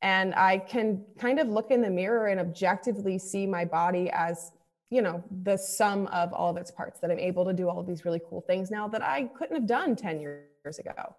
and 0.04 0.34
i 0.34 0.58
can 0.58 1.02
kind 1.18 1.40
of 1.40 1.48
look 1.48 1.70
in 1.72 1.80
the 1.80 1.90
mirror 1.90 2.28
and 2.28 2.38
objectively 2.38 3.18
see 3.18 3.46
my 3.46 3.64
body 3.64 4.08
as 4.12 4.52
you 4.90 5.02
know 5.02 5.24
the 5.42 5.56
sum 5.56 6.06
of 6.08 6.32
all 6.32 6.50
of 6.50 6.56
its 6.56 6.70
parts 6.70 7.00
that 7.00 7.10
i'm 7.10 7.18
able 7.18 7.44
to 7.44 7.52
do 7.52 7.68
all 7.68 7.80
of 7.80 7.86
these 7.86 8.04
really 8.04 8.20
cool 8.28 8.42
things 8.42 8.70
now 8.70 8.86
that 8.86 9.02
i 9.02 9.24
couldn't 9.36 9.56
have 9.56 9.66
done 9.66 9.96
10 9.96 10.20
years 10.20 10.78
ago 10.78 11.16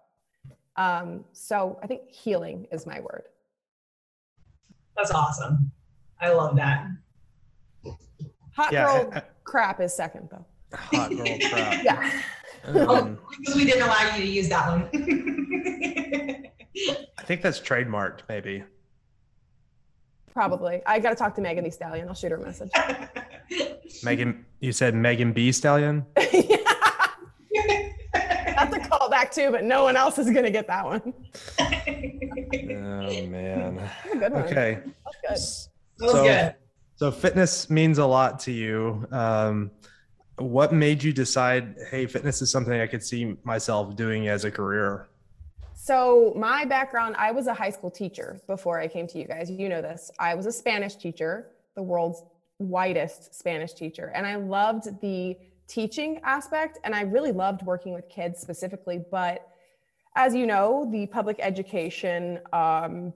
um, 0.76 1.24
so 1.32 1.78
i 1.82 1.86
think 1.86 2.02
healing 2.10 2.66
is 2.72 2.86
my 2.86 3.00
word 3.00 3.24
That's 4.96 5.10
awesome. 5.10 5.70
I 6.20 6.30
love 6.32 6.56
that. 6.56 6.86
Hot 8.52 8.72
yeah, 8.72 8.86
girl 8.86 9.10
I, 9.12 9.18
I, 9.18 9.22
crap 9.44 9.80
is 9.80 9.92
second 9.92 10.30
though. 10.30 10.46
Hot 10.74 11.10
girl 11.10 11.38
crap. 11.50 11.84
yeah. 11.84 12.22
Um, 12.64 12.76
oh, 12.76 13.18
because 13.38 13.54
we 13.54 13.64
didn't 13.66 13.82
allow 13.82 14.16
you 14.16 14.22
to 14.22 14.28
use 14.28 14.48
that 14.48 14.66
one. 14.68 14.88
I 17.18 17.22
think 17.24 17.42
that's 17.42 17.60
trademarked, 17.60 18.20
maybe. 18.28 18.64
Probably. 20.36 20.82
I 20.84 20.98
got 20.98 21.08
to 21.08 21.16
talk 21.16 21.34
to 21.36 21.40
Megan 21.40 21.64
Thee 21.64 21.70
Stallion. 21.70 22.08
I'll 22.08 22.14
shoot 22.14 22.30
her 22.30 22.36
a 22.36 22.44
message. 22.44 22.70
Megan, 24.04 24.44
you 24.60 24.70
said 24.70 24.94
Megan 24.94 25.32
B 25.32 25.50
Stallion? 25.50 26.04
yeah. 26.18 26.58
That's 28.12 28.76
a 28.76 28.80
callback 28.80 29.32
too, 29.32 29.50
but 29.50 29.64
no 29.64 29.84
one 29.84 29.96
else 29.96 30.18
is 30.18 30.28
going 30.28 30.44
to 30.44 30.50
get 30.50 30.66
that 30.66 30.84
one. 30.84 31.14
oh, 31.58 33.26
man. 33.28 33.90
good 34.12 34.32
one. 34.34 34.42
Okay. 34.42 34.80
That's 35.26 35.70
good. 35.98 36.10
so, 36.10 36.22
good. 36.24 36.54
so 36.96 37.10
fitness 37.10 37.70
means 37.70 37.96
a 37.96 38.04
lot 38.04 38.38
to 38.40 38.52
you. 38.52 39.08
Um, 39.12 39.70
what 40.36 40.70
made 40.70 41.02
you 41.02 41.14
decide, 41.14 41.76
hey, 41.90 42.04
fitness 42.04 42.42
is 42.42 42.50
something 42.50 42.78
I 42.78 42.86
could 42.86 43.02
see 43.02 43.38
myself 43.42 43.96
doing 43.96 44.28
as 44.28 44.44
a 44.44 44.50
career? 44.50 45.08
So, 45.86 46.32
my 46.34 46.64
background, 46.64 47.14
I 47.16 47.30
was 47.30 47.46
a 47.46 47.54
high 47.54 47.70
school 47.70 47.92
teacher 47.92 48.40
before 48.48 48.80
I 48.80 48.88
came 48.88 49.06
to 49.06 49.20
you 49.20 49.24
guys. 49.24 49.48
You 49.48 49.68
know 49.68 49.80
this. 49.80 50.10
I 50.18 50.34
was 50.34 50.46
a 50.46 50.50
Spanish 50.50 50.96
teacher, 50.96 51.52
the 51.76 51.82
world's 51.84 52.24
whitest 52.58 53.32
Spanish 53.36 53.72
teacher. 53.72 54.10
And 54.12 54.26
I 54.26 54.34
loved 54.34 55.00
the 55.00 55.36
teaching 55.68 56.20
aspect 56.24 56.80
and 56.82 56.92
I 56.92 57.02
really 57.02 57.30
loved 57.30 57.62
working 57.62 57.94
with 57.94 58.08
kids 58.08 58.40
specifically. 58.40 58.98
But 59.12 59.46
as 60.16 60.34
you 60.34 60.44
know, 60.44 60.88
the 60.90 61.06
public 61.06 61.36
education 61.38 62.40
um, 62.52 63.12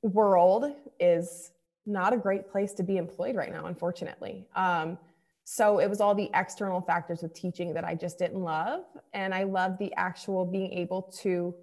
world 0.00 0.72
is 0.98 1.50
not 1.84 2.14
a 2.14 2.16
great 2.16 2.50
place 2.50 2.72
to 2.72 2.82
be 2.82 2.96
employed 2.96 3.36
right 3.36 3.52
now, 3.52 3.66
unfortunately. 3.66 4.46
Um, 4.56 4.96
so 5.44 5.78
it 5.78 5.90
was 5.90 6.00
all 6.00 6.14
the 6.14 6.30
external 6.32 6.80
factors 6.80 7.22
of 7.22 7.34
teaching 7.34 7.74
that 7.74 7.84
I 7.84 7.94
just 7.94 8.18
didn't 8.18 8.42
love. 8.42 8.84
And 9.12 9.34
I 9.34 9.42
loved 9.42 9.78
the 9.78 9.92
actual 9.98 10.46
being 10.46 10.72
able 10.72 11.02
to 11.20 11.54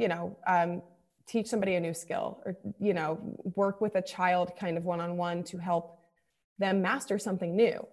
you 0.00 0.08
know, 0.08 0.34
um, 0.46 0.82
teach 1.26 1.46
somebody 1.46 1.74
a 1.74 1.80
new 1.80 1.92
skill 1.92 2.40
or, 2.46 2.56
you 2.80 2.94
know, 2.94 3.18
work 3.54 3.80
with 3.80 3.94
a 3.96 4.02
child 4.02 4.52
kind 4.58 4.76
of 4.78 4.84
one 4.84 5.00
on 5.00 5.16
one 5.16 5.44
to 5.44 5.58
help 5.58 5.98
them 6.58 6.80
master 6.80 7.18
something 7.18 7.54
new. 7.54 7.86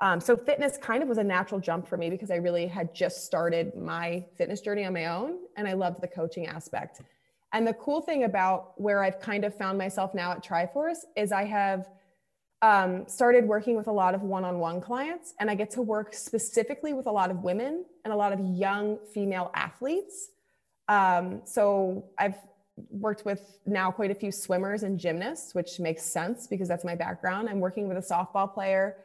Um, 0.00 0.20
so 0.20 0.36
fitness 0.36 0.76
kind 0.76 1.02
of 1.02 1.08
was 1.08 1.18
a 1.18 1.24
natural 1.24 1.60
jump 1.60 1.88
for 1.88 1.96
me 1.96 2.10
because 2.10 2.30
I 2.30 2.36
really 2.36 2.66
had 2.66 2.94
just 2.94 3.24
started 3.24 3.74
my 3.74 4.26
fitness 4.36 4.60
journey 4.60 4.84
on 4.84 4.92
my 4.92 5.06
own 5.06 5.38
and 5.56 5.66
I 5.66 5.72
loved 5.72 6.02
the 6.02 6.08
coaching 6.08 6.46
aspect. 6.46 7.00
And 7.54 7.66
the 7.66 7.72
cool 7.74 8.02
thing 8.02 8.24
about 8.24 8.78
where 8.78 9.02
I've 9.02 9.20
kind 9.20 9.44
of 9.44 9.56
found 9.56 9.78
myself 9.78 10.14
now 10.14 10.32
at 10.32 10.44
Triforce 10.44 10.98
is 11.16 11.32
I 11.32 11.44
have 11.44 11.88
um, 12.60 13.04
started 13.06 13.46
working 13.46 13.76
with 13.76 13.86
a 13.86 13.92
lot 13.92 14.14
of 14.14 14.22
one-on-one 14.22 14.80
clients 14.82 15.34
and 15.40 15.50
I 15.50 15.54
get 15.54 15.70
to 15.70 15.82
work 15.82 16.12
specifically 16.14 16.92
with 16.92 17.06
a 17.06 17.12
lot 17.12 17.30
of 17.30 17.42
women 17.42 17.84
and 18.04 18.12
a 18.12 18.16
lot 18.16 18.32
of 18.32 18.40
young 18.40 18.98
female 19.14 19.50
athletes 19.54 20.30
um, 20.88 21.42
so 21.44 22.04
I've 22.18 22.36
worked 22.90 23.24
with 23.24 23.58
now 23.66 23.90
quite 23.90 24.10
a 24.10 24.14
few 24.14 24.32
swimmers 24.32 24.82
and 24.82 24.98
gymnasts, 24.98 25.54
which 25.54 25.78
makes 25.78 26.02
sense 26.02 26.46
because 26.46 26.68
that's 26.68 26.84
my 26.84 26.94
background. 26.94 27.48
I'm 27.48 27.60
working 27.60 27.88
with 27.88 27.96
a 27.96 28.00
softball 28.00 28.52
player 28.52 28.96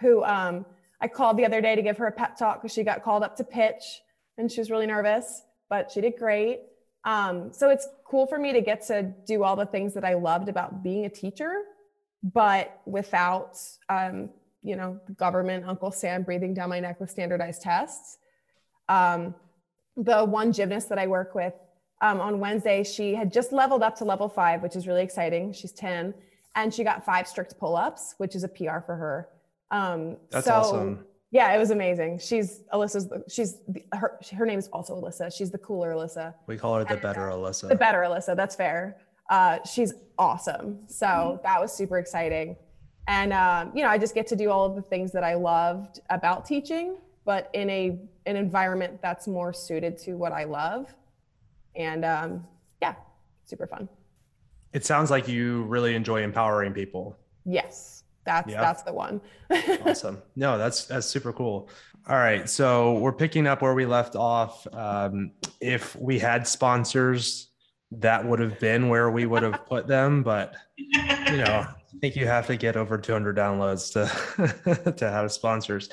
who 0.00 0.24
um, 0.24 0.64
I 1.00 1.08
called 1.08 1.36
the 1.36 1.44
other 1.44 1.60
day 1.60 1.76
to 1.76 1.82
give 1.82 1.98
her 1.98 2.06
a 2.06 2.12
pep 2.12 2.36
talk 2.36 2.62
because 2.62 2.72
she 2.72 2.84
got 2.84 3.02
called 3.02 3.22
up 3.22 3.36
to 3.36 3.44
pitch 3.44 4.00
and 4.38 4.50
she 4.50 4.60
was 4.60 4.70
really 4.70 4.86
nervous, 4.86 5.42
but 5.68 5.90
she 5.90 6.00
did 6.00 6.16
great. 6.16 6.60
Um, 7.04 7.52
so 7.52 7.70
it's 7.70 7.86
cool 8.04 8.26
for 8.26 8.38
me 8.38 8.52
to 8.52 8.60
get 8.60 8.86
to 8.88 9.02
do 9.26 9.42
all 9.44 9.56
the 9.56 9.66
things 9.66 9.94
that 9.94 10.04
I 10.04 10.14
loved 10.14 10.48
about 10.48 10.82
being 10.82 11.04
a 11.04 11.08
teacher, 11.08 11.62
but 12.22 12.80
without, 12.86 13.58
um, 13.88 14.30
you 14.62 14.74
know, 14.74 14.98
government, 15.16 15.64
Uncle 15.66 15.92
Sam 15.92 16.22
breathing 16.22 16.54
down 16.54 16.70
my 16.70 16.80
neck 16.80 17.00
with 17.00 17.10
standardized 17.10 17.62
tests. 17.62 18.18
Um, 18.88 19.34
the 19.98 20.24
one 20.24 20.52
gymnast 20.52 20.88
that 20.88 20.98
I 20.98 21.06
work 21.06 21.34
with 21.34 21.54
um, 22.00 22.20
on 22.20 22.38
Wednesday, 22.38 22.84
she 22.84 23.14
had 23.14 23.32
just 23.32 23.52
leveled 23.52 23.82
up 23.82 23.96
to 23.96 24.04
level 24.04 24.28
five, 24.28 24.62
which 24.62 24.76
is 24.76 24.86
really 24.86 25.02
exciting. 25.02 25.52
She's 25.52 25.72
10 25.72 26.14
and 26.54 26.72
she 26.72 26.84
got 26.84 27.04
five 27.04 27.26
strict 27.26 27.58
pull 27.58 27.76
ups, 27.76 28.14
which 28.18 28.34
is 28.34 28.44
a 28.44 28.48
PR 28.48 28.78
for 28.84 28.94
her. 28.96 29.28
Um, 29.70 30.16
That's 30.30 30.46
so, 30.46 30.54
awesome. 30.54 31.04
Yeah, 31.30 31.52
it 31.54 31.58
was 31.58 31.70
amazing. 31.70 32.20
She's 32.20 32.62
Alyssa's, 32.72 33.08
she's 33.28 33.58
her, 33.92 34.18
her 34.34 34.46
name 34.46 34.58
is 34.58 34.68
also 34.68 34.98
Alyssa. 34.98 35.36
She's 35.36 35.50
the 35.50 35.58
cooler 35.58 35.92
Alyssa. 35.92 36.34
We 36.46 36.56
call 36.56 36.76
her 36.76 36.84
the 36.84 36.94
and, 36.94 37.02
better 37.02 37.20
Alyssa. 37.28 37.68
The 37.68 37.74
better 37.74 37.98
Alyssa. 37.98 38.34
That's 38.34 38.56
fair. 38.56 38.96
Uh, 39.28 39.58
she's 39.64 39.92
awesome. 40.18 40.78
So 40.86 41.06
mm-hmm. 41.06 41.42
that 41.42 41.60
was 41.60 41.72
super 41.72 41.98
exciting. 41.98 42.56
And, 43.08 43.32
um, 43.32 43.72
you 43.74 43.82
know, 43.82 43.88
I 43.88 43.98
just 43.98 44.14
get 44.14 44.26
to 44.28 44.36
do 44.36 44.50
all 44.50 44.64
of 44.64 44.74
the 44.74 44.82
things 44.82 45.12
that 45.12 45.24
I 45.24 45.34
loved 45.34 46.00
about 46.08 46.46
teaching 46.46 46.96
but 47.28 47.50
in 47.52 47.68
a 47.68 48.00
an 48.24 48.36
environment 48.36 49.02
that's 49.02 49.28
more 49.28 49.52
suited 49.52 49.98
to 49.98 50.14
what 50.14 50.32
I 50.32 50.44
love. 50.44 50.94
And 51.76 52.02
um, 52.02 52.46
yeah, 52.80 52.94
super 53.44 53.66
fun. 53.66 53.86
It 54.72 54.86
sounds 54.86 55.10
like 55.10 55.28
you 55.28 55.64
really 55.64 55.94
enjoy 55.94 56.22
empowering 56.22 56.72
people. 56.72 57.18
Yes, 57.44 58.04
that's 58.24 58.50
yeah. 58.50 58.62
that's 58.62 58.82
the 58.82 58.94
one. 58.94 59.20
awesome. 59.84 60.22
No, 60.36 60.56
that's 60.56 60.86
that's 60.86 61.06
super 61.06 61.34
cool. 61.34 61.68
All 62.08 62.16
right, 62.16 62.48
so 62.48 62.94
we're 62.94 63.12
picking 63.12 63.46
up 63.46 63.60
where 63.60 63.74
we 63.74 63.84
left 63.84 64.16
off. 64.16 64.66
Um, 64.72 65.32
if 65.60 65.94
we 65.96 66.18
had 66.18 66.46
sponsors, 66.46 67.50
that 67.90 68.26
would 68.26 68.38
have 68.38 68.58
been 68.58 68.88
where 68.88 69.10
we 69.10 69.26
would 69.26 69.42
have 69.42 69.66
put 69.66 69.86
them, 69.86 70.22
but 70.22 70.54
you 70.78 71.36
know, 71.36 71.66
I 71.68 71.98
think 72.00 72.16
you 72.16 72.26
have 72.26 72.46
to 72.46 72.56
get 72.56 72.78
over 72.78 72.96
200 72.96 73.36
downloads 73.36 73.92
to 73.92 74.92
to 74.96 75.10
have 75.10 75.30
sponsors 75.30 75.90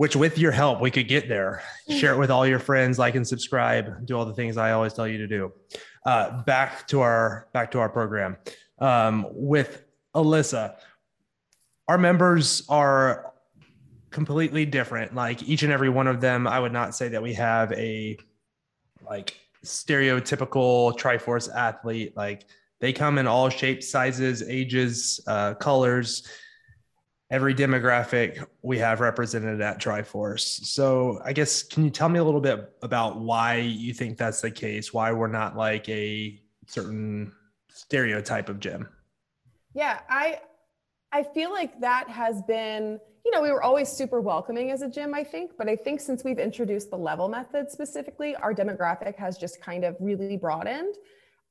which 0.00 0.16
with 0.16 0.38
your 0.38 0.50
help 0.50 0.80
we 0.80 0.90
could 0.90 1.08
get 1.08 1.28
there. 1.28 1.62
Share 1.90 2.14
it 2.14 2.18
with 2.18 2.30
all 2.30 2.46
your 2.46 2.58
friends 2.58 2.98
like 2.98 3.16
and 3.16 3.28
subscribe 3.28 4.06
do 4.06 4.16
all 4.16 4.24
the 4.24 4.32
things 4.32 4.56
i 4.56 4.72
always 4.72 4.94
tell 4.94 5.06
you 5.06 5.18
to 5.18 5.26
do. 5.26 5.52
Uh, 6.06 6.42
back 6.44 6.88
to 6.88 7.02
our 7.02 7.48
back 7.52 7.70
to 7.72 7.78
our 7.78 7.90
program. 7.90 8.38
Um, 8.78 9.26
with 9.28 9.82
alyssa 10.14 10.76
our 11.86 11.98
members 11.98 12.62
are 12.70 13.34
completely 14.08 14.64
different. 14.64 15.14
Like 15.14 15.42
each 15.42 15.64
and 15.64 15.72
every 15.72 15.90
one 15.90 16.06
of 16.06 16.22
them 16.22 16.46
i 16.46 16.58
would 16.58 16.72
not 16.72 16.94
say 16.94 17.08
that 17.08 17.22
we 17.22 17.34
have 17.34 17.70
a 17.72 18.16
like 19.02 19.38
stereotypical 19.66 20.98
triforce 20.98 21.54
athlete. 21.54 22.16
Like 22.16 22.46
they 22.80 22.94
come 22.94 23.18
in 23.18 23.26
all 23.26 23.50
shapes 23.50 23.90
sizes 23.90 24.42
ages 24.48 25.20
uh, 25.26 25.52
colors 25.56 26.26
every 27.30 27.54
demographic 27.54 28.44
we 28.62 28.78
have 28.78 29.00
represented 29.00 29.60
at 29.60 29.80
Triforce. 29.80 30.64
So 30.64 31.20
I 31.24 31.32
guess 31.32 31.62
can 31.62 31.84
you 31.84 31.90
tell 31.90 32.08
me 32.08 32.18
a 32.18 32.24
little 32.24 32.40
bit 32.40 32.72
about 32.82 33.20
why 33.20 33.56
you 33.56 33.94
think 33.94 34.18
that's 34.18 34.40
the 34.40 34.50
case? 34.50 34.92
Why 34.92 35.12
we're 35.12 35.28
not 35.28 35.56
like 35.56 35.88
a 35.88 36.40
certain 36.66 37.32
stereotype 37.68 38.48
of 38.48 38.58
gym? 38.58 38.88
Yeah, 39.74 40.00
I 40.08 40.40
I 41.12 41.22
feel 41.22 41.50
like 41.50 41.80
that 41.80 42.08
has 42.08 42.42
been, 42.42 42.98
you 43.24 43.30
know, 43.30 43.42
we 43.42 43.50
were 43.50 43.62
always 43.62 43.88
super 43.88 44.20
welcoming 44.20 44.70
as 44.70 44.82
a 44.82 44.88
gym, 44.88 45.14
I 45.14 45.24
think, 45.24 45.52
but 45.56 45.68
I 45.68 45.76
think 45.76 46.00
since 46.00 46.24
we've 46.24 46.38
introduced 46.38 46.90
the 46.90 46.98
level 46.98 47.28
method 47.28 47.70
specifically, 47.70 48.34
our 48.36 48.54
demographic 48.54 49.16
has 49.16 49.38
just 49.38 49.60
kind 49.60 49.84
of 49.84 49.96
really 50.00 50.36
broadened. 50.36 50.96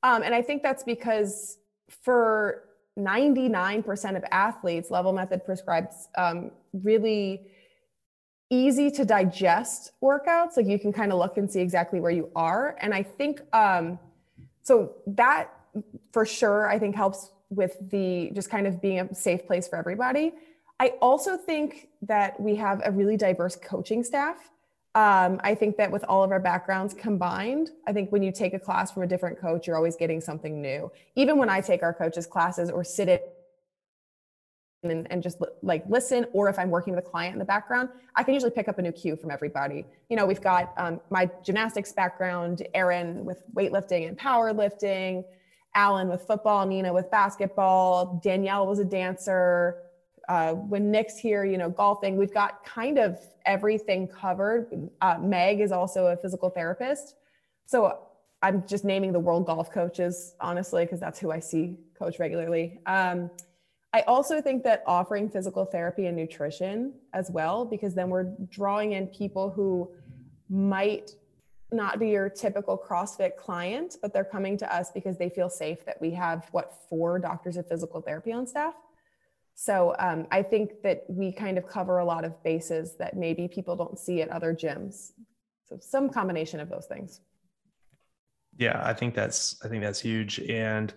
Um, 0.02 0.22
and 0.22 0.34
I 0.34 0.42
think 0.42 0.62
that's 0.62 0.82
because 0.82 1.58
for 2.02 2.64
99% 3.04 4.16
of 4.16 4.24
athletes, 4.30 4.90
level 4.90 5.12
method 5.12 5.44
prescribes 5.44 6.08
um, 6.16 6.50
really 6.72 7.42
easy 8.50 8.90
to 8.90 9.04
digest 9.04 9.92
workouts. 10.02 10.56
Like 10.56 10.66
you 10.66 10.78
can 10.78 10.92
kind 10.92 11.12
of 11.12 11.18
look 11.18 11.36
and 11.36 11.50
see 11.50 11.60
exactly 11.60 12.00
where 12.00 12.10
you 12.10 12.30
are. 12.34 12.76
And 12.80 12.92
I 12.92 13.02
think 13.02 13.40
um, 13.52 13.98
so 14.62 14.92
that 15.06 15.50
for 16.12 16.26
sure, 16.26 16.68
I 16.68 16.78
think 16.78 16.94
helps 16.94 17.30
with 17.48 17.76
the 17.90 18.30
just 18.34 18.50
kind 18.50 18.66
of 18.66 18.80
being 18.80 19.00
a 19.00 19.14
safe 19.14 19.46
place 19.46 19.68
for 19.68 19.76
everybody. 19.76 20.32
I 20.78 20.94
also 21.00 21.36
think 21.36 21.88
that 22.02 22.40
we 22.40 22.56
have 22.56 22.80
a 22.84 22.90
really 22.90 23.16
diverse 23.16 23.56
coaching 23.56 24.02
staff. 24.02 24.50
Um, 24.96 25.40
I 25.44 25.54
think 25.54 25.76
that 25.76 25.92
with 25.92 26.04
all 26.08 26.24
of 26.24 26.32
our 26.32 26.40
backgrounds 26.40 26.94
combined, 26.94 27.70
I 27.86 27.92
think 27.92 28.10
when 28.10 28.24
you 28.24 28.32
take 28.32 28.54
a 28.54 28.58
class 28.58 28.90
from 28.90 29.04
a 29.04 29.06
different 29.06 29.40
coach, 29.40 29.66
you're 29.66 29.76
always 29.76 29.94
getting 29.94 30.20
something 30.20 30.60
new. 30.60 30.90
Even 31.14 31.38
when 31.38 31.48
I 31.48 31.60
take 31.60 31.84
our 31.84 31.94
coaches' 31.94 32.26
classes 32.26 32.70
or 32.70 32.82
sit 32.82 33.08
it 33.08 33.32
and, 34.82 35.06
and 35.10 35.22
just 35.22 35.38
like 35.62 35.84
listen, 35.88 36.26
or 36.32 36.48
if 36.48 36.58
I'm 36.58 36.70
working 36.70 36.94
with 36.94 37.06
a 37.06 37.08
client 37.08 37.34
in 37.34 37.38
the 37.38 37.44
background, 37.44 37.90
I 38.16 38.24
can 38.24 38.34
usually 38.34 38.50
pick 38.50 38.66
up 38.66 38.78
a 38.78 38.82
new 38.82 38.90
cue 38.90 39.14
from 39.14 39.30
everybody. 39.30 39.86
You 40.08 40.16
know, 40.16 40.26
we've 40.26 40.40
got 40.40 40.72
um, 40.76 41.00
my 41.10 41.30
gymnastics 41.44 41.92
background, 41.92 42.66
Erin 42.74 43.24
with 43.24 43.44
weightlifting 43.54 44.08
and 44.08 44.18
powerlifting, 44.18 45.24
Alan 45.76 46.08
with 46.08 46.22
football, 46.22 46.66
Nina 46.66 46.92
with 46.92 47.10
basketball, 47.12 48.20
Danielle 48.24 48.66
was 48.66 48.80
a 48.80 48.84
dancer, 48.84 49.82
uh, 50.30 50.54
when 50.54 50.92
Nick's 50.92 51.18
here, 51.18 51.44
you 51.44 51.58
know, 51.58 51.68
golfing, 51.68 52.16
we've 52.16 52.32
got 52.32 52.64
kind 52.64 52.98
of 52.98 53.18
everything 53.46 54.06
covered. 54.06 54.88
Uh, 55.00 55.18
Meg 55.20 55.58
is 55.58 55.72
also 55.72 56.06
a 56.06 56.16
physical 56.16 56.48
therapist. 56.48 57.16
So 57.66 57.98
I'm 58.40 58.64
just 58.64 58.84
naming 58.84 59.10
the 59.12 59.18
world 59.18 59.44
golf 59.44 59.72
coaches, 59.72 60.36
honestly, 60.40 60.84
because 60.84 61.00
that's 61.00 61.18
who 61.18 61.32
I 61.32 61.40
see 61.40 61.78
coach 61.98 62.20
regularly. 62.20 62.78
Um, 62.86 63.28
I 63.92 64.02
also 64.02 64.40
think 64.40 64.62
that 64.62 64.84
offering 64.86 65.28
physical 65.28 65.64
therapy 65.64 66.06
and 66.06 66.16
nutrition 66.16 66.94
as 67.12 67.28
well, 67.32 67.64
because 67.64 67.96
then 67.96 68.08
we're 68.08 68.32
drawing 68.50 68.92
in 68.92 69.08
people 69.08 69.50
who 69.50 69.90
might 70.48 71.10
not 71.72 71.98
be 71.98 72.10
your 72.10 72.28
typical 72.28 72.78
CrossFit 72.78 73.36
client, 73.36 73.96
but 74.00 74.12
they're 74.12 74.22
coming 74.22 74.56
to 74.58 74.72
us 74.72 74.92
because 74.92 75.18
they 75.18 75.28
feel 75.28 75.50
safe 75.50 75.84
that 75.86 76.00
we 76.00 76.12
have 76.12 76.46
what 76.52 76.72
four 76.88 77.18
doctors 77.18 77.56
of 77.56 77.66
physical 77.66 78.00
therapy 78.00 78.32
on 78.32 78.46
staff. 78.46 78.74
So 79.62 79.94
um, 79.98 80.26
I 80.30 80.42
think 80.42 80.80
that 80.84 81.04
we 81.06 81.32
kind 81.32 81.58
of 81.58 81.68
cover 81.68 81.98
a 81.98 82.04
lot 82.04 82.24
of 82.24 82.42
bases 82.42 82.96
that 82.96 83.14
maybe 83.14 83.46
people 83.46 83.76
don't 83.76 83.98
see 83.98 84.22
at 84.22 84.30
other 84.30 84.54
gyms. 84.54 85.12
So 85.68 85.76
some 85.78 86.08
combination 86.08 86.60
of 86.60 86.70
those 86.70 86.86
things. 86.86 87.20
Yeah, 88.56 88.80
I 88.82 88.94
think 88.94 89.14
that's 89.14 89.62
I 89.62 89.68
think 89.68 89.82
that's 89.82 90.00
huge. 90.00 90.40
And 90.40 90.94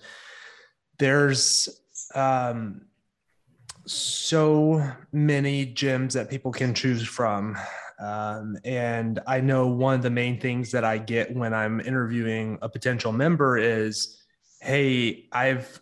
there's 0.98 1.82
um, 2.16 2.86
so 3.86 4.82
many 5.12 5.66
gyms 5.66 6.14
that 6.14 6.30
people 6.30 6.54
can 6.54 6.74
choose 6.74 7.06
from. 7.06 7.58
Um, 8.00 8.58
and 8.64 9.20
I 9.28 9.42
know 9.42 9.68
one 9.68 9.96
of 9.96 10.04
the 10.04 10.10
main 10.10 10.40
things 10.40 10.72
that 10.72 10.86
I 10.86 11.00
get 11.00 11.36
when 11.36 11.54
I'm 11.54 11.82
interviewing 11.82 12.60
a 12.62 12.70
potential 12.70 13.12
member 13.12 13.58
is, 13.58 14.24
"Hey, 14.62 15.28
I've 15.34 15.82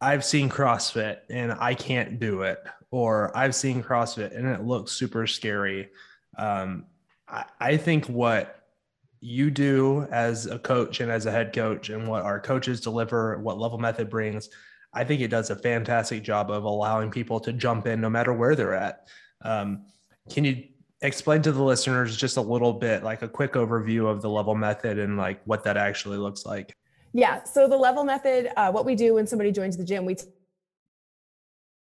I've 0.00 0.24
seen 0.24 0.48
CrossFit 0.48 1.18
and 1.30 1.52
I 1.52 1.74
can't 1.74 2.18
do 2.18 2.42
it," 2.42 2.58
or 2.90 3.36
"I've 3.36 3.54
seen 3.54 3.82
CrossFit 3.82 4.36
and 4.36 4.46
it 4.46 4.62
looks 4.62 4.92
super 4.92 5.26
scary." 5.26 5.88
Um, 6.38 6.86
I, 7.28 7.44
I 7.60 7.76
think 7.76 8.06
what 8.06 8.62
you 9.20 9.50
do 9.50 10.06
as 10.10 10.46
a 10.46 10.58
coach 10.58 11.00
and 11.00 11.10
as 11.10 11.26
a 11.26 11.30
head 11.30 11.52
coach, 11.52 11.88
and 11.88 12.06
what 12.06 12.22
our 12.22 12.38
coaches 12.38 12.80
deliver, 12.80 13.38
what 13.38 13.58
Level 13.58 13.78
Method 13.78 14.10
brings, 14.10 14.50
I 14.92 15.04
think 15.04 15.20
it 15.20 15.28
does 15.28 15.50
a 15.50 15.56
fantastic 15.56 16.22
job 16.22 16.50
of 16.50 16.64
allowing 16.64 17.10
people 17.10 17.40
to 17.40 17.52
jump 17.52 17.86
in 17.86 18.00
no 18.00 18.10
matter 18.10 18.32
where 18.32 18.54
they're 18.54 18.74
at. 18.74 19.08
Um, 19.42 19.86
can 20.30 20.44
you 20.44 20.64
explain 21.02 21.42
to 21.42 21.52
the 21.52 21.62
listeners 21.62 22.16
just 22.16 22.36
a 22.36 22.40
little 22.40 22.72
bit, 22.72 23.02
like 23.02 23.22
a 23.22 23.28
quick 23.28 23.52
overview 23.52 24.06
of 24.06 24.22
the 24.22 24.30
level 24.30 24.54
method 24.54 24.98
and 24.98 25.16
like 25.16 25.40
what 25.44 25.64
that 25.64 25.76
actually 25.76 26.18
looks 26.18 26.46
like? 26.46 26.74
Yeah. 27.16 27.44
So 27.44 27.66
the 27.66 27.78
level 27.78 28.04
method, 28.04 28.50
uh, 28.58 28.70
what 28.70 28.84
we 28.84 28.94
do 28.94 29.14
when 29.14 29.26
somebody 29.26 29.50
joins 29.50 29.78
the 29.78 29.84
gym, 29.84 30.04
we 30.04 30.16
t- 30.16 30.26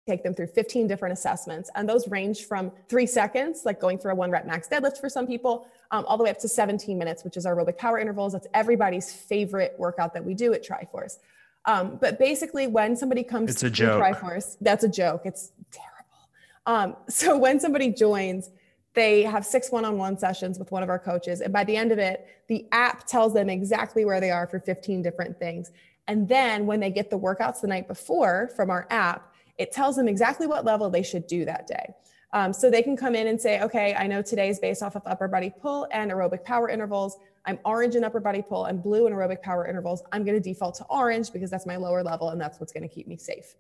take 0.07 0.23
them 0.23 0.35
through 0.35 0.49
15 0.49 0.87
different 0.87 1.15
assessments, 1.15 1.71
and 1.75 1.89
those 1.89 2.07
range 2.09 2.45
from 2.45 2.71
three 2.91 3.07
seconds, 3.07 3.63
like 3.65 3.81
going 3.81 3.99
through 3.99 4.13
a 4.13 4.15
one 4.15 4.31
rep 4.31 4.47
max 4.47 4.69
deadlift 4.69 5.01
for 5.01 5.09
some 5.09 5.27
people, 5.27 5.67
um, 5.91 6.05
all 6.07 6.19
the 6.19 6.25
way 6.25 6.29
up 6.29 6.39
to 6.41 6.49
17 6.49 6.99
minutes, 6.99 7.25
which 7.25 7.39
is 7.39 7.47
our 7.47 7.57
aerobic 7.57 7.79
power 7.79 7.99
intervals. 7.99 8.35
That's 8.35 8.47
everybody's 8.53 9.11
favorite 9.11 9.75
workout 9.79 10.13
that 10.13 10.23
we 10.23 10.35
do 10.35 10.53
at 10.53 10.63
Triforce. 10.63 11.17
Um, 11.65 11.97
but 11.99 12.19
basically, 12.19 12.67
when 12.67 12.95
somebody 12.95 13.23
comes 13.23 13.53
it's 13.53 13.61
to 13.61 13.69
a 13.69 13.71
joke. 13.71 14.03
Triforce, 14.03 14.59
that's 14.61 14.85
a 14.85 14.89
joke. 14.89 15.23
It's 15.25 15.53
terrible. 15.71 16.93
Um, 16.95 16.97
so 17.09 17.39
when 17.39 17.59
somebody 17.59 17.91
joins, 17.91 18.51
they 18.95 19.23
have 19.23 19.47
six 19.47 19.71
one-on-one 19.71 20.19
sessions 20.19 20.59
with 20.59 20.71
one 20.71 20.83
of 20.83 20.89
our 20.89 20.99
coaches, 20.99 21.41
and 21.41 21.53
by 21.53 21.65
the 21.65 21.77
end 21.77 21.93
of 21.93 21.99
it, 21.99 22.27
the 22.49 22.67
app 22.73 23.07
tells 23.07 23.33
them 23.33 23.49
exactly 23.49 24.05
where 24.05 24.21
they 24.21 24.31
are 24.31 24.47
for 24.47 24.61
15 24.61 25.03
different 25.03 25.39
things. 25.39 25.73
And 26.09 26.29
then 26.29 26.67
when 26.67 26.81
they 26.81 26.91
get 26.91 27.11
the 27.11 27.19
workouts 27.19 27.61
the 27.61 27.69
night 27.69 27.89
before 27.89 28.51
from 28.57 28.71
our 28.71 28.87
app, 28.91 29.33
it 29.59 29.73
tells 29.73 29.97
them 29.97 30.09
exactly 30.09 30.47
what 30.47 30.65
level 30.65 30.91
they 30.91 31.03
should 31.03 31.27
do 31.27 31.45
that 31.45 31.67
day. 31.67 31.95
Um, 32.35 32.53
so 32.53 32.71
they 32.71 32.83
can 32.83 32.97
come 32.97 33.15
in 33.15 33.27
and 33.27 33.41
say, 33.41 33.61
okay, 33.61 33.95
I 33.95 34.07
know 34.07 34.23
today 34.23 34.49
is 34.49 34.59
based 34.59 34.83
off 34.83 34.97
of 34.97 35.03
upper 35.05 35.29
body 35.29 35.53
pull 35.61 35.87
and 35.93 36.11
aerobic 36.11 36.45
power 36.45 36.69
intervals. 36.69 37.19
I'm 37.45 37.59
orange 37.65 37.95
in 37.95 38.05
upper 38.05 38.21
body 38.21 38.43
pull, 38.43 38.65
I'm 38.65 38.79
blue 38.79 39.07
in 39.07 39.13
aerobic 39.13 39.43
power 39.43 39.67
intervals. 39.67 40.03
I'm 40.13 40.25
going 40.25 40.41
to 40.41 40.41
default 40.41 40.77
to 40.77 40.85
orange 40.85 41.33
because 41.33 41.51
that's 41.51 41.67
my 41.67 41.77
lower 41.77 42.03
level 42.03 42.31
and 42.31 42.41
that's 42.41 42.59
what's 42.59 42.73
going 42.73 42.89
to 42.89 42.95
keep 42.95 43.07
me 43.07 43.17
safe. 43.17 43.55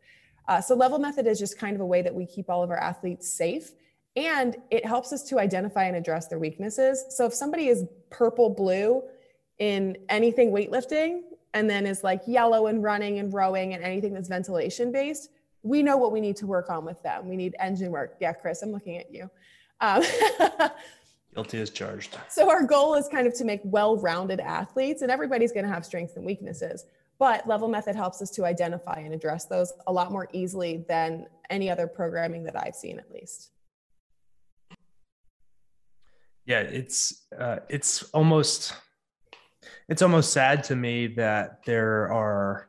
Uh, 0.48 0.60
so, 0.60 0.74
level 0.74 0.98
method 0.98 1.26
is 1.26 1.38
just 1.38 1.58
kind 1.58 1.74
of 1.74 1.80
a 1.80 1.86
way 1.86 2.02
that 2.02 2.14
we 2.14 2.26
keep 2.26 2.48
all 2.48 2.62
of 2.62 2.70
our 2.70 2.78
athletes 2.78 3.28
safe 3.28 3.72
and 4.16 4.56
it 4.70 4.84
helps 4.84 5.12
us 5.12 5.22
to 5.24 5.38
identify 5.38 5.84
and 5.84 5.96
address 5.96 6.28
their 6.28 6.38
weaknesses. 6.38 7.04
So, 7.10 7.26
if 7.26 7.34
somebody 7.34 7.68
is 7.68 7.84
purple 8.10 8.50
blue 8.50 9.02
in 9.58 9.96
anything 10.08 10.50
weightlifting 10.50 11.22
and 11.54 11.68
then 11.68 11.86
is 11.86 12.02
like 12.04 12.22
yellow 12.26 12.66
and 12.66 12.82
running 12.82 13.18
and 13.18 13.32
rowing 13.32 13.74
and 13.74 13.82
anything 13.82 14.12
that's 14.12 14.28
ventilation 14.28 14.92
based, 14.92 15.30
we 15.62 15.82
know 15.82 15.96
what 15.96 16.12
we 16.12 16.20
need 16.20 16.36
to 16.36 16.46
work 16.46 16.70
on 16.70 16.84
with 16.84 17.02
them. 17.02 17.28
We 17.28 17.36
need 17.36 17.54
engine 17.58 17.90
work. 17.90 18.16
Yeah, 18.20 18.32
Chris, 18.32 18.62
I'm 18.62 18.72
looking 18.72 18.98
at 18.98 19.12
you. 19.12 19.30
Um, 19.80 20.02
Guilty 21.34 21.60
as 21.60 21.70
charged. 21.70 22.18
So 22.28 22.50
our 22.50 22.62
goal 22.62 22.94
is 22.94 23.08
kind 23.08 23.26
of 23.26 23.32
to 23.34 23.44
make 23.44 23.60
well-rounded 23.64 24.38
athletes, 24.38 25.00
and 25.00 25.10
everybody's 25.10 25.50
going 25.50 25.64
to 25.64 25.72
have 25.72 25.86
strengths 25.86 26.16
and 26.16 26.26
weaknesses. 26.26 26.84
But 27.18 27.46
Level 27.48 27.68
Method 27.68 27.96
helps 27.96 28.20
us 28.20 28.30
to 28.32 28.44
identify 28.44 28.98
and 28.98 29.14
address 29.14 29.46
those 29.46 29.72
a 29.86 29.92
lot 29.92 30.12
more 30.12 30.28
easily 30.32 30.84
than 30.88 31.26
any 31.48 31.70
other 31.70 31.86
programming 31.86 32.44
that 32.44 32.60
I've 32.60 32.74
seen, 32.74 32.98
at 32.98 33.10
least. 33.10 33.52
Yeah, 36.46 36.60
it's 36.60 37.24
uh, 37.38 37.58
it's 37.68 38.02
almost 38.10 38.74
it's 39.88 40.02
almost 40.02 40.32
sad 40.32 40.64
to 40.64 40.76
me 40.76 41.06
that 41.08 41.64
there 41.64 42.12
are 42.12 42.68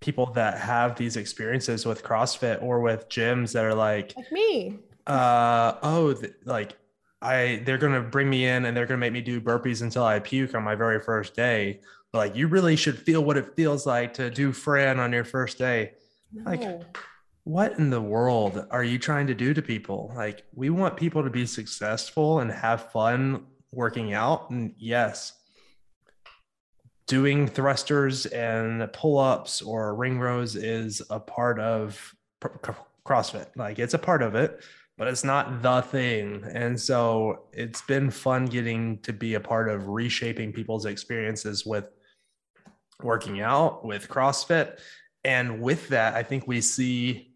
people 0.00 0.26
that 0.32 0.58
have 0.58 0.96
these 0.96 1.16
experiences 1.16 1.86
with 1.86 2.02
CrossFit 2.02 2.62
or 2.62 2.80
with 2.80 3.08
gyms 3.08 3.52
that 3.52 3.64
are 3.64 3.74
like 3.74 4.14
like 4.16 4.32
me. 4.32 4.78
Uh 5.06 5.74
oh, 5.82 6.12
th- 6.12 6.32
like 6.44 6.76
I 7.20 7.62
they're 7.64 7.78
gonna 7.78 8.00
bring 8.00 8.28
me 8.28 8.46
in 8.46 8.64
and 8.64 8.76
they're 8.76 8.86
gonna 8.86 8.98
make 8.98 9.12
me 9.12 9.20
do 9.20 9.40
burpees 9.40 9.82
until 9.82 10.04
I 10.04 10.18
puke 10.18 10.54
on 10.54 10.62
my 10.62 10.74
very 10.74 11.00
first 11.00 11.34
day. 11.34 11.80
Like 12.12 12.36
you 12.36 12.48
really 12.48 12.76
should 12.76 12.98
feel 12.98 13.24
what 13.24 13.36
it 13.36 13.54
feels 13.56 13.86
like 13.86 14.14
to 14.14 14.30
do 14.30 14.52
Fran 14.52 15.00
on 15.00 15.12
your 15.12 15.24
first 15.24 15.58
day. 15.58 15.92
No. 16.32 16.50
Like 16.50 16.82
what 17.44 17.78
in 17.78 17.90
the 17.90 18.00
world 18.00 18.66
are 18.70 18.84
you 18.84 18.98
trying 18.98 19.26
to 19.26 19.34
do 19.34 19.52
to 19.54 19.62
people? 19.62 20.12
Like 20.14 20.44
we 20.54 20.70
want 20.70 20.96
people 20.96 21.24
to 21.24 21.30
be 21.30 21.46
successful 21.46 22.40
and 22.40 22.50
have 22.50 22.92
fun 22.92 23.46
working 23.72 24.14
out. 24.14 24.50
And 24.50 24.74
yes, 24.78 25.32
doing 27.06 27.48
thrusters 27.48 28.26
and 28.26 28.92
pull-ups 28.92 29.62
or 29.62 29.94
ring 29.94 30.20
rows 30.20 30.56
is 30.56 31.02
a 31.10 31.18
part 31.18 31.58
of 31.58 32.14
CrossFit. 33.04 33.48
Like 33.56 33.78
it's 33.78 33.94
a 33.94 33.98
part 33.98 34.22
of 34.22 34.34
it 34.34 34.62
but 34.98 35.08
it's 35.08 35.24
not 35.24 35.62
the 35.62 35.80
thing. 35.80 36.44
And 36.52 36.78
so 36.78 37.46
it's 37.52 37.82
been 37.82 38.10
fun 38.10 38.46
getting 38.46 38.98
to 38.98 39.12
be 39.12 39.34
a 39.34 39.40
part 39.40 39.68
of 39.68 39.88
reshaping 39.88 40.52
people's 40.52 40.86
experiences 40.86 41.64
with 41.64 41.88
working 43.02 43.40
out, 43.40 43.84
with 43.84 44.08
CrossFit. 44.08 44.78
And 45.24 45.60
with 45.60 45.88
that, 45.88 46.14
I 46.14 46.22
think 46.22 46.46
we 46.46 46.60
see 46.60 47.31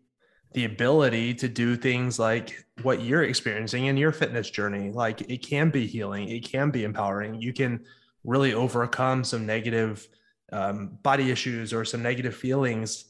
the 0.56 0.64
ability 0.64 1.34
to 1.34 1.48
do 1.48 1.76
things 1.76 2.18
like 2.18 2.64
what 2.80 3.02
you're 3.02 3.24
experiencing 3.24 3.86
in 3.86 3.96
your 3.98 4.10
fitness 4.10 4.48
journey. 4.48 4.90
Like 4.90 5.20
it 5.30 5.42
can 5.42 5.68
be 5.68 5.86
healing, 5.86 6.30
it 6.30 6.50
can 6.50 6.70
be 6.70 6.84
empowering. 6.84 7.42
You 7.42 7.52
can 7.52 7.84
really 8.24 8.54
overcome 8.54 9.22
some 9.22 9.44
negative 9.44 10.08
um, 10.50 10.98
body 11.02 11.30
issues 11.30 11.74
or 11.74 11.84
some 11.84 12.02
negative 12.02 12.34
feelings 12.34 13.04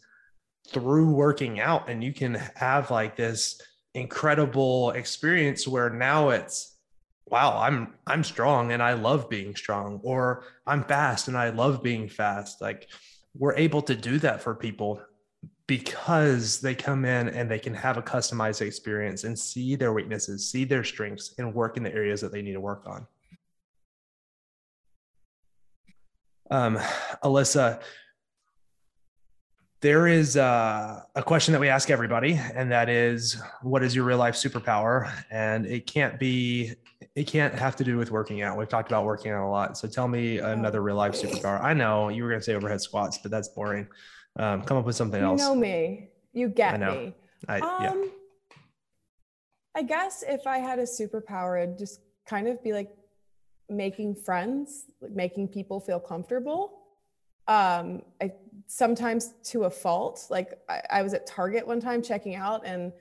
through 0.70 1.12
working 1.12 1.60
out. 1.60 1.88
And 1.88 2.02
you 2.02 2.12
can 2.12 2.34
have 2.56 2.90
like 2.90 3.14
this 3.14 3.62
incredible 3.94 4.90
experience 4.90 5.68
where 5.68 5.88
now 5.88 6.30
it's 6.30 6.74
wow 7.28 7.58
i'm 7.58 7.94
i'm 8.06 8.22
strong 8.22 8.70
and 8.72 8.82
i 8.82 8.92
love 8.92 9.28
being 9.30 9.56
strong 9.56 9.98
or 10.04 10.44
i'm 10.66 10.84
fast 10.84 11.28
and 11.28 11.36
i 11.36 11.48
love 11.48 11.82
being 11.82 12.08
fast 12.08 12.60
like 12.60 12.88
we're 13.34 13.56
able 13.56 13.80
to 13.80 13.96
do 13.96 14.18
that 14.18 14.42
for 14.42 14.54
people 14.54 15.00
because 15.66 16.60
they 16.60 16.74
come 16.74 17.04
in 17.04 17.28
and 17.28 17.50
they 17.50 17.58
can 17.58 17.74
have 17.74 17.96
a 17.96 18.02
customized 18.02 18.60
experience 18.60 19.24
and 19.24 19.38
see 19.38 19.74
their 19.74 19.92
weaknesses 19.92 20.48
see 20.48 20.64
their 20.64 20.84
strengths 20.84 21.34
and 21.38 21.54
work 21.54 21.76
in 21.76 21.82
the 21.82 21.92
areas 21.92 22.20
that 22.20 22.32
they 22.32 22.42
need 22.42 22.52
to 22.52 22.60
work 22.60 22.84
on 22.86 23.06
um, 26.50 26.76
alyssa 27.24 27.80
there 29.86 30.06
is 30.06 30.36
uh, 30.36 31.02
a 31.14 31.22
question 31.22 31.52
that 31.52 31.60
we 31.60 31.68
ask 31.68 31.90
everybody, 31.90 32.40
and 32.54 32.72
that 32.72 32.88
is, 32.88 33.40
what 33.62 33.82
is 33.82 33.94
your 33.94 34.04
real 34.04 34.16
life 34.16 34.34
superpower? 34.34 35.12
And 35.30 35.66
it 35.66 35.86
can't 35.86 36.18
be, 36.18 36.72
it 37.14 37.28
can't 37.28 37.54
have 37.54 37.76
to 37.76 37.84
do 37.84 37.98
with 37.98 38.10
working 38.10 38.42
out. 38.42 38.56
We've 38.56 38.68
talked 38.68 38.90
about 38.90 39.04
working 39.04 39.32
out 39.32 39.46
a 39.46 39.50
lot. 39.50 39.76
So 39.76 39.86
tell 39.86 40.08
me 40.08 40.38
another 40.38 40.82
real 40.82 40.96
life 40.96 41.12
superpower. 41.12 41.62
I 41.62 41.74
know 41.74 42.08
you 42.08 42.22
were 42.22 42.30
going 42.30 42.40
to 42.40 42.44
say 42.44 42.54
overhead 42.54 42.80
squats, 42.80 43.18
but 43.18 43.30
that's 43.30 43.48
boring. 43.48 43.86
Um, 44.36 44.62
come 44.62 44.76
up 44.76 44.84
with 44.84 44.96
something 44.96 45.22
else. 45.22 45.40
You 45.40 45.46
know 45.46 45.54
me. 45.54 46.08
You 46.32 46.48
get 46.48 46.74
I 46.74 46.76
know. 46.76 46.94
me. 46.94 47.14
I, 47.48 47.60
um, 47.60 47.82
yeah. 47.82 47.94
I 49.74 49.82
guess 49.82 50.24
if 50.26 50.46
I 50.46 50.58
had 50.58 50.78
a 50.78 50.82
superpower, 50.82 51.62
it'd 51.62 51.78
just 51.78 52.00
kind 52.26 52.48
of 52.48 52.62
be 52.62 52.72
like 52.72 52.90
making 53.68 54.14
friends, 54.14 54.84
like 55.00 55.12
making 55.12 55.48
people 55.48 55.80
feel 55.80 56.00
comfortable. 56.00 56.78
Um, 57.48 58.02
I 58.20 58.32
sometimes 58.66 59.34
to 59.44 59.64
a 59.64 59.70
fault. 59.70 60.26
Like 60.30 60.58
I, 60.68 60.82
I, 60.90 61.02
was 61.02 61.14
at 61.14 61.26
Target 61.26 61.66
one 61.66 61.80
time 61.80 62.02
checking 62.02 62.34
out, 62.34 62.66
and 62.66 62.92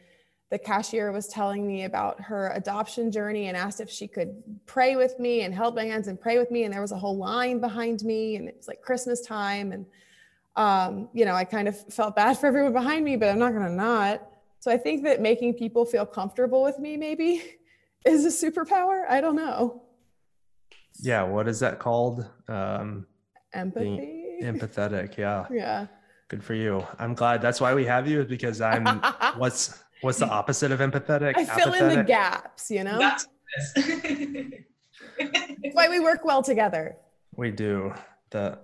the 0.51 0.59
cashier 0.59 1.11
was 1.11 1.27
telling 1.27 1.67
me 1.67 1.85
about 1.85 2.21
her 2.21 2.51
adoption 2.53 3.11
journey 3.11 3.47
and 3.47 3.57
asked 3.57 3.81
if 3.81 3.89
she 3.89 4.07
could 4.07 4.41
pray 4.65 4.95
with 4.95 5.19
me 5.19 5.41
and 5.41 5.53
held 5.53 5.75
my 5.75 5.85
hands 5.85 6.07
and 6.07 6.19
pray 6.19 6.37
with 6.37 6.51
me. 6.51 6.63
And 6.63 6.73
there 6.73 6.81
was 6.81 6.91
a 6.91 6.97
whole 6.97 7.17
line 7.17 7.59
behind 7.59 8.03
me, 8.03 8.35
and 8.35 8.47
it 8.47 8.55
was 8.55 8.67
like 8.67 8.81
Christmas 8.81 9.21
time. 9.21 9.71
And, 9.71 9.85
um, 10.55 11.09
you 11.13 11.25
know, 11.25 11.33
I 11.33 11.43
kind 11.43 11.67
of 11.67 11.93
felt 11.93 12.15
bad 12.15 12.37
for 12.39 12.47
everyone 12.47 12.73
behind 12.73 13.03
me, 13.05 13.15
but 13.15 13.29
I'm 13.29 13.39
not 13.39 13.51
going 13.51 13.65
to 13.65 13.71
not. 13.71 14.27
So 14.59 14.71
I 14.71 14.77
think 14.77 15.03
that 15.03 15.21
making 15.21 15.53
people 15.55 15.85
feel 15.85 16.05
comfortable 16.05 16.63
with 16.63 16.79
me 16.79 16.97
maybe 16.97 17.43
is 18.05 18.25
a 18.25 18.51
superpower. 18.51 19.03
I 19.07 19.21
don't 19.21 19.35
know. 19.35 19.83
Yeah. 20.99 21.23
What 21.23 21.47
is 21.47 21.59
that 21.59 21.79
called? 21.79 22.25
Um, 22.47 23.05
Empathy. 23.53 24.39
Empathetic. 24.41 25.17
Yeah. 25.17 25.45
Yeah. 25.51 25.87
Good 26.27 26.43
for 26.43 26.55
you. 26.55 26.83
I'm 26.97 27.13
glad. 27.13 27.39
That's 27.39 27.61
why 27.61 27.75
we 27.75 27.85
have 27.85 28.07
you, 28.07 28.21
is 28.21 28.27
because 28.27 28.59
I'm 28.59 28.99
what's 29.37 29.83
what's 30.01 30.17
the 30.17 30.27
opposite 30.27 30.71
of 30.71 30.79
empathetic? 30.79 31.37
I 31.37 31.45
fill 31.45 31.67
Apathetic? 31.67 31.91
in 31.91 31.97
the 31.99 32.03
gaps, 32.03 32.71
you 32.71 32.83
know? 32.83 32.97
That's 32.97 33.27
why 35.73 35.87
we 35.87 35.99
work 35.99 36.25
well 36.25 36.41
together. 36.41 36.97
We 37.35 37.51
do. 37.51 37.93
The 38.35 38.57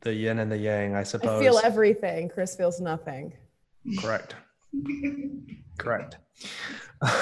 the 0.00 0.12
yin 0.12 0.40
and 0.40 0.50
the 0.50 0.56
yang, 0.56 0.96
I 0.96 1.04
suppose. 1.04 1.40
I 1.40 1.44
feel 1.44 1.60
everything. 1.62 2.28
Chris 2.28 2.56
feels 2.56 2.80
nothing. 2.80 3.32
Correct. 4.00 4.34
Correct. 5.78 6.16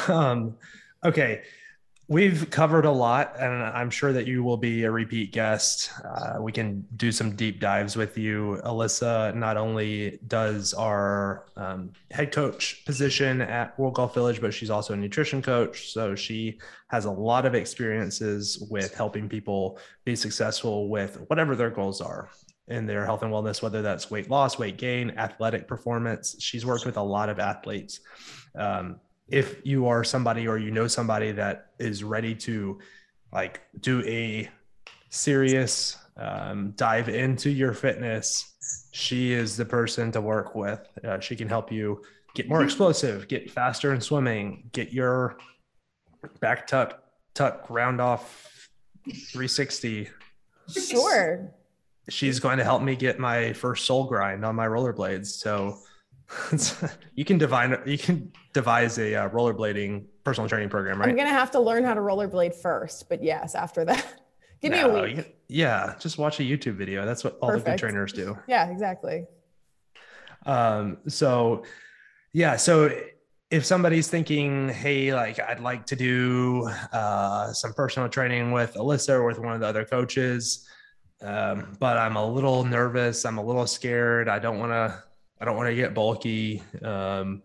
Um, 0.09 0.57
okay. 1.05 1.41
We've 2.11 2.51
covered 2.51 2.87
a 2.87 2.91
lot, 2.91 3.37
and 3.39 3.63
I'm 3.63 3.89
sure 3.89 4.13
that 4.13 4.27
you 4.27 4.43
will 4.43 4.57
be 4.57 4.83
a 4.83 4.91
repeat 4.91 5.31
guest. 5.31 5.93
Uh, 6.05 6.39
we 6.41 6.51
can 6.51 6.85
do 6.97 7.13
some 7.13 7.37
deep 7.37 7.61
dives 7.61 7.95
with 7.95 8.19
you. 8.19 8.61
Alyssa 8.65 9.33
not 9.37 9.57
only 9.57 10.19
does 10.27 10.75
our 10.75 11.47
um, 11.57 11.93
head 12.11 12.33
coach 12.33 12.85
position 12.85 13.41
at 13.41 13.79
World 13.79 13.95
Golf 13.95 14.13
Village, 14.13 14.41
but 14.41 14.53
she's 14.53 14.71
also 14.71 14.93
a 14.93 14.97
nutrition 14.97 15.41
coach. 15.41 15.93
So 15.93 16.17
she 16.17 16.59
has 16.89 17.05
a 17.05 17.11
lot 17.13 17.47
of 17.47 17.55
experiences 17.55 18.67
with 18.69 18.93
helping 18.93 19.29
people 19.29 19.79
be 20.05 20.17
successful 20.17 20.89
with 20.89 21.15
whatever 21.29 21.55
their 21.55 21.71
goals 21.71 22.01
are 22.01 22.29
in 22.67 22.87
their 22.87 23.05
health 23.05 23.23
and 23.23 23.33
wellness, 23.33 23.63
whether 23.63 23.83
that's 23.83 24.11
weight 24.11 24.29
loss, 24.29 24.59
weight 24.59 24.79
gain, 24.79 25.13
athletic 25.17 25.69
performance. 25.69 26.35
She's 26.41 26.67
worked 26.67 26.87
with 26.87 26.97
a 26.97 27.03
lot 27.03 27.29
of 27.29 27.39
athletes. 27.39 28.01
Um, 28.57 28.99
if 29.31 29.61
you 29.65 29.87
are 29.87 30.05
somebody 30.05 30.47
or 30.47 30.59
you 30.59 30.71
know 30.71 30.87
somebody 30.87 31.33
that 31.33 31.71
is 31.79 32.03
ready 32.03 32.35
to 32.35 32.79
like 33.33 33.63
do 33.81 34.05
a 34.07 34.49
serious 35.09 35.97
um, 36.17 36.73
dive 36.77 37.09
into 37.09 37.51
your 37.51 37.73
fitness 37.73 38.51
she 38.93 39.33
is 39.33 39.57
the 39.57 39.65
person 39.65 40.13
to 40.13 40.21
work 40.21 40.55
with. 40.55 40.87
Uh, 41.05 41.21
she 41.21 41.37
can 41.37 41.49
help 41.49 41.73
you 41.73 42.03
get 42.35 42.49
more 42.49 42.63
explosive 42.63 43.27
get 43.29 43.51
faster 43.51 43.93
in 43.93 44.01
swimming 44.01 44.69
get 44.73 44.93
your 44.93 45.37
back 46.39 46.67
tuck 46.67 47.03
tuck 47.35 47.69
round 47.69 48.01
off 48.01 48.69
360 49.05 50.09
sure. 50.69 51.53
She's 52.09 52.41
going 52.41 52.59
to 52.59 52.65
help 52.65 52.83
me 52.83 52.97
get 52.97 53.19
my 53.19 53.53
first 53.53 53.87
soul 53.87 54.05
grind 54.05 54.45
on 54.45 54.57
my 54.57 54.67
rollerblades. 54.67 55.27
So 55.27 55.79
you 57.15 57.25
can 57.25 57.39
divine 57.39 57.79
you 57.87 57.99
can 57.99 58.33
devise 58.53 58.99
a 58.99 59.15
uh, 59.15 59.29
rollerblading 59.29 60.05
personal 60.25 60.49
training 60.49 60.69
program, 60.69 60.99
right? 60.99 61.09
I'm 61.09 61.17
gonna 61.17 61.31
have 61.31 61.51
to 61.53 61.61
learn 61.61 61.85
how 61.85 61.95
to 61.95 62.01
rollerblade 62.01 62.55
first, 62.55 63.09
but 63.09 63.23
yes, 63.23 63.55
after 63.55 63.85
that, 63.85 64.07
give 64.63 64.73
no, 64.73 64.93
me 64.93 64.99
a 64.99 65.03
week. 65.03 65.37
Yeah, 65.49 65.95
just 65.99 66.19
watch 66.19 66.41
a 66.41 66.43
YouTube 66.43 66.75
video. 66.75 67.05
That's 67.05 67.25
what 67.25 67.39
all 67.41 67.51
Perfect. 67.51 67.65
the 67.65 67.71
good 67.73 67.79
trainers 67.79 68.13
do. 68.13 68.39
Yeah, 68.47 68.71
exactly. 68.71 69.27
Um, 70.47 70.99
so 71.09 71.65
yeah, 72.33 72.57
so 72.57 72.91
if 73.51 73.65
somebody's 73.65 74.09
thinking, 74.09 74.69
hey, 74.69 75.13
like 75.13 75.41
I'd 75.41 75.61
like 75.61 75.87
to 75.87 75.97
do 75.97 76.69
uh, 76.93 77.53
some 77.53 77.73
personal 77.73 78.09
training 78.09 78.53
with 78.53 78.75
Alyssa 78.75 79.11
or 79.11 79.25
with 79.25 79.39
one 79.39 79.55
of 79.55 79.61
the 79.61 79.67
other 79.67 79.85
coaches, 79.85 80.69
um, 81.23 81.77
but 81.79 81.99
I'm 81.99 82.17
a 82.17 82.25
little 82.25 82.65
nervous, 82.65 83.25
I'm 83.25 83.39
a 83.39 83.45
little 83.45 83.67
scared, 83.67 84.29
I 84.29 84.39
don't 84.39 84.59
want 84.59 84.73
to 84.73 85.03
I 85.41 85.47
don't 85.47 85.57
want 85.57 85.69
to 85.69 85.75
get 85.75 85.95
bulky. 85.95 86.63
Um, 86.83 87.43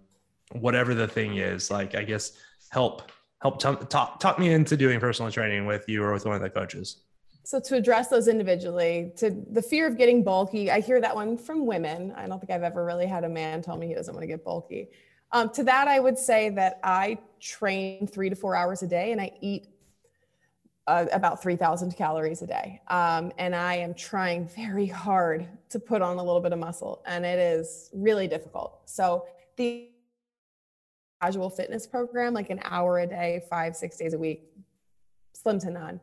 whatever 0.62 0.94
the 0.94 1.08
thing 1.08 1.38
is, 1.38 1.72
like 1.72 1.96
I 1.96 2.04
guess 2.04 2.34
help 2.70 3.12
help 3.42 3.60
t- 3.60 3.86
talk 3.88 4.20
talk 4.20 4.40
me 4.40 4.54
into 4.54 4.78
doing 4.78 5.00
personal 5.00 5.32
training 5.32 5.66
with 5.66 5.88
you 5.88 6.04
or 6.04 6.14
with 6.14 6.26
one 6.26 6.36
of 6.36 6.42
the 6.42 6.50
coaches. 6.50 6.98
So 7.44 7.60
to 7.60 7.76
address 7.76 8.08
those 8.08 8.28
individually, 8.28 9.14
to 9.18 9.30
the 9.52 9.62
fear 9.62 9.86
of 9.86 9.98
getting 9.98 10.24
bulky, 10.24 10.72
I 10.72 10.80
hear 10.80 11.00
that 11.00 11.14
one 11.14 11.38
from 11.38 11.68
women. 11.68 12.12
I 12.16 12.28
don't 12.28 12.40
think 12.40 12.52
I've 12.52 12.64
ever 12.64 12.84
really 12.84 13.06
had 13.06 13.24
a 13.24 13.30
man 13.30 13.62
tell 13.62 13.78
me 13.78 13.86
he 13.86 13.94
doesn't 13.94 14.14
want 14.14 14.24
to 14.24 14.28
get 14.28 14.44
bulky. 14.44 14.90
Um, 15.32 15.50
to 15.52 15.64
that, 15.66 15.88
I 15.88 16.00
would 16.00 16.18
say 16.18 16.50
that 16.52 16.80
I 16.84 17.20
train 17.40 18.08
three 18.08 18.30
to 18.30 18.36
four 18.36 18.56
hours 18.56 18.82
a 18.82 18.88
day 18.88 19.12
and 19.12 19.22
I 19.22 19.32
eat 19.42 19.68
uh, 20.88 21.06
about 21.12 21.42
3,000 21.42 21.96
calories 21.96 22.42
a 22.42 22.48
day. 22.48 22.82
Um, 22.88 23.32
and 23.38 23.56
I 23.56 23.76
am 23.76 23.94
trying 23.94 24.48
very 24.56 24.88
hard 24.88 25.48
to 25.70 25.80
put 25.80 26.02
on 26.02 26.18
a 26.18 26.24
little 26.24 26.42
bit 26.42 26.54
of 26.54 26.60
muscle, 26.60 27.04
and 27.06 27.26
it 27.26 27.40
is 27.40 27.90
really 27.94 28.28
difficult. 28.28 28.82
So, 28.86 29.26
the 29.58 29.90
casual 31.22 31.50
fitness 31.50 31.88
program, 31.88 32.34
like 32.34 32.50
an 32.50 32.60
hour 32.64 33.00
a 33.00 33.08
day, 33.08 33.44
five, 33.50 33.76
six 33.76 33.98
days 33.98 34.14
a 34.14 34.18
week, 34.18 34.44
slim 35.34 35.60
to 35.60 35.70
none. 35.72 36.00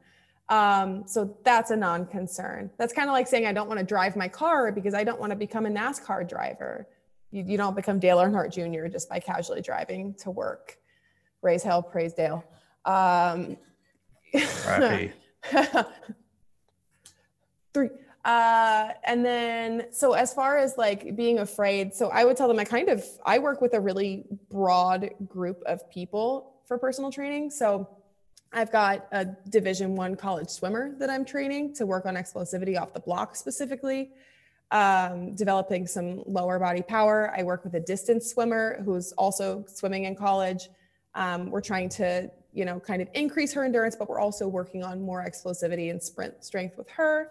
Um, 0.49 1.05
so 1.07 1.37
that's 1.45 1.71
a 1.71 1.77
non 1.77 2.07
concern. 2.07 2.71
That's 2.77 2.93
kind 2.93 3.09
of 3.09 3.13
like 3.13 3.27
saying 3.27 3.47
I 3.47 3.53
don't 3.53 3.69
want 3.69 3.81
to 3.81 3.87
drive 3.87 4.17
my 4.17 4.29
car 4.29 4.73
because 4.73 4.95
I 4.95 5.05
don't 5.05 5.21
want 5.21 5.31
to 5.31 5.37
become 5.37 5.67
a 5.67 5.71
NASCAR 5.71 6.29
driver. 6.29 6.89
You, 7.31 7.45
you 7.45 7.57
don't 7.57 7.75
become 7.75 7.99
Dale 7.99 8.19
Earnhardt 8.19 8.53
Jr. 8.53 8.89
just 8.89 9.09
by 9.09 9.19
casually 9.19 9.63
driving 9.63 10.15
to 10.15 10.31
work. 10.31 10.79
Raise 11.41 11.63
hell, 11.63 11.83
praise 11.83 12.13
Dale. 12.13 12.45
Um, 12.85 13.57
Three. 17.75 17.91
Uh, 18.25 18.91
and 19.05 19.25
then, 19.25 19.87
so 19.91 20.13
as 20.13 20.33
far 20.33 20.57
as 20.57 20.79
like 20.79 21.17
being 21.17 21.41
afraid, 21.41 21.93
so 21.93 22.09
I 22.09 22.25
would 22.25 22.37
tell 22.37 22.47
them 22.47 22.59
I 22.59 22.65
kind 22.65 22.89
of 22.89 23.05
I 23.27 23.39
work 23.39 23.61
with 23.61 23.75
a 23.75 23.81
really 23.81 24.25
broad 24.51 25.11
group 25.27 25.63
of 25.67 25.89
people 25.91 26.55
for 26.67 26.79
personal 26.79 27.11
training. 27.11 27.51
So 27.51 27.89
I've 28.53 28.71
got 28.71 29.09
a 29.13 29.25
Division 29.49 29.97
One 29.97 30.15
college 30.15 30.51
swimmer 30.51 30.95
that 30.99 31.11
I'm 31.11 31.25
training 31.25 31.75
to 31.75 31.87
work 31.87 32.07
on 32.07 32.15
explosivity 32.15 32.81
off 32.81 32.93
the 32.93 33.01
block 33.01 33.35
specifically. 33.35 34.13
Um, 34.71 35.35
developing 35.35 35.87
some 35.87 36.23
lower 36.27 36.59
body 36.59 36.81
power. 36.81 37.35
I 37.37 37.43
work 37.43 37.63
with 37.63 37.75
a 37.75 37.81
distance 37.81 38.31
swimmer 38.31 38.81
who's 38.85 39.13
also 39.13 39.67
swimming 39.69 40.05
in 40.05 40.17
college. 40.17 40.71
Um, 41.15 41.51
we're 41.51 41.61
trying 41.61 41.91
to 41.91 42.31
you 42.53 42.65
know, 42.65 42.79
kind 42.79 43.01
of 43.01 43.09
increase 43.15 43.53
her 43.55 43.65
endurance, 43.65 43.97
but 43.97 44.09
we're 44.09 44.21
also 44.21 44.47
working 44.47 44.85
on 44.85 45.01
more 45.01 45.25
explosivity 45.25 45.91
and 45.91 46.03
sprint 46.03 46.45
strength 46.45 46.77
with 46.77 46.89
her. 46.91 47.31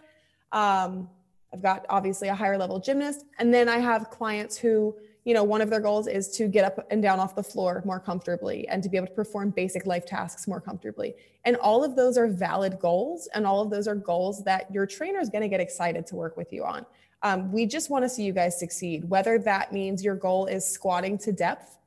Um, 0.51 1.09
I've 1.53 1.61
got 1.61 1.85
obviously 1.89 2.27
a 2.29 2.35
higher 2.35 2.57
level 2.57 2.79
gymnast. 2.79 3.25
And 3.39 3.53
then 3.53 3.67
I 3.67 3.79
have 3.79 4.09
clients 4.09 4.57
who, 4.57 4.95
you 5.25 5.33
know, 5.33 5.43
one 5.43 5.61
of 5.61 5.69
their 5.69 5.81
goals 5.81 6.07
is 6.07 6.29
to 6.37 6.47
get 6.47 6.63
up 6.63 6.87
and 6.89 7.01
down 7.01 7.19
off 7.19 7.35
the 7.35 7.43
floor 7.43 7.81
more 7.85 7.99
comfortably 7.99 8.67
and 8.69 8.81
to 8.83 8.89
be 8.89 8.97
able 8.97 9.07
to 9.07 9.13
perform 9.13 9.51
basic 9.51 9.85
life 9.85 10.05
tasks 10.05 10.47
more 10.47 10.61
comfortably. 10.61 11.15
And 11.43 11.57
all 11.57 11.83
of 11.83 11.95
those 11.95 12.17
are 12.17 12.27
valid 12.27 12.79
goals. 12.79 13.27
And 13.33 13.45
all 13.45 13.61
of 13.61 13.69
those 13.69 13.87
are 13.87 13.95
goals 13.95 14.43
that 14.45 14.71
your 14.73 14.85
trainer 14.85 15.19
is 15.19 15.29
going 15.29 15.43
to 15.43 15.49
get 15.49 15.59
excited 15.59 16.07
to 16.07 16.15
work 16.15 16.37
with 16.37 16.53
you 16.53 16.63
on. 16.63 16.85
Um, 17.23 17.51
we 17.51 17.65
just 17.65 17.89
want 17.89 18.03
to 18.03 18.09
see 18.09 18.23
you 18.23 18.33
guys 18.33 18.57
succeed, 18.57 19.07
whether 19.07 19.37
that 19.39 19.71
means 19.71 20.03
your 20.03 20.15
goal 20.15 20.47
is 20.47 20.65
squatting 20.65 21.17
to 21.19 21.31
depth 21.31 21.77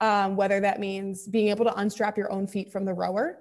um, 0.00 0.36
whether 0.36 0.60
that 0.60 0.80
means 0.80 1.26
being 1.26 1.48
able 1.48 1.64
to 1.64 1.74
unstrap 1.74 2.16
your 2.16 2.30
own 2.32 2.46
feet 2.46 2.72
from 2.72 2.84
the 2.84 2.92
rower. 2.92 3.38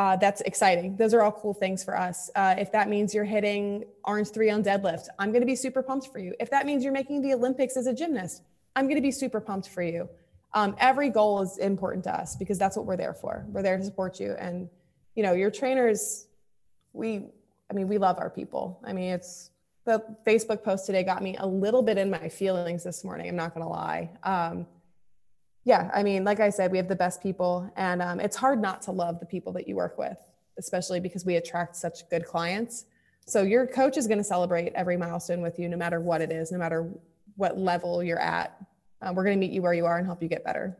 Uh, 0.00 0.16
that's 0.16 0.40
exciting. 0.52 0.96
Those 0.96 1.12
are 1.12 1.20
all 1.20 1.30
cool 1.30 1.52
things 1.52 1.84
for 1.84 1.94
us. 1.94 2.30
Uh, 2.34 2.54
if 2.56 2.72
that 2.72 2.88
means 2.88 3.12
you're 3.12 3.22
hitting 3.36 3.84
orange 4.02 4.30
three 4.30 4.48
on 4.48 4.64
deadlift, 4.64 5.08
I'm 5.18 5.30
going 5.30 5.42
to 5.42 5.46
be 5.46 5.54
super 5.54 5.82
pumped 5.82 6.06
for 6.10 6.18
you. 6.18 6.32
If 6.40 6.48
that 6.52 6.64
means 6.64 6.82
you're 6.82 6.98
making 7.00 7.20
the 7.20 7.34
Olympics 7.34 7.76
as 7.76 7.86
a 7.86 7.92
gymnast, 7.92 8.42
I'm 8.74 8.86
going 8.86 8.96
to 8.96 9.02
be 9.02 9.10
super 9.10 9.42
pumped 9.42 9.68
for 9.68 9.82
you. 9.82 10.08
Um, 10.54 10.74
every 10.78 11.10
goal 11.10 11.42
is 11.42 11.58
important 11.58 12.04
to 12.04 12.14
us 12.18 12.34
because 12.34 12.58
that's 12.58 12.78
what 12.78 12.86
we're 12.86 12.96
there 12.96 13.12
for. 13.12 13.44
We're 13.48 13.60
there 13.60 13.76
to 13.76 13.84
support 13.84 14.18
you. 14.18 14.32
And, 14.38 14.70
you 15.16 15.22
know, 15.22 15.34
your 15.34 15.50
trainers, 15.50 16.26
we, 16.94 17.26
I 17.70 17.74
mean, 17.74 17.86
we 17.86 17.98
love 17.98 18.16
our 18.18 18.30
people. 18.30 18.80
I 18.82 18.94
mean, 18.94 19.10
it's 19.10 19.50
the 19.84 20.02
Facebook 20.26 20.64
post 20.64 20.86
today 20.86 21.02
got 21.02 21.22
me 21.22 21.36
a 21.38 21.46
little 21.46 21.82
bit 21.82 21.98
in 21.98 22.08
my 22.08 22.30
feelings 22.30 22.84
this 22.84 23.04
morning. 23.04 23.28
I'm 23.28 23.36
not 23.36 23.52
going 23.52 23.66
to 23.66 23.70
lie. 23.70 24.08
Um, 24.22 24.66
yeah, 25.70 25.88
I 25.94 26.02
mean, 26.02 26.24
like 26.24 26.40
I 26.40 26.50
said, 26.50 26.72
we 26.72 26.78
have 26.78 26.88
the 26.88 26.96
best 26.96 27.22
people, 27.22 27.70
and 27.76 28.02
um, 28.02 28.18
it's 28.18 28.34
hard 28.34 28.60
not 28.60 28.82
to 28.82 28.90
love 28.90 29.20
the 29.20 29.24
people 29.24 29.52
that 29.52 29.68
you 29.68 29.76
work 29.76 29.98
with, 29.98 30.18
especially 30.58 30.98
because 30.98 31.24
we 31.24 31.36
attract 31.36 31.76
such 31.76 32.10
good 32.10 32.26
clients. 32.26 32.86
So 33.28 33.42
your 33.42 33.68
coach 33.68 33.96
is 33.96 34.08
going 34.08 34.18
to 34.18 34.24
celebrate 34.24 34.72
every 34.74 34.96
milestone 34.96 35.40
with 35.40 35.60
you, 35.60 35.68
no 35.68 35.76
matter 35.76 36.00
what 36.00 36.22
it 36.22 36.32
is, 36.32 36.50
no 36.50 36.58
matter 36.58 36.90
what 37.36 37.56
level 37.56 38.02
you're 38.02 38.18
at. 38.18 38.60
Um, 39.00 39.14
we're 39.14 39.22
going 39.22 39.36
to 39.36 39.46
meet 39.46 39.52
you 39.52 39.62
where 39.62 39.72
you 39.72 39.86
are 39.86 39.96
and 39.96 40.04
help 40.04 40.20
you 40.24 40.28
get 40.28 40.42
better. 40.42 40.76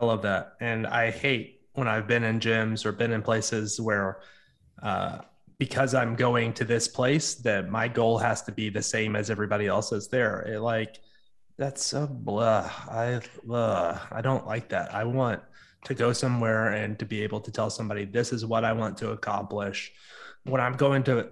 I 0.00 0.06
love 0.06 0.22
that, 0.22 0.54
and 0.60 0.86
I 0.86 1.10
hate 1.10 1.60
when 1.74 1.88
I've 1.88 2.06
been 2.06 2.24
in 2.24 2.40
gyms 2.40 2.86
or 2.86 2.92
been 2.92 3.12
in 3.12 3.20
places 3.20 3.78
where. 3.78 4.20
Uh, 4.82 5.18
because 5.58 5.94
I'm 5.94 6.16
going 6.16 6.54
to 6.54 6.64
this 6.64 6.88
place, 6.88 7.34
that 7.36 7.70
my 7.70 7.86
goal 7.86 8.18
has 8.18 8.42
to 8.42 8.52
be 8.52 8.68
the 8.68 8.82
same 8.82 9.14
as 9.14 9.30
everybody 9.30 9.68
else 9.68 9.92
else's 9.92 10.08
there. 10.08 10.40
It 10.40 10.58
like 10.58 10.98
That's 11.56 11.92
a 11.92 12.06
blah. 12.06 12.70
I 12.88 13.20
uh, 13.50 13.98
I 14.10 14.20
don't 14.20 14.46
like 14.46 14.68
that. 14.70 14.94
I 14.94 15.04
want 15.04 15.42
to 15.84 15.94
go 15.94 16.12
somewhere 16.12 16.68
and 16.68 16.98
to 16.98 17.04
be 17.04 17.22
able 17.22 17.40
to 17.40 17.50
tell 17.50 17.70
somebody 17.70 18.04
this 18.04 18.32
is 18.32 18.46
what 18.46 18.64
I 18.64 18.72
want 18.72 18.96
to 18.98 19.10
accomplish. 19.10 19.92
When 20.44 20.60
I'm 20.60 20.74
going 20.74 21.02
to 21.04 21.30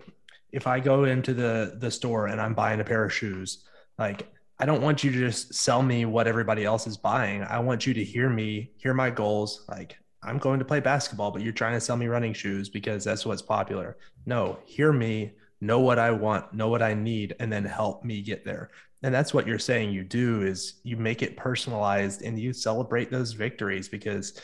if 0.53 0.67
I 0.67 0.81
go 0.81 1.05
into 1.05 1.35
the 1.35 1.77
the 1.79 1.91
store 1.91 2.27
and 2.27 2.41
I'm 2.41 2.55
buying 2.55 2.81
a 2.81 2.85
pair 2.85 3.05
of 3.05 3.13
shoes, 3.13 3.65
like 3.99 4.29
I 4.59 4.67
don't 4.67 4.83
want 4.83 5.03
you 5.03 5.11
to 5.11 5.19
just 5.19 5.55
sell 5.55 5.83
me 5.83 6.05
what 6.05 6.27
everybody 6.27 6.65
else 6.65 6.87
is 6.87 6.97
buying. 6.97 7.43
I 7.43 7.59
want 7.61 7.87
you 7.87 7.95
to 7.95 8.05
hear 8.05 8.29
me, 8.29 8.73
hear 8.77 8.93
my 8.93 9.11
goals. 9.11 9.65
Like 9.69 9.97
I'm 10.23 10.39
going 10.39 10.59
to 10.59 10.65
play 10.67 10.81
basketball, 10.81 11.31
but 11.31 11.43
you're 11.43 11.53
trying 11.53 11.75
to 11.75 11.81
sell 11.81 11.97
me 11.97 12.07
running 12.07 12.35
shoes 12.35 12.69
because 12.69 13.05
that's 13.05 13.25
what's 13.25 13.43
popular. 13.43 13.97
No, 14.27 14.59
hear 14.67 14.93
me, 14.93 15.33
know 15.63 15.81
what 15.81 15.99
I 15.99 16.11
want, 16.11 16.53
know 16.53 16.69
what 16.69 16.83
I 16.83 16.93
need, 16.95 17.37
and 17.41 17.51
then 17.51 17.65
help 17.65 18.05
me 18.05 18.21
get 18.21 18.45
there. 18.45 18.71
And 19.03 19.15
that's 19.15 19.33
what 19.33 19.47
you're 19.47 19.59
saying 19.59 19.93
you 19.93 20.05
do 20.05 20.43
is 20.43 20.75
you 20.83 20.97
make 20.97 21.23
it 21.23 21.37
personalized 21.37 22.23
and 22.23 22.39
you 22.39 22.53
celebrate 22.53 23.11
those 23.11 23.33
victories 23.33 23.89
because 23.89 24.41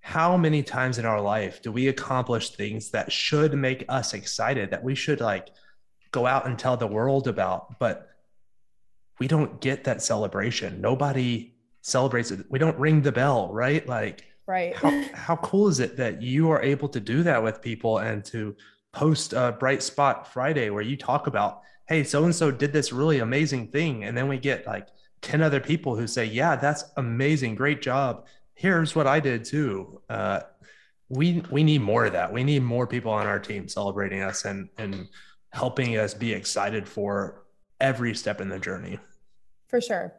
how 0.00 0.36
many 0.36 0.62
times 0.62 0.98
in 0.98 1.06
our 1.06 1.20
life 1.20 1.62
do 1.62 1.72
we 1.72 1.88
accomplish 1.88 2.50
things 2.50 2.90
that 2.90 3.10
should 3.10 3.54
make 3.54 3.84
us 3.88 4.14
excited 4.14 4.70
that 4.70 4.82
we 4.82 4.94
should 4.94 5.20
like 5.20 5.50
go 6.10 6.26
out 6.26 6.46
and 6.46 6.58
tell 6.58 6.76
the 6.76 6.86
world 6.86 7.28
about 7.28 7.78
but 7.78 8.08
we 9.18 9.28
don't 9.28 9.60
get 9.60 9.84
that 9.84 10.02
celebration. 10.02 10.80
Nobody 10.80 11.54
celebrates 11.82 12.32
it. 12.32 12.44
We 12.48 12.58
don't 12.58 12.76
ring 12.78 13.02
the 13.02 13.12
bell 13.12 13.52
right? 13.52 13.86
Like 13.86 14.24
right. 14.46 14.74
how, 14.74 15.04
how 15.14 15.36
cool 15.36 15.68
is 15.68 15.78
it 15.78 15.96
that 15.96 16.20
you 16.20 16.50
are 16.50 16.60
able 16.62 16.88
to 16.88 17.00
do 17.00 17.22
that 17.22 17.42
with 17.42 17.62
people 17.62 17.98
and 17.98 18.24
to 18.26 18.56
post 18.92 19.32
a 19.32 19.56
bright 19.58 19.82
spot 19.82 20.30
friday 20.30 20.68
where 20.68 20.82
you 20.82 20.98
talk 20.98 21.26
about 21.26 21.62
hey 21.86 22.04
so 22.04 22.24
and 22.24 22.34
so 22.34 22.50
did 22.50 22.72
this 22.72 22.92
really 22.92 23.18
amazing 23.18 23.68
thing. 23.68 24.04
And 24.04 24.16
then 24.16 24.28
we 24.28 24.38
get 24.38 24.66
like 24.66 24.88
10 25.22 25.42
other 25.42 25.60
people 25.60 25.96
who 25.96 26.06
say 26.06 26.24
yeah 26.24 26.56
that's 26.56 26.84
amazing. 26.96 27.54
Great 27.54 27.82
job. 27.82 28.26
Here's 28.54 28.94
what 28.94 29.06
i 29.06 29.20
did 29.20 29.44
too. 29.44 30.00
Uh, 30.08 30.40
we 31.08 31.42
we 31.50 31.62
need 31.62 31.82
more 31.82 32.06
of 32.06 32.12
that. 32.12 32.32
We 32.32 32.42
need 32.42 32.62
more 32.62 32.86
people 32.86 33.12
on 33.12 33.26
our 33.26 33.38
team 33.38 33.68
celebrating 33.68 34.22
us 34.22 34.44
and 34.44 34.68
and 34.78 35.08
helping 35.52 35.98
us 35.98 36.14
be 36.14 36.32
excited 36.32 36.88
for 36.88 37.44
every 37.80 38.14
step 38.14 38.40
in 38.40 38.48
the 38.48 38.58
journey. 38.58 38.98
For 39.68 39.80
sure. 39.80 40.14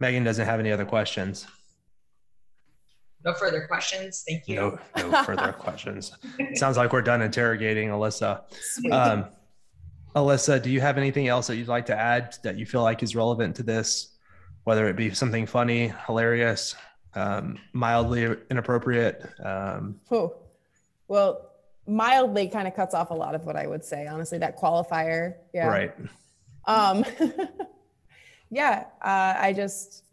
Megan 0.00 0.24
doesn't 0.24 0.46
have 0.46 0.60
any 0.60 0.72
other 0.72 0.84
questions. 0.84 1.46
No 3.24 3.32
further 3.32 3.66
questions. 3.66 4.22
Thank 4.28 4.46
you. 4.46 4.56
No, 4.56 4.78
no 4.96 5.22
further 5.24 5.52
questions. 5.58 6.12
Sounds 6.54 6.76
like 6.76 6.92
we're 6.92 7.02
done 7.02 7.22
interrogating 7.22 7.88
Alyssa. 7.88 8.42
Um, 8.92 9.26
Alyssa, 10.14 10.62
do 10.62 10.70
you 10.70 10.80
have 10.80 10.98
anything 10.98 11.28
else 11.28 11.46
that 11.46 11.56
you'd 11.56 11.68
like 11.68 11.86
to 11.86 11.98
add 11.98 12.36
that 12.42 12.56
you 12.58 12.66
feel 12.66 12.82
like 12.82 13.02
is 13.02 13.16
relevant 13.16 13.56
to 13.56 13.62
this, 13.62 14.16
whether 14.64 14.86
it 14.88 14.96
be 14.96 15.12
something 15.14 15.46
funny, 15.46 15.92
hilarious, 16.06 16.76
um, 17.14 17.58
mildly 17.72 18.36
inappropriate? 18.50 19.24
Um, 19.42 20.00
oh, 20.10 20.36
well, 21.08 21.50
mildly 21.86 22.48
kind 22.48 22.68
of 22.68 22.74
cuts 22.74 22.94
off 22.94 23.10
a 23.10 23.14
lot 23.14 23.34
of 23.34 23.46
what 23.46 23.56
I 23.56 23.66
would 23.66 23.84
say. 23.84 24.06
Honestly, 24.06 24.38
that 24.38 24.58
qualifier. 24.58 25.34
Yeah. 25.52 25.66
Right. 25.66 25.94
Um, 26.66 27.04
yeah, 28.50 28.84
uh, 29.02 29.34
I 29.38 29.52
just 29.54 30.03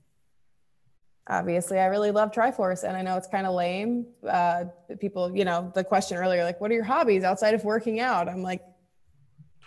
obviously 1.28 1.80
I 1.80 1.86
really 1.86 2.12
love 2.12 2.32
Triforce, 2.32 2.84
and 2.84 2.96
I 2.96 3.02
know 3.02 3.18
it's 3.18 3.28
kind 3.28 3.46
of 3.46 3.54
lame. 3.54 4.06
Uh, 4.28 4.66
people, 5.00 5.36
you 5.36 5.46
know, 5.46 5.72
the 5.74 5.84
question 5.84 6.18
earlier, 6.18 6.44
like, 6.44 6.60
what 6.60 6.72
are 6.72 6.74
your 6.74 6.84
hobbies 6.84 7.24
outside 7.24 7.54
of 7.54 7.64
working 7.64 8.00
out? 8.00 8.28
I'm 8.28 8.44
like, 8.44 8.62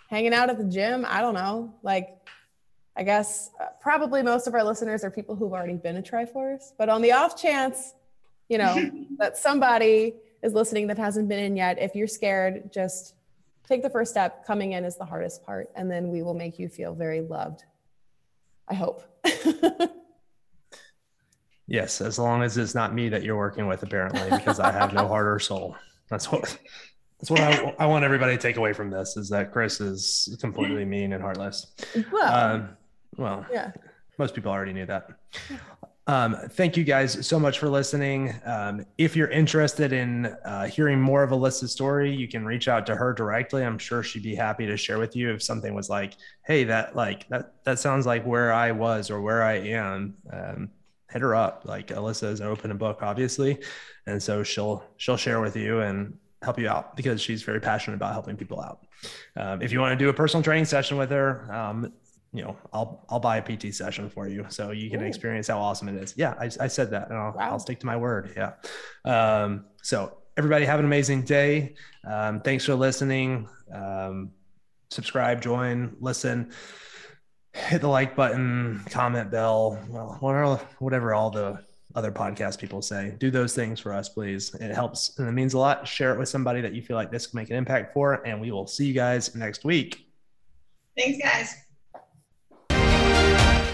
hanging 0.09 0.33
out 0.33 0.49
at 0.49 0.57
the 0.57 0.65
gym. 0.65 1.05
I 1.07 1.21
don't 1.21 1.33
know. 1.33 1.73
Like, 1.81 2.09
I 2.95 3.03
guess 3.03 3.49
uh, 3.59 3.65
probably 3.81 4.21
most 4.21 4.47
of 4.47 4.53
our 4.53 4.63
listeners 4.63 5.03
are 5.03 5.11
people 5.11 5.35
who've 5.35 5.51
already 5.53 5.75
been 5.75 5.97
a 5.97 6.01
Triforce, 6.01 6.71
but 6.77 6.89
on 6.89 7.01
the 7.01 7.11
off 7.11 7.39
chance, 7.41 7.93
you 8.47 8.57
know, 8.57 8.91
that 9.17 9.37
somebody 9.37 10.15
is 10.43 10.53
listening 10.53 10.87
that 10.87 10.97
hasn't 10.97 11.27
been 11.27 11.39
in 11.39 11.57
yet, 11.57 11.81
if 11.81 11.95
you're 11.95 12.07
scared, 12.07 12.71
just 12.71 13.15
take 13.67 13.81
the 13.81 13.89
first 13.89 14.11
step. 14.11 14.45
Coming 14.45 14.73
in 14.73 14.85
is 14.85 14.95
the 14.95 15.05
hardest 15.05 15.43
part, 15.43 15.69
and 15.75 15.89
then 15.89 16.09
we 16.09 16.21
will 16.21 16.35
make 16.35 16.59
you 16.59 16.69
feel 16.69 16.93
very 16.93 17.21
loved 17.21 17.63
I 18.67 18.73
hope. 18.73 19.03
yes, 21.67 22.01
as 22.01 22.19
long 22.19 22.43
as 22.43 22.57
it's 22.57 22.75
not 22.75 22.93
me 22.93 23.09
that 23.09 23.23
you're 23.23 23.37
working 23.37 23.67
with, 23.67 23.83
apparently, 23.83 24.29
because 24.29 24.59
I 24.59 24.71
have 24.71 24.93
no 24.93 25.07
heart 25.13 25.27
or 25.27 25.39
soul. 25.39 25.75
That's 26.09 26.31
what 26.31 26.57
that's 27.19 27.31
what 27.31 27.39
I, 27.39 27.75
I 27.79 27.85
want 27.85 28.03
everybody 28.03 28.35
to 28.35 28.41
take 28.41 28.57
away 28.57 28.73
from 28.73 28.89
this 28.89 29.17
is 29.17 29.29
that 29.29 29.51
Chris 29.51 29.79
is 29.81 30.35
completely 30.39 30.85
mean 30.95 31.13
and 31.13 31.21
heartless. 31.21 31.73
Well, 32.11 32.33
um, 32.33 32.69
well, 33.17 33.45
yeah. 33.51 33.71
Most 34.17 34.35
people 34.35 34.51
already 34.51 34.73
knew 34.73 34.85
that. 34.85 35.09
Um, 36.07 36.37
thank 36.51 36.77
you 36.77 36.83
guys 36.83 37.25
so 37.25 37.39
much 37.39 37.57
for 37.57 37.67
listening. 37.67 38.33
Um, 38.45 38.85
if 38.97 39.15
you're 39.15 39.29
interested 39.29 39.91
in 39.91 40.27
uh, 40.45 40.67
hearing 40.67 41.01
more 41.01 41.23
of 41.23 41.31
Alyssa's 41.31 41.71
story, 41.71 42.15
you 42.15 42.27
can 42.27 42.45
reach 42.45 42.67
out 42.67 42.85
to 42.85 42.95
her 42.95 43.11
directly. 43.11 43.63
I'm 43.63 43.79
sure 43.79 44.03
she'd 44.03 44.21
be 44.21 44.35
happy 44.35 44.67
to 44.67 44.77
share 44.77 44.99
with 44.99 45.15
you 45.15 45.33
if 45.33 45.41
something 45.41 45.73
was 45.73 45.89
like, 45.89 46.13
"Hey, 46.45 46.63
that 46.65 46.95
like 46.95 47.27
that 47.29 47.55
that 47.63 47.79
sounds 47.79 48.05
like 48.05 48.23
where 48.23 48.53
I 48.53 48.71
was 48.71 49.09
or 49.09 49.19
where 49.21 49.41
I 49.41 49.53
am." 49.53 50.13
Um, 50.31 50.69
hit 51.15 51.21
her 51.21 51.33
up. 51.33 51.63
Like 51.63 51.87
Alyssa 51.87 52.29
is 52.29 52.41
an 52.41 52.47
open 52.47 52.71
a 52.71 52.75
book, 52.75 53.01
obviously, 53.01 53.57
and 54.05 54.21
so 54.21 54.43
she'll 54.43 54.83
she'll 54.97 55.15
share 55.15 55.39
with 55.39 55.55
you 55.55 55.79
and 55.79 56.17
help 56.41 56.59
you 56.59 56.67
out 56.67 56.97
because 56.97 57.21
she's 57.21 57.41
very 57.41 57.61
passionate 57.61 57.95
about 57.95 58.11
helping 58.11 58.35
people 58.35 58.59
out. 58.59 58.85
Um, 59.37 59.61
if 59.61 59.71
you 59.71 59.79
want 59.79 59.97
to 59.97 60.03
do 60.03 60.09
a 60.09 60.13
personal 60.13 60.43
training 60.43 60.65
session 60.65 60.97
with 60.97 61.09
her, 61.11 61.49
um, 61.53 61.93
you 62.33 62.43
know, 62.43 62.57
I'll 62.73 63.05
I'll 63.09 63.21
buy 63.21 63.37
a 63.37 63.41
PT 63.41 63.73
session 63.73 64.09
for 64.09 64.27
you 64.27 64.45
so 64.49 64.71
you 64.71 64.89
can 64.89 65.01
Ooh. 65.01 65.05
experience 65.05 65.47
how 65.47 65.57
awesome 65.57 65.87
it 65.87 65.95
is. 65.95 66.13
Yeah, 66.17 66.33
I, 66.37 66.49
I 66.59 66.67
said 66.67 66.91
that, 66.91 67.09
and 67.09 67.17
I'll, 67.17 67.31
wow. 67.31 67.51
I'll 67.51 67.59
stick 67.59 67.79
to 67.79 67.85
my 67.85 67.95
word. 67.95 68.33
Yeah. 68.35 68.53
Um, 69.05 69.67
so 69.81 70.17
everybody 70.35 70.65
have 70.65 70.79
an 70.79 70.85
amazing 70.85 71.21
day. 71.21 71.75
Um, 72.05 72.41
thanks 72.41 72.65
for 72.65 72.75
listening. 72.75 73.47
Um, 73.73 74.31
subscribe, 74.89 75.41
join, 75.41 75.95
listen, 76.01 76.51
hit 77.55 77.81
the 77.81 77.87
like 77.87 78.15
button, 78.15 78.83
comment 78.89 79.31
bell. 79.31 79.79
Well, 79.89 80.17
whatever, 80.19 80.57
whatever 80.79 81.13
all 81.13 81.29
the 81.29 81.63
other 81.95 82.11
podcast 82.11 82.59
people 82.59 82.81
say. 82.81 83.15
Do 83.17 83.31
those 83.31 83.55
things 83.55 83.79
for 83.79 83.93
us, 83.93 84.09
please. 84.09 84.53
It 84.55 84.73
helps 84.73 85.17
and 85.17 85.27
it 85.27 85.31
means 85.31 85.53
a 85.53 85.59
lot. 85.59 85.87
Share 85.87 86.13
it 86.13 86.19
with 86.19 86.29
somebody 86.29 86.61
that 86.61 86.73
you 86.73 86.81
feel 86.81 86.97
like 86.97 87.11
this 87.11 87.27
can 87.27 87.37
make 87.37 87.49
an 87.49 87.55
impact 87.55 87.93
for, 87.93 88.25
and 88.25 88.39
we 88.41 88.51
will 88.51 88.67
see 88.67 88.85
you 88.85 88.93
guys 88.93 89.33
next 89.35 89.63
week. 89.63 90.05
Thanks, 90.97 91.19
guys. 91.21 91.64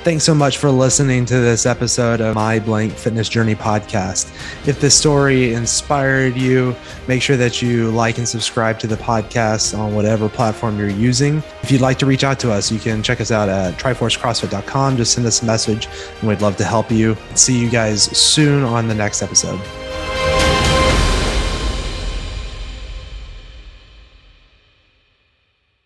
Thanks 0.04 0.24
so 0.24 0.34
much 0.34 0.58
for 0.58 0.72
listening 0.72 1.26
to 1.28 1.36
this 1.36 1.68
episode 1.68 2.22
of 2.22 2.34
My 2.34 2.58
Blank 2.58 2.94
Fitness 2.94 3.30
Journey 3.30 3.54
podcast. 3.54 4.36
If 4.68 4.82
this 4.82 4.98
story 4.98 5.54
inspired 5.54 6.36
you, 6.36 6.76
make 7.08 7.22
sure 7.22 7.38
that 7.38 7.62
you 7.62 7.92
like 7.92 8.18
and 8.18 8.28
subscribe 8.28 8.80
to 8.80 8.88
the 8.88 8.96
podcast 8.96 9.78
on 9.78 9.94
whatever 9.94 10.28
platform 10.28 10.80
you're 10.80 10.90
using. 10.90 11.44
If 11.62 11.70
you'd 11.70 11.82
like 11.82 12.00
to 12.00 12.08
reach 12.08 12.24
out 12.24 12.40
to 12.40 12.52
us, 12.52 12.72
you 12.72 12.80
can 12.80 13.04
check 13.04 13.22
us 13.22 13.30
out 13.30 13.48
at 13.48 13.76
triforcecrossfit.com. 13.76 14.98
Just 14.98 15.14
send 15.14 15.28
us 15.28 15.44
a 15.44 15.46
message 15.46 15.88
and 16.20 16.28
we'd 16.28 16.42
love 16.42 16.58
to 16.58 16.66
help 16.66 16.90
you. 16.90 17.16
See 17.36 17.60
you 17.60 17.70
guys 17.70 18.06
soon 18.18 18.64
on 18.64 18.88
the 18.88 18.96
next 18.96 19.22
episode. 19.22 19.62